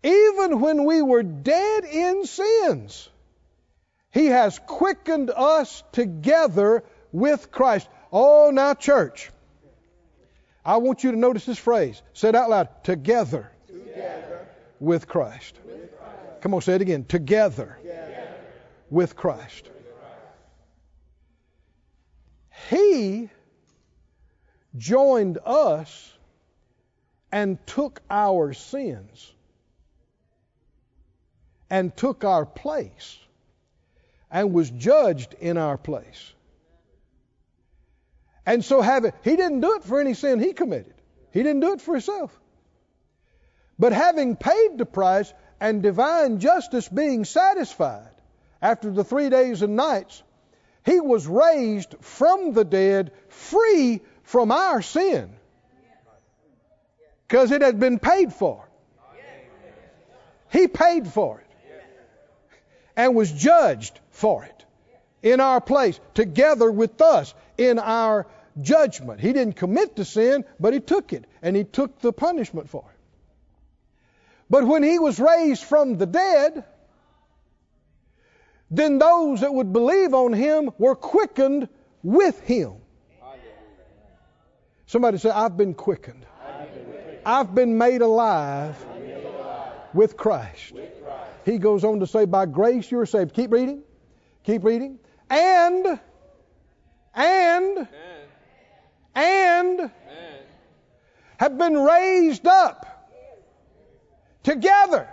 even 0.07 0.61
when 0.61 0.85
we 0.85 1.03
were 1.03 1.23
dead 1.23 1.85
in 1.85 2.25
sins, 2.27 3.09
He 4.13 4.27
has 4.27 4.59
quickened 4.59 5.31
us 5.31 5.83
together 5.93 6.85
with 7.13 7.51
Christ. 7.51 7.89
Oh, 8.13 8.51
now, 8.53 8.75
church, 8.75 9.31
I 10.67 10.79
want 10.79 11.05
you 11.05 11.12
to 11.12 11.17
notice 11.17 11.47
this 11.47 11.59
phrase. 11.59 12.03
Say 12.12 12.31
it 12.31 12.35
out 12.35 12.51
loud. 12.51 12.83
Together, 12.83 13.53
together. 13.69 14.49
With, 14.81 15.07
Christ. 15.07 15.61
with 15.64 15.97
Christ. 15.97 16.41
Come 16.41 16.55
on, 16.55 16.61
say 16.61 16.75
it 16.75 16.83
again. 16.83 17.05
Together, 17.05 17.79
together. 17.81 18.29
With, 18.91 19.14
Christ. 19.14 19.71
with 19.73 19.85
Christ. 22.51 22.69
He 22.69 23.31
joined 24.77 25.39
us 25.47 26.12
and 27.31 27.64
took 27.67 28.03
our 28.11 28.53
sins 28.53 29.33
and 31.71 31.97
took 31.97 32.25
our 32.25 32.45
place 32.45 33.19
and 34.33 34.53
was 34.53 34.69
judged 34.71 35.35
in 35.35 35.59
our 35.59 35.79
place. 35.79 36.33
And 38.47 38.65
so 38.65 38.81
having 38.81 39.13
he 39.23 39.35
didn't 39.37 39.61
do 39.61 39.75
it 39.75 39.85
for 39.85 40.01
any 40.01 40.15
sin 40.15 40.39
he 40.39 40.53
committed. 40.53 40.95
He 41.33 41.43
didn't 41.43 41.61
do 41.61 41.73
it 41.73 41.81
for 41.81 41.95
himself. 41.95 42.39
But 43.79 43.93
having 43.93 44.37
paid 44.37 44.79
the 44.79 44.87
price 44.87 45.35
and 45.61 45.83
divine 45.83 46.39
justice 46.39 46.89
being 46.89 47.25
satisfied 47.25 48.13
after 48.63 48.91
the 48.91 49.05
3 49.05 49.29
days 49.29 49.63
and 49.63 49.77
nights, 49.77 50.23
he 50.85 51.01
was 51.01 51.27
raised 51.27 51.97
from 52.01 52.53
the 52.53 52.65
dead 52.65 53.11
free 53.29 54.01
from 54.23 54.53
our 54.53 54.81
sin. 54.81 55.31
Because 57.27 57.51
it 57.51 57.61
had 57.61 57.81
been 57.81 57.99
paid 57.99 58.33
for. 58.33 58.67
He 60.53 60.69
paid 60.69 61.09
for 61.09 61.41
it 61.41 61.47
and 62.97 63.15
was 63.15 63.31
judged 63.33 63.99
for 64.11 64.45
it 64.45 64.65
in 65.23 65.41
our 65.41 65.61
place, 65.61 65.99
together 66.15 66.71
with 66.71 67.03
us 67.03 67.35
in 67.59 67.81
our 67.81 68.27
judgment. 68.61 69.21
He 69.21 69.33
didn't 69.33 69.57
commit 69.57 69.97
the 69.97 70.05
sin, 70.05 70.45
but 70.59 70.73
he 70.73 70.81
took 70.81 71.13
it, 71.13 71.25
and 71.43 71.57
he 71.57 71.65
took 71.65 72.01
the 72.01 72.13
punishment 72.13 72.69
for 72.69 72.85
it. 72.89 72.97
But 74.49 74.65
when 74.67 74.83
he 74.83 74.99
was 74.99 75.19
raised 75.19 75.65
from 75.65 75.99
the 75.99 76.07
dead, 76.07 76.65
then 78.71 78.99
those 78.99 79.41
that 79.41 79.53
would 79.53 79.73
believe 79.73 80.15
on 80.15 80.33
him 80.33 80.71
were 80.79 80.95
quickened 80.95 81.69
with 82.03 82.41
him. 82.41 82.75
Somebody 84.87 85.19
say, 85.19 85.31
I've 85.31 85.57
been 85.57 85.75
quickened. 85.75 86.27
I've 87.25 87.55
been 87.55 87.77
made 87.77 88.03
alive 88.03 88.77
with 89.93 90.17
Christ. 90.17 90.73
He 91.45 91.59
goes 91.59 91.83
on 91.83 92.01
to 92.01 92.07
say, 92.07 92.25
By 92.25 92.47
grace 92.47 92.91
you 92.91 93.01
are 93.01 93.07
saved. 93.07 93.35
Keep 93.35 93.53
reading. 93.53 93.83
Keep 94.45 94.63
reading. 94.63 95.01
And, 95.29 95.99
and, 97.15 97.89
and, 99.17 99.91
have 101.39 101.59
been 101.59 101.77
raised 101.79 102.47
up 102.47 103.11
together. 104.43 105.09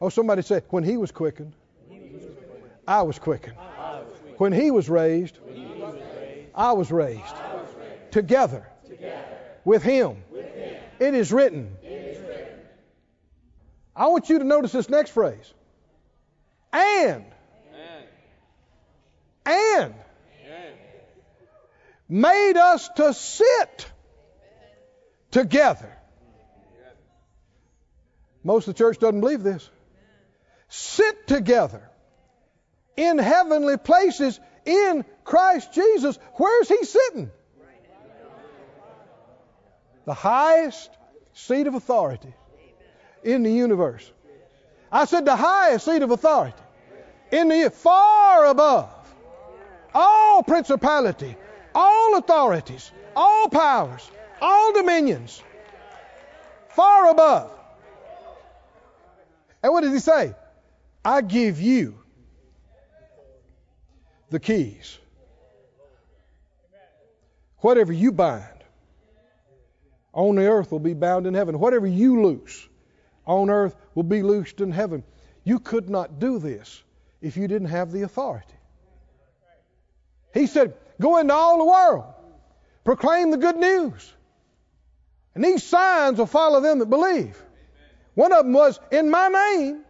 Oh, 0.00 0.08
somebody 0.08 0.42
said, 0.42 0.64
when 0.70 0.84
he 0.84 0.96
was 0.96 1.12
quickened, 1.12 1.52
I 2.86 3.02
was 3.02 3.18
quickened. 3.18 3.56
When 4.38 4.52
he 4.52 4.70
was 4.70 4.88
raised, 4.88 5.38
I 6.54 6.72
was 6.72 6.90
raised. 6.90 7.34
Together 8.10 8.66
with 9.64 9.82
him. 9.82 10.16
It 10.98 11.14
is 11.14 11.30
written. 11.32 11.76
I 13.94 14.06
want 14.06 14.28
you 14.28 14.38
to 14.38 14.44
notice 14.44 14.72
this 14.72 14.88
next 14.88 15.10
phrase. 15.10 15.52
And. 16.72 17.24
And. 19.44 19.94
Made 22.08 22.56
us 22.56 22.88
to 22.96 23.12
sit 23.12 23.90
together. 25.30 25.94
Most 28.42 28.66
of 28.66 28.74
the 28.74 28.78
church 28.78 28.98
doesn't 28.98 29.20
believe 29.20 29.42
this. 29.42 29.68
Sit 30.68 31.26
together 31.26 31.82
in 32.96 33.18
heavenly 33.18 33.76
places 33.76 34.40
in 34.64 35.04
Christ 35.24 35.72
Jesus. 35.72 36.18
Where's 36.34 36.68
he 36.68 36.84
sitting? 36.84 37.30
The 40.04 40.14
highest 40.14 40.90
seat 41.34 41.66
of 41.66 41.74
authority 41.74 42.32
in 43.22 43.42
the 43.42 43.52
universe. 43.52 44.10
I 44.90 45.04
said 45.04 45.26
the 45.26 45.36
highest 45.36 45.84
seat 45.84 46.02
of 46.02 46.10
authority 46.10 46.56
in 47.30 47.48
the 47.48 47.70
far 47.70 48.46
above 48.46 48.94
all 49.94 50.42
principality, 50.42 51.36
all 51.74 52.18
authorities, 52.18 52.92
all 53.14 53.48
powers, 53.48 54.10
all 54.40 54.72
dominions, 54.72 55.42
far 56.68 57.10
above. 57.10 57.50
And 59.62 59.72
what 59.72 59.82
does 59.82 59.92
he 59.92 59.98
say? 59.98 60.34
I 61.04 61.20
give 61.20 61.60
you 61.60 61.98
the 64.30 64.40
keys. 64.40 64.98
Whatever 67.58 67.92
you 67.92 68.12
bind 68.12 68.44
on 70.12 70.36
the 70.36 70.46
earth 70.46 70.70
will 70.70 70.78
be 70.78 70.94
bound 70.94 71.26
in 71.26 71.34
heaven. 71.34 71.58
Whatever 71.58 71.86
you 71.86 72.22
loose 72.22 72.68
on 73.26 73.50
earth 73.50 73.74
will 73.94 74.04
be 74.04 74.22
loosed 74.22 74.60
in 74.60 74.70
heaven. 74.70 75.02
You 75.44 75.58
could 75.58 75.90
not 75.90 76.18
do 76.18 76.38
this 76.38 76.82
if 77.20 77.36
you 77.36 77.48
didn't 77.48 77.68
have 77.68 77.90
the 77.90 78.02
authority. 78.02 78.54
He 80.34 80.46
said, 80.46 80.74
Go 81.00 81.18
into 81.18 81.34
all 81.34 81.58
the 81.58 81.64
world, 81.64 82.04
proclaim 82.84 83.30
the 83.30 83.36
good 83.36 83.56
news. 83.56 84.12
And 85.34 85.44
these 85.44 85.62
signs 85.62 86.18
will 86.18 86.26
follow 86.26 86.60
them 86.60 86.80
that 86.80 86.86
believe. 86.86 87.40
One 88.14 88.32
of 88.32 88.44
them 88.44 88.52
was, 88.52 88.80
In 88.90 89.10
my 89.10 89.28
name, 89.28 89.84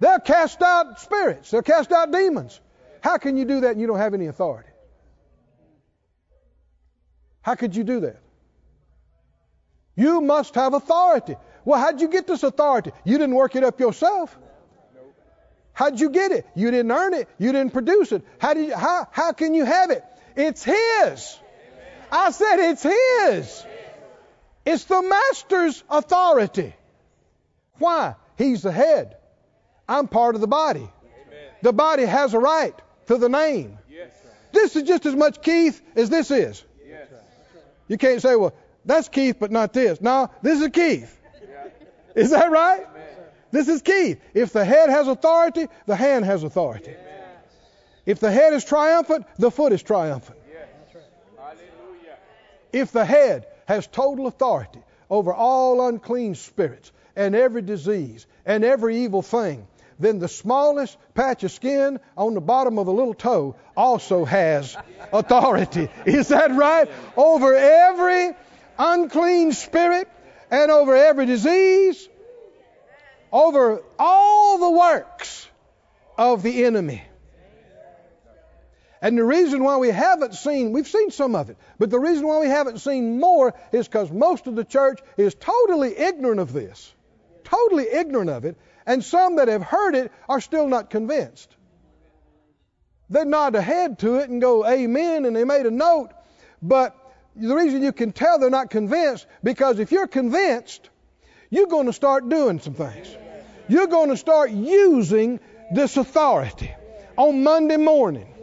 they'll 0.00 0.18
cast 0.18 0.60
out 0.60 1.00
spirits, 1.00 1.50
they'll 1.50 1.62
cast 1.62 1.90
out 1.92 2.12
demons. 2.12 2.60
How 3.00 3.18
can 3.18 3.36
you 3.36 3.44
do 3.44 3.60
that 3.60 3.72
and 3.72 3.80
you 3.80 3.86
don't 3.86 3.98
have 3.98 4.14
any 4.14 4.26
authority? 4.26 4.68
How 7.42 7.54
could 7.54 7.76
you 7.76 7.84
do 7.84 8.00
that? 8.00 8.20
You 9.96 10.20
must 10.20 10.54
have 10.54 10.74
authority. 10.74 11.36
Well, 11.64 11.78
how'd 11.78 12.00
you 12.00 12.08
get 12.08 12.26
this 12.26 12.42
authority? 12.42 12.92
You 13.04 13.18
didn't 13.18 13.34
work 13.34 13.54
it 13.56 13.64
up 13.64 13.80
yourself. 13.80 14.36
How'd 15.72 16.00
you 16.00 16.10
get 16.10 16.32
it? 16.32 16.46
You 16.54 16.70
didn't 16.70 16.92
earn 16.92 17.14
it. 17.14 17.28
You 17.38 17.52
didn't 17.52 17.72
produce 17.72 18.12
it. 18.12 18.22
How 18.38 18.54
did 18.54 18.68
you, 18.68 18.76
how, 18.76 19.08
how 19.10 19.32
can 19.32 19.54
you 19.54 19.64
have 19.64 19.90
it? 19.90 20.04
It's 20.36 20.62
His. 20.64 21.38
I 22.10 22.30
said 22.30 22.70
it's 22.70 22.82
His. 22.82 23.66
It's 24.66 24.84
the 24.84 25.02
Master's 25.02 25.82
authority. 25.90 26.74
Why? 27.78 28.14
He's 28.38 28.62
the 28.62 28.72
head. 28.72 29.16
I'm 29.88 30.08
part 30.08 30.34
of 30.34 30.40
the 30.40 30.46
body. 30.46 30.88
The 31.62 31.72
body 31.72 32.04
has 32.04 32.34
a 32.34 32.38
right 32.38 32.74
to 33.06 33.18
the 33.18 33.28
name. 33.28 33.78
This 34.52 34.76
is 34.76 34.84
just 34.84 35.04
as 35.06 35.14
much 35.14 35.42
Keith 35.42 35.82
as 35.96 36.10
this 36.10 36.30
is. 36.30 36.64
You 37.88 37.98
can't 37.98 38.22
say, 38.22 38.36
well, 38.36 38.54
that's 38.84 39.08
Keith, 39.08 39.36
but 39.38 39.50
not 39.50 39.72
this. 39.72 40.00
No, 40.00 40.30
this 40.42 40.60
is 40.60 40.68
Keith. 40.68 41.20
Is 42.14 42.30
that 42.30 42.50
right? 42.50 42.86
This 43.50 43.68
is 43.68 43.82
Keith. 43.82 44.20
If 44.32 44.52
the 44.52 44.64
head 44.64 44.90
has 44.90 45.06
authority, 45.08 45.68
the 45.86 45.96
hand 45.96 46.24
has 46.24 46.42
authority. 46.42 46.94
If 48.06 48.20
the 48.20 48.30
head 48.30 48.52
is 48.52 48.64
triumphant, 48.64 49.26
the 49.38 49.50
foot 49.50 49.72
is 49.72 49.82
triumphant. 49.82 50.38
If 52.72 52.92
the 52.92 53.04
head 53.04 53.46
has 53.66 53.86
total 53.86 54.26
authority 54.26 54.80
over 55.08 55.32
all 55.32 55.86
unclean 55.86 56.34
spirits 56.34 56.90
and 57.14 57.34
every 57.34 57.62
disease 57.62 58.26
and 58.44 58.64
every 58.64 59.04
evil 59.04 59.22
thing, 59.22 59.66
then 59.98 60.18
the 60.18 60.28
smallest 60.28 60.98
patch 61.14 61.44
of 61.44 61.52
skin 61.52 62.00
on 62.16 62.34
the 62.34 62.40
bottom 62.40 62.78
of 62.78 62.88
a 62.88 62.90
little 62.90 63.14
toe 63.14 63.54
also 63.76 64.24
has 64.24 64.76
authority. 65.12 65.88
Is 66.04 66.28
that 66.28 66.50
right? 66.50 66.90
Over 67.16 67.54
every 67.54 68.32
unclean 68.76 69.52
spirit 69.52 70.08
and 70.50 70.70
over 70.70 70.96
every 70.96 71.26
disease, 71.26 72.08
over 73.32 73.82
all 73.98 74.58
the 74.58 74.70
works 74.70 75.48
of 76.18 76.42
the 76.42 76.64
enemy. 76.64 77.02
And 79.04 79.18
the 79.18 79.24
reason 79.24 79.62
why 79.62 79.76
we 79.76 79.90
haven't 79.90 80.34
seen, 80.34 80.72
we've 80.72 80.88
seen 80.88 81.10
some 81.10 81.34
of 81.34 81.50
it, 81.50 81.58
but 81.78 81.90
the 81.90 82.00
reason 82.00 82.26
why 82.26 82.40
we 82.40 82.48
haven't 82.48 82.78
seen 82.78 83.20
more 83.20 83.52
is 83.70 83.86
because 83.86 84.10
most 84.10 84.46
of 84.46 84.56
the 84.56 84.64
church 84.64 84.98
is 85.18 85.34
totally 85.34 85.94
ignorant 85.94 86.40
of 86.40 86.54
this. 86.54 86.90
Totally 87.44 87.86
ignorant 87.86 88.30
of 88.30 88.46
it. 88.46 88.56
And 88.86 89.04
some 89.04 89.36
that 89.36 89.48
have 89.48 89.62
heard 89.62 89.94
it 89.94 90.10
are 90.26 90.40
still 90.40 90.68
not 90.68 90.88
convinced. 90.88 91.54
They 93.10 93.26
nod 93.26 93.52
their 93.52 93.60
head 93.60 93.98
to 93.98 94.20
it 94.20 94.30
and 94.30 94.40
go, 94.40 94.66
Amen, 94.66 95.26
and 95.26 95.36
they 95.36 95.44
made 95.44 95.66
a 95.66 95.70
note. 95.70 96.08
But 96.62 96.96
the 97.36 97.54
reason 97.54 97.82
you 97.82 97.92
can 97.92 98.12
tell 98.12 98.38
they're 98.38 98.48
not 98.48 98.70
convinced, 98.70 99.26
because 99.42 99.80
if 99.80 99.92
you're 99.92 100.06
convinced, 100.06 100.88
you're 101.50 101.66
going 101.66 101.88
to 101.88 101.92
start 101.92 102.30
doing 102.30 102.58
some 102.58 102.72
things. 102.72 103.14
You're 103.68 103.86
going 103.86 104.08
to 104.08 104.16
start 104.16 104.50
using 104.50 105.40
this 105.74 105.98
authority 105.98 106.72
on 107.18 107.42
Monday 107.42 107.76
morning. 107.76 108.33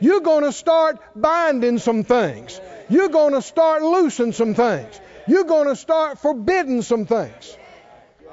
You're 0.00 0.20
going 0.20 0.44
to 0.44 0.52
start 0.52 0.98
binding 1.14 1.78
some 1.78 2.04
things. 2.04 2.60
You're 2.88 3.08
going 3.08 3.34
to 3.34 3.42
start 3.42 3.82
loosing 3.82 4.32
some 4.32 4.54
things. 4.54 5.00
You're 5.28 5.44
going 5.44 5.68
to 5.68 5.76
start 5.76 6.18
forbidding 6.18 6.82
some 6.82 7.06
things. 7.06 7.56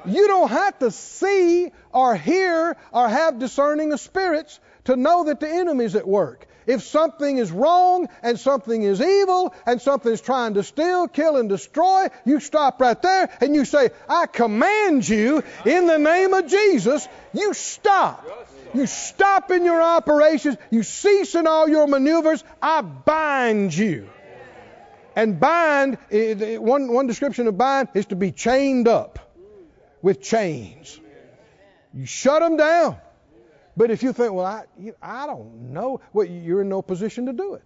You 0.06 0.26
don't 0.26 0.50
have 0.50 0.78
to 0.78 0.90
see 0.90 1.70
or 1.92 2.16
hear 2.16 2.76
or 2.92 3.08
have 3.08 3.38
discerning 3.38 3.92
of 3.92 4.00
spirits 4.00 4.58
to 4.84 4.96
know 4.96 5.24
that 5.24 5.40
the 5.40 5.48
enemy's 5.48 5.94
at 5.94 6.06
work. 6.06 6.46
If 6.66 6.82
something 6.82 7.38
is 7.38 7.50
wrong 7.50 8.08
and 8.22 8.38
something 8.38 8.82
is 8.82 9.00
evil 9.00 9.54
and 9.64 9.80
something 9.80 10.12
is 10.12 10.20
trying 10.20 10.54
to 10.54 10.62
steal, 10.62 11.08
kill, 11.08 11.38
and 11.38 11.48
destroy, 11.48 12.08
you 12.26 12.40
stop 12.40 12.80
right 12.80 13.00
there 13.00 13.30
and 13.40 13.54
you 13.54 13.64
say, 13.64 13.90
I 14.08 14.26
command 14.26 15.08
you 15.08 15.42
in 15.64 15.86
the 15.86 15.98
name 15.98 16.34
of 16.34 16.46
Jesus, 16.46 17.08
you 17.32 17.54
stop. 17.54 18.26
You 18.78 18.86
stop 18.86 19.50
in 19.50 19.64
your 19.64 19.82
operations. 19.82 20.56
You 20.70 20.84
cease 20.84 21.34
in 21.34 21.48
all 21.48 21.68
your 21.68 21.88
maneuvers. 21.88 22.44
I 22.62 22.80
bind 22.82 23.76
you. 23.76 24.08
And 25.16 25.40
bind, 25.40 25.98
one, 26.12 26.92
one 26.92 27.08
description 27.08 27.48
of 27.48 27.58
bind 27.58 27.88
is 27.94 28.06
to 28.06 28.16
be 28.16 28.30
chained 28.30 28.86
up 28.86 29.34
with 30.00 30.22
chains. 30.22 31.00
You 31.92 32.06
shut 32.06 32.40
them 32.40 32.56
down. 32.56 32.98
But 33.76 33.90
if 33.90 34.04
you 34.04 34.12
think, 34.12 34.32
well, 34.32 34.44
I, 34.44 34.64
I 35.02 35.26
don't 35.26 35.72
know, 35.72 36.00
well, 36.12 36.26
you're 36.26 36.60
in 36.60 36.68
no 36.68 36.80
position 36.80 37.26
to 37.26 37.32
do 37.32 37.54
it. 37.54 37.64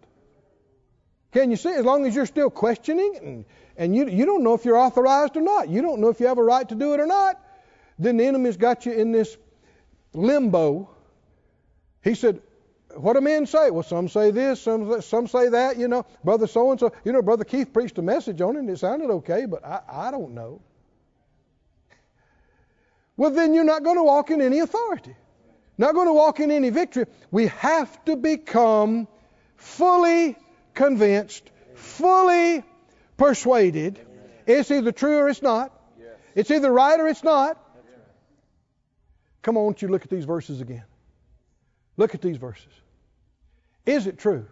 Can 1.32 1.50
you 1.50 1.58
see? 1.58 1.74
As 1.74 1.84
long 1.84 2.06
as 2.06 2.14
you're 2.14 2.24
still 2.24 2.48
questioning 2.48 3.18
and, 3.22 3.44
and 3.76 3.94
you, 3.94 4.08
you 4.08 4.24
don't 4.24 4.42
know 4.42 4.54
if 4.54 4.64
you're 4.64 4.78
authorized 4.78 5.36
or 5.36 5.42
not, 5.42 5.68
you 5.68 5.82
don't 5.82 6.00
know 6.00 6.08
if 6.08 6.20
you 6.20 6.26
have 6.28 6.38
a 6.38 6.42
right 6.42 6.66
to 6.70 6.74
do 6.74 6.94
it 6.94 7.00
or 7.00 7.06
not, 7.06 7.38
then 7.98 8.16
the 8.16 8.24
enemy's 8.24 8.56
got 8.56 8.86
you 8.86 8.92
in 8.92 9.12
this 9.12 9.36
limbo. 10.14 10.88
He 12.02 12.14
said, 12.14 12.40
what 12.94 13.14
do 13.14 13.20
men 13.20 13.46
say? 13.46 13.70
Well, 13.70 13.82
some 13.82 14.08
say 14.08 14.30
this, 14.30 14.60
some, 14.60 15.00
some 15.00 15.26
say 15.26 15.48
that, 15.48 15.78
you 15.78 15.88
know. 15.88 16.04
Brother 16.24 16.46
so 16.46 16.70
and 16.70 16.80
so, 16.80 16.92
you 17.04 17.12
know, 17.12 17.22
Brother 17.22 17.44
Keith 17.44 17.72
preached 17.72 17.96
a 17.98 18.02
message 18.02 18.40
on 18.40 18.56
it 18.56 18.60
and 18.60 18.70
it 18.70 18.78
sounded 18.78 19.10
okay, 19.10 19.46
but 19.46 19.64
I, 19.64 19.80
I 19.90 20.10
don't 20.10 20.34
know. 20.34 20.60
Well, 23.16 23.30
then 23.30 23.54
you're 23.54 23.64
not 23.64 23.84
going 23.84 23.96
to 23.96 24.02
walk 24.02 24.30
in 24.30 24.40
any 24.40 24.58
authority 24.58 25.14
not 25.78 25.94
going 25.94 26.06
to 26.06 26.12
walk 26.12 26.40
in 26.40 26.50
any 26.50 26.70
victory. 26.70 27.06
We 27.30 27.48
have 27.48 28.04
to 28.04 28.16
become 28.16 29.08
fully 29.56 30.36
convinced, 30.74 31.50
fully 31.74 32.62
persuaded. 33.16 33.98
It's 34.46 34.70
either 34.70 34.92
true 34.92 35.18
or 35.18 35.28
it's 35.28 35.42
not. 35.42 35.72
It's 36.34 36.50
either 36.50 36.72
right 36.72 36.98
or 36.98 37.08
it's 37.08 37.24
not. 37.24 37.58
Come 39.42 39.56
on, 39.56 39.74
you 39.78 39.88
look 39.88 40.02
at 40.02 40.10
these 40.10 40.24
verses 40.24 40.60
again? 40.60 40.84
Look 42.02 42.16
at 42.16 42.20
these 42.20 42.36
verses. 42.36 42.72
Is 43.86 44.08
it 44.08 44.18
true? 44.18 44.44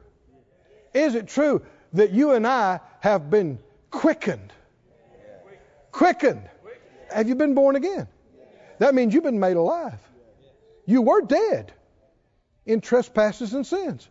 Is 0.94 1.16
it 1.16 1.26
true 1.26 1.62
that 1.94 2.12
you 2.12 2.34
and 2.34 2.46
I 2.46 2.78
have 3.00 3.28
been 3.28 3.58
quickened? 3.90 4.52
Quickened. 5.90 6.48
Have 7.12 7.28
you 7.28 7.34
been 7.34 7.54
born 7.54 7.74
again? 7.74 8.06
That 8.78 8.94
means 8.94 9.12
you've 9.12 9.24
been 9.24 9.40
made 9.40 9.56
alive. 9.56 9.98
You 10.86 11.02
were 11.02 11.22
dead 11.22 11.72
in 12.66 12.80
trespasses 12.80 13.52
and 13.52 13.66
sins. 13.66 14.08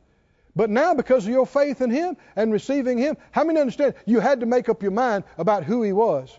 But 0.54 0.70
now, 0.70 0.94
because 0.94 1.24
of 1.24 1.32
your 1.32 1.46
faith 1.46 1.80
in 1.80 1.92
Him 1.92 2.18
and 2.36 2.52
receiving 2.52 2.98
Him, 2.98 3.16
how 3.32 3.46
many 3.46 3.62
understand 3.62 3.94
you 4.06 4.20
had 4.20 4.42
to 4.42 4.48
make 4.48 4.68
up 4.68 4.84
your 4.84 4.92
mind 4.92 5.24
about 5.38 5.64
who 5.64 5.82
He 5.82 5.94
was? 5.94 6.38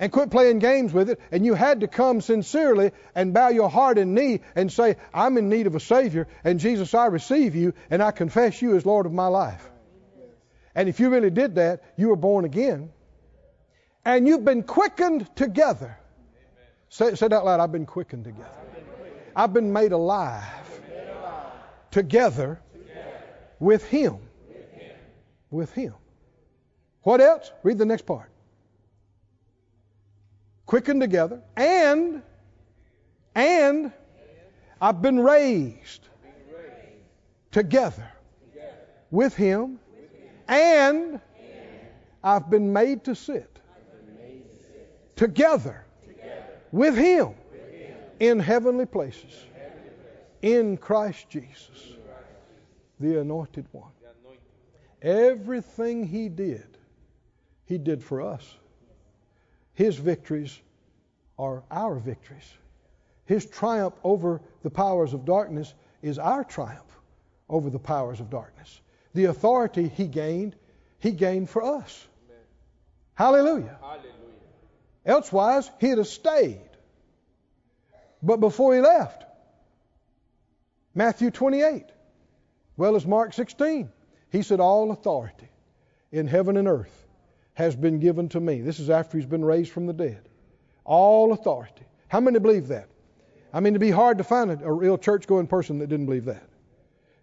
And 0.00 0.12
quit 0.12 0.30
playing 0.30 0.60
games 0.60 0.92
with 0.92 1.10
it. 1.10 1.20
And 1.32 1.44
you 1.44 1.54
had 1.54 1.80
to 1.80 1.88
come 1.88 2.20
sincerely 2.20 2.92
and 3.14 3.34
bow 3.34 3.48
your 3.48 3.68
heart 3.68 3.98
and 3.98 4.14
knee 4.14 4.40
and 4.54 4.70
say, 4.70 4.96
I'm 5.12 5.36
in 5.38 5.48
need 5.48 5.66
of 5.66 5.74
a 5.74 5.80
Savior. 5.80 6.28
And 6.44 6.60
Jesus, 6.60 6.94
I 6.94 7.06
receive 7.06 7.56
you 7.56 7.74
and 7.90 8.02
I 8.02 8.12
confess 8.12 8.62
you 8.62 8.76
as 8.76 8.86
Lord 8.86 9.06
of 9.06 9.12
my 9.12 9.26
life. 9.26 9.68
And 10.74 10.88
if 10.88 11.00
you 11.00 11.10
really 11.10 11.30
did 11.30 11.56
that, 11.56 11.82
you 11.96 12.08
were 12.08 12.16
born 12.16 12.44
again. 12.44 12.90
And 14.04 14.28
you've 14.28 14.44
been 14.44 14.62
quickened 14.62 15.34
together. 15.34 15.98
Say, 16.90 17.14
say 17.16 17.28
that 17.28 17.44
loud 17.44 17.60
I've 17.60 17.72
been 17.72 17.86
quickened 17.86 18.24
together. 18.24 18.48
I've 19.34 19.52
been 19.52 19.72
made 19.72 19.92
alive, 19.92 20.44
Together, 21.90 22.60
with 23.58 23.84
him. 23.84 24.18
With 25.50 25.72
him. 25.72 25.94
What 27.02 27.20
else? 27.20 27.50
Read 27.62 27.78
the 27.78 27.86
next 27.86 28.02
part. 28.02 28.30
Quickened 30.68 31.00
together 31.00 31.40
and 31.56 32.22
and 33.34 33.90
I've 34.82 35.00
been 35.00 35.18
raised 35.18 36.08
together 37.50 38.06
with 39.10 39.34
him 39.34 39.80
and 40.46 41.22
I've 42.22 42.50
been 42.50 42.70
made 42.70 43.02
to 43.04 43.14
sit 43.14 43.60
together 45.16 45.86
with 46.70 46.94
him 46.94 47.30
in 48.20 48.38
heavenly 48.38 48.84
places 48.84 49.46
in 50.42 50.76
Christ 50.76 51.30
Jesus, 51.30 51.94
the 53.00 53.22
anointed 53.22 53.64
one. 53.72 53.92
Everything 55.00 56.06
he 56.06 56.28
did, 56.28 56.76
he 57.64 57.78
did 57.78 58.04
for 58.04 58.20
us. 58.20 58.58
His 59.78 59.96
victories 59.96 60.60
are 61.38 61.62
our 61.70 62.00
victories. 62.00 62.52
His 63.26 63.46
triumph 63.46 63.94
over 64.02 64.40
the 64.64 64.70
powers 64.70 65.14
of 65.14 65.24
darkness 65.24 65.72
is 66.02 66.18
our 66.18 66.42
triumph 66.42 66.98
over 67.48 67.70
the 67.70 67.78
powers 67.78 68.18
of 68.18 68.28
darkness. 68.28 68.80
The 69.14 69.26
authority 69.26 69.86
he 69.86 70.08
gained, 70.08 70.56
he 70.98 71.12
gained 71.12 71.48
for 71.48 71.62
us. 71.62 72.08
Hallelujah. 73.14 73.78
Hallelujah. 73.80 74.12
Elsewise, 75.06 75.70
he'd 75.78 75.98
have 75.98 76.08
stayed. 76.08 76.70
But 78.20 78.40
before 78.40 78.74
he 78.74 78.80
left, 78.80 79.26
Matthew 80.92 81.30
28, 81.30 81.84
well 82.76 82.96
as 82.96 83.06
Mark 83.06 83.32
16, 83.32 83.88
he 84.32 84.42
said, 84.42 84.58
All 84.58 84.90
authority 84.90 85.48
in 86.10 86.26
heaven 86.26 86.56
and 86.56 86.66
earth 86.66 87.07
has 87.58 87.74
been 87.74 87.98
given 87.98 88.28
to 88.28 88.38
me. 88.38 88.60
This 88.60 88.78
is 88.78 88.88
after 88.88 89.18
he's 89.18 89.26
been 89.26 89.44
raised 89.44 89.72
from 89.72 89.86
the 89.86 89.92
dead. 89.92 90.28
All 90.84 91.32
authority. 91.32 91.84
How 92.06 92.20
many 92.20 92.38
believe 92.38 92.68
that? 92.68 92.88
I 93.52 93.58
mean, 93.58 93.72
it'd 93.72 93.80
be 93.80 93.90
hard 93.90 94.18
to 94.18 94.24
find 94.24 94.52
a, 94.52 94.64
a 94.64 94.72
real 94.72 94.96
church 94.96 95.26
going 95.26 95.48
person 95.48 95.80
that 95.80 95.88
didn't 95.88 96.06
believe 96.06 96.26
that. 96.26 96.48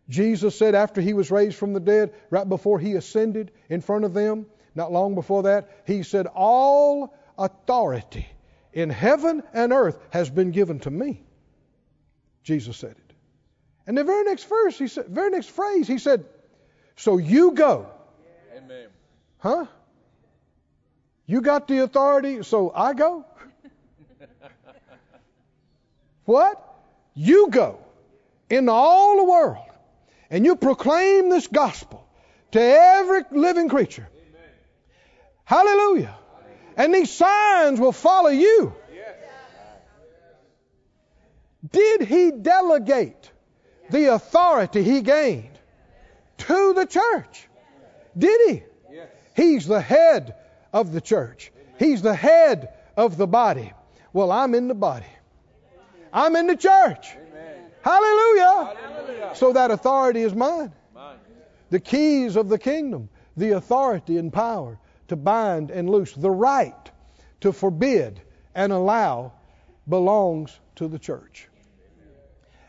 Jesus 0.09 0.57
said 0.57 0.75
after 0.75 0.99
he 0.99 1.13
was 1.13 1.31
raised 1.31 1.55
from 1.55 1.71
the 1.71 1.79
dead, 1.79 2.13
right 2.29 2.47
before 2.47 2.79
he 2.79 2.95
ascended 2.95 3.49
in 3.69 3.79
front 3.79 4.03
of 4.03 4.13
them, 4.13 4.45
not 4.75 4.91
long 4.91 5.15
before 5.15 5.43
that, 5.43 5.83
he 5.87 6.03
said, 6.03 6.27
All 6.27 7.15
authority 7.37 8.27
in 8.73 8.89
heaven 8.89 9.41
and 9.53 9.71
earth 9.71 9.97
has 10.09 10.29
been 10.29 10.51
given 10.51 10.79
to 10.81 10.91
me. 10.91 11.23
Jesus 12.43 12.75
said 12.75 12.91
it. 12.91 13.15
And 13.87 13.97
the 13.97 14.03
very 14.03 14.25
next 14.25 14.49
verse, 14.49 14.77
he 14.77 14.89
said, 14.89 15.05
very 15.07 15.29
next 15.29 15.49
phrase, 15.49 15.87
he 15.87 15.97
said, 15.97 16.25
So 16.97 17.19
you 17.19 17.53
go. 17.53 17.89
Amen. 18.57 18.89
Huh? 19.37 19.67
You 21.27 21.41
got 21.41 21.67
the 21.67 21.79
authority, 21.83 22.43
so 22.43 22.71
I 22.73 22.93
go? 22.93 23.25
what? 26.25 26.61
You 27.13 27.49
go 27.49 27.79
into 28.49 28.71
all 28.71 29.17
the 29.17 29.23
world 29.23 29.65
and 30.29 30.45
you 30.45 30.55
proclaim 30.55 31.29
this 31.29 31.47
gospel 31.47 32.07
to 32.51 32.61
every 32.61 33.23
living 33.31 33.69
creature. 33.69 34.07
Hallelujah. 35.45 36.15
And 36.77 36.93
these 36.93 37.11
signs 37.11 37.79
will 37.79 37.91
follow 37.91 38.29
you. 38.29 38.73
Did 41.71 42.01
he 42.01 42.31
delegate 42.31 43.31
the 43.89 44.13
authority 44.13 44.83
he 44.83 45.01
gained 45.01 45.57
to 46.37 46.73
the 46.73 46.85
church? 46.85 47.47
Did 48.17 48.39
he? 48.49 48.63
Yes. 48.91 49.09
He's 49.35 49.65
the 49.65 49.81
head 49.81 50.35
of 50.75 50.91
the 50.91 50.99
church. 50.99 51.53
He's 51.79 52.01
the 52.01 52.13
head 52.13 52.73
of 52.97 53.15
the 53.15 53.25
body. 53.25 53.71
Well, 54.11 54.29
I'm 54.29 54.53
in 54.53 54.67
the 54.67 54.75
body. 54.75 55.05
I'm 56.11 56.35
in 56.35 56.47
the 56.47 56.57
church. 56.57 57.15
Hallelujah. 57.81 58.75
Hallelujah. 58.81 59.31
So 59.35 59.53
that 59.53 59.71
authority 59.71 60.21
is 60.21 60.35
mine. 60.35 60.73
Mine. 60.93 61.17
The 61.69 61.79
keys 61.79 62.35
of 62.35 62.49
the 62.49 62.59
kingdom, 62.59 63.07
the 63.37 63.51
authority 63.51 64.17
and 64.17 64.33
power 64.33 64.77
to 65.07 65.15
bind 65.15 65.71
and 65.71 65.89
loose, 65.89 66.11
the 66.13 66.29
right 66.29 66.91
to 67.39 67.53
forbid 67.53 68.19
and 68.53 68.73
allow 68.73 69.31
belongs 69.87 70.59
to 70.75 70.89
the 70.89 70.99
church. 70.99 71.47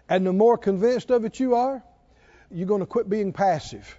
And 0.09 0.25
the 0.25 0.33
more 0.33 0.57
convinced 0.57 1.11
of 1.11 1.25
it 1.25 1.41
you 1.41 1.57
are, 1.57 1.83
you're 2.53 2.69
going 2.69 2.83
to 2.83 2.87
quit 2.87 3.09
being 3.09 3.33
passive. 3.33 3.99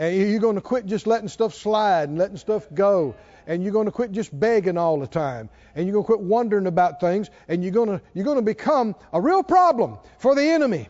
And 0.00 0.16
you're 0.16 0.40
going 0.40 0.54
to 0.54 0.62
quit 0.62 0.86
just 0.86 1.06
letting 1.06 1.28
stuff 1.28 1.54
slide 1.54 2.08
and 2.08 2.16
letting 2.16 2.38
stuff 2.38 2.66
go. 2.72 3.14
And 3.46 3.62
you're 3.62 3.72
going 3.72 3.84
to 3.84 3.92
quit 3.92 4.12
just 4.12 4.38
begging 4.38 4.78
all 4.78 4.98
the 4.98 5.06
time. 5.06 5.50
And 5.74 5.86
you're 5.86 5.92
going 5.92 6.04
to 6.04 6.06
quit 6.06 6.20
wondering 6.20 6.66
about 6.66 7.00
things. 7.00 7.28
And 7.48 7.62
you're 7.62 7.72
going 7.72 7.90
to, 7.90 8.00
you're 8.14 8.24
going 8.24 8.38
to 8.38 8.42
become 8.42 8.96
a 9.12 9.20
real 9.20 9.42
problem 9.42 9.98
for 10.18 10.34
the 10.34 10.42
enemy 10.42 10.88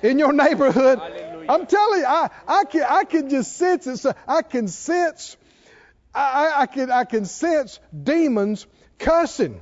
in 0.00 0.20
your 0.20 0.32
neighborhood. 0.32 1.00
Hallelujah. 1.00 1.46
I'm 1.50 1.66
telling 1.66 2.00
you, 2.00 2.06
I, 2.06 2.30
I, 2.46 2.64
can, 2.66 2.84
I 2.88 3.02
can 3.02 3.30
just 3.30 3.56
sense 3.56 3.88
it. 3.88 4.16
I 4.28 4.42
can 4.42 4.68
sense, 4.68 5.36
I, 6.14 6.20
I- 6.46 6.60
I 6.62 6.66
can, 6.66 6.90
I 6.92 7.04
can 7.04 7.24
sense 7.24 7.80
demons 8.00 8.64
cussing 8.98 9.60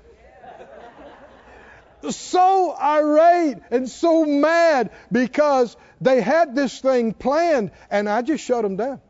so 2.13 2.75
irate 2.75 3.59
and 3.71 3.89
so 3.89 4.25
mad 4.25 4.91
because 5.11 5.77
they 6.01 6.21
had 6.21 6.55
this 6.55 6.81
thing 6.81 7.13
planned 7.13 7.71
and 7.91 8.09
I 8.09 8.23
just 8.23 8.45
shut 8.45 8.63
them 8.63 8.77
down. 8.77 9.01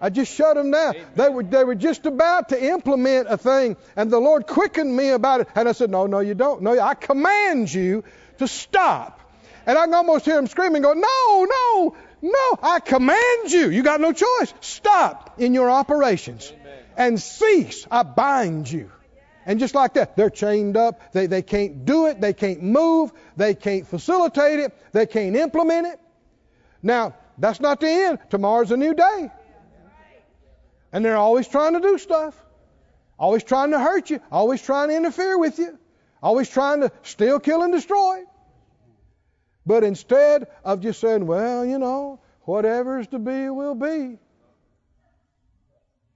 I 0.00 0.10
just 0.10 0.32
shut 0.32 0.54
them 0.54 0.70
down. 0.70 0.94
They 1.16 1.28
were, 1.28 1.42
they 1.42 1.64
were 1.64 1.74
just 1.74 2.06
about 2.06 2.50
to 2.50 2.64
implement 2.64 3.28
a 3.28 3.36
thing 3.36 3.76
and 3.96 4.10
the 4.10 4.20
Lord 4.20 4.46
quickened 4.46 4.96
me 4.96 5.10
about 5.10 5.40
it. 5.40 5.48
And 5.54 5.68
I 5.68 5.72
said, 5.72 5.90
no, 5.90 6.06
no, 6.06 6.20
you 6.20 6.34
don't. 6.34 6.62
No, 6.62 6.78
I 6.78 6.94
command 6.94 7.72
you 7.72 8.04
to 8.38 8.46
stop. 8.46 9.20
And 9.66 9.76
I 9.76 9.84
can 9.84 9.94
almost 9.94 10.24
hear 10.24 10.36
them 10.36 10.46
screaming, 10.46 10.82
go, 10.82 10.92
no, 10.92 11.44
no, 11.44 11.96
no, 12.22 12.58
I 12.62 12.80
command 12.80 13.50
you. 13.50 13.70
You 13.70 13.82
got 13.82 14.00
no 14.00 14.12
choice. 14.12 14.54
Stop 14.60 15.34
in 15.38 15.52
your 15.54 15.70
operations 15.70 16.52
and 16.96 17.20
cease. 17.20 17.86
I 17.90 18.02
bind 18.02 18.70
you. 18.70 18.90
And 19.48 19.58
just 19.58 19.74
like 19.74 19.94
that, 19.94 20.14
they're 20.14 20.28
chained 20.28 20.76
up. 20.76 21.10
They, 21.12 21.26
they 21.26 21.40
can't 21.40 21.86
do 21.86 22.06
it. 22.06 22.20
They 22.20 22.34
can't 22.34 22.62
move. 22.62 23.12
They 23.34 23.54
can't 23.54 23.86
facilitate 23.86 24.60
it. 24.60 24.76
They 24.92 25.06
can't 25.06 25.34
implement 25.34 25.86
it. 25.86 25.98
Now, 26.82 27.14
that's 27.38 27.58
not 27.58 27.80
the 27.80 27.88
end. 27.88 28.18
Tomorrow's 28.28 28.72
a 28.72 28.76
new 28.76 28.92
day. 28.92 29.30
And 30.92 31.02
they're 31.02 31.16
always 31.16 31.48
trying 31.48 31.72
to 31.72 31.80
do 31.80 31.96
stuff. 31.96 32.38
Always 33.18 33.42
trying 33.42 33.70
to 33.70 33.78
hurt 33.78 34.10
you. 34.10 34.20
Always 34.30 34.60
trying 34.60 34.90
to 34.90 34.96
interfere 34.96 35.38
with 35.38 35.58
you. 35.58 35.78
Always 36.22 36.50
trying 36.50 36.82
to 36.82 36.92
steal, 37.02 37.40
kill, 37.40 37.62
and 37.62 37.72
destroy. 37.72 38.24
But 39.64 39.82
instead 39.82 40.48
of 40.62 40.80
just 40.80 41.00
saying, 41.00 41.26
well, 41.26 41.64
you 41.64 41.78
know, 41.78 42.20
whatever's 42.42 43.06
to 43.08 43.18
be 43.18 43.48
will 43.48 43.74
be. 43.74 44.18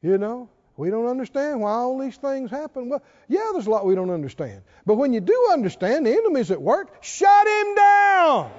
You 0.03 0.19
know, 0.19 0.51
we 0.77 0.91
don't 0.91 1.07
understand 1.07 1.61
why 1.61 1.73
all 1.73 1.99
these 1.99 2.17
things 2.17 2.51
happen. 2.51 2.89
Well, 2.89 3.03
yeah, 3.29 3.51
there's 3.53 3.67
a 3.67 3.71
lot 3.71 3.85
we 3.85 3.95
don't 3.95 4.11
understand. 4.11 4.63
But 4.87 4.95
when 4.95 5.13
you 5.13 5.21
do 5.21 5.49
understand, 5.53 6.07
the 6.07 6.13
enemy's 6.13 6.51
at 6.51 6.63
work, 6.63 7.03
shut 7.03 7.47
him 7.47 7.75
down. 7.75 8.53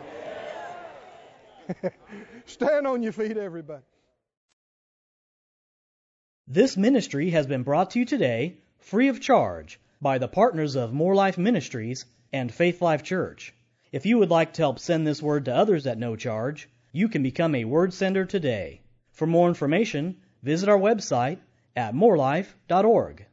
Stand 2.46 2.88
on 2.88 3.02
your 3.02 3.14
feet, 3.14 3.38
everybody. 3.38 3.84
This 6.48 6.78
ministry 6.78 7.32
has 7.32 7.48
been 7.48 7.64
brought 7.64 7.92
to 7.92 8.00
you 8.00 8.06
today 8.06 8.58
free 8.78 9.08
of 9.08 9.22
charge 9.22 9.80
by 10.02 10.18
the 10.18 10.28
partners 10.28 10.76
of 10.76 10.94
Moore 10.94 11.16
Life 11.16 11.38
Ministries 11.38 12.06
and 12.34 12.54
Faith 12.54 12.82
Life 12.82 13.02
Church. 13.02 13.54
If 13.92 14.06
you 14.06 14.18
would 14.18 14.30
like 14.30 14.54
to 14.54 14.62
help 14.62 14.80
send 14.80 15.08
this 15.08 15.22
word 15.22 15.46
to 15.46 15.56
others 15.56 15.88
at 15.88 15.98
no 15.98 16.16
charge, 16.16 16.70
you 16.92 17.08
can 17.08 17.24
become 17.24 17.56
a 17.56 17.66
word 17.66 17.94
sender 17.94 18.26
today. 18.26 18.82
For 19.12 19.26
more 19.26 19.48
information, 19.48 20.18
visit 20.42 20.68
our 20.68 20.78
website 20.78 21.40
at 21.76 21.94
moorelife.org. 21.94 23.26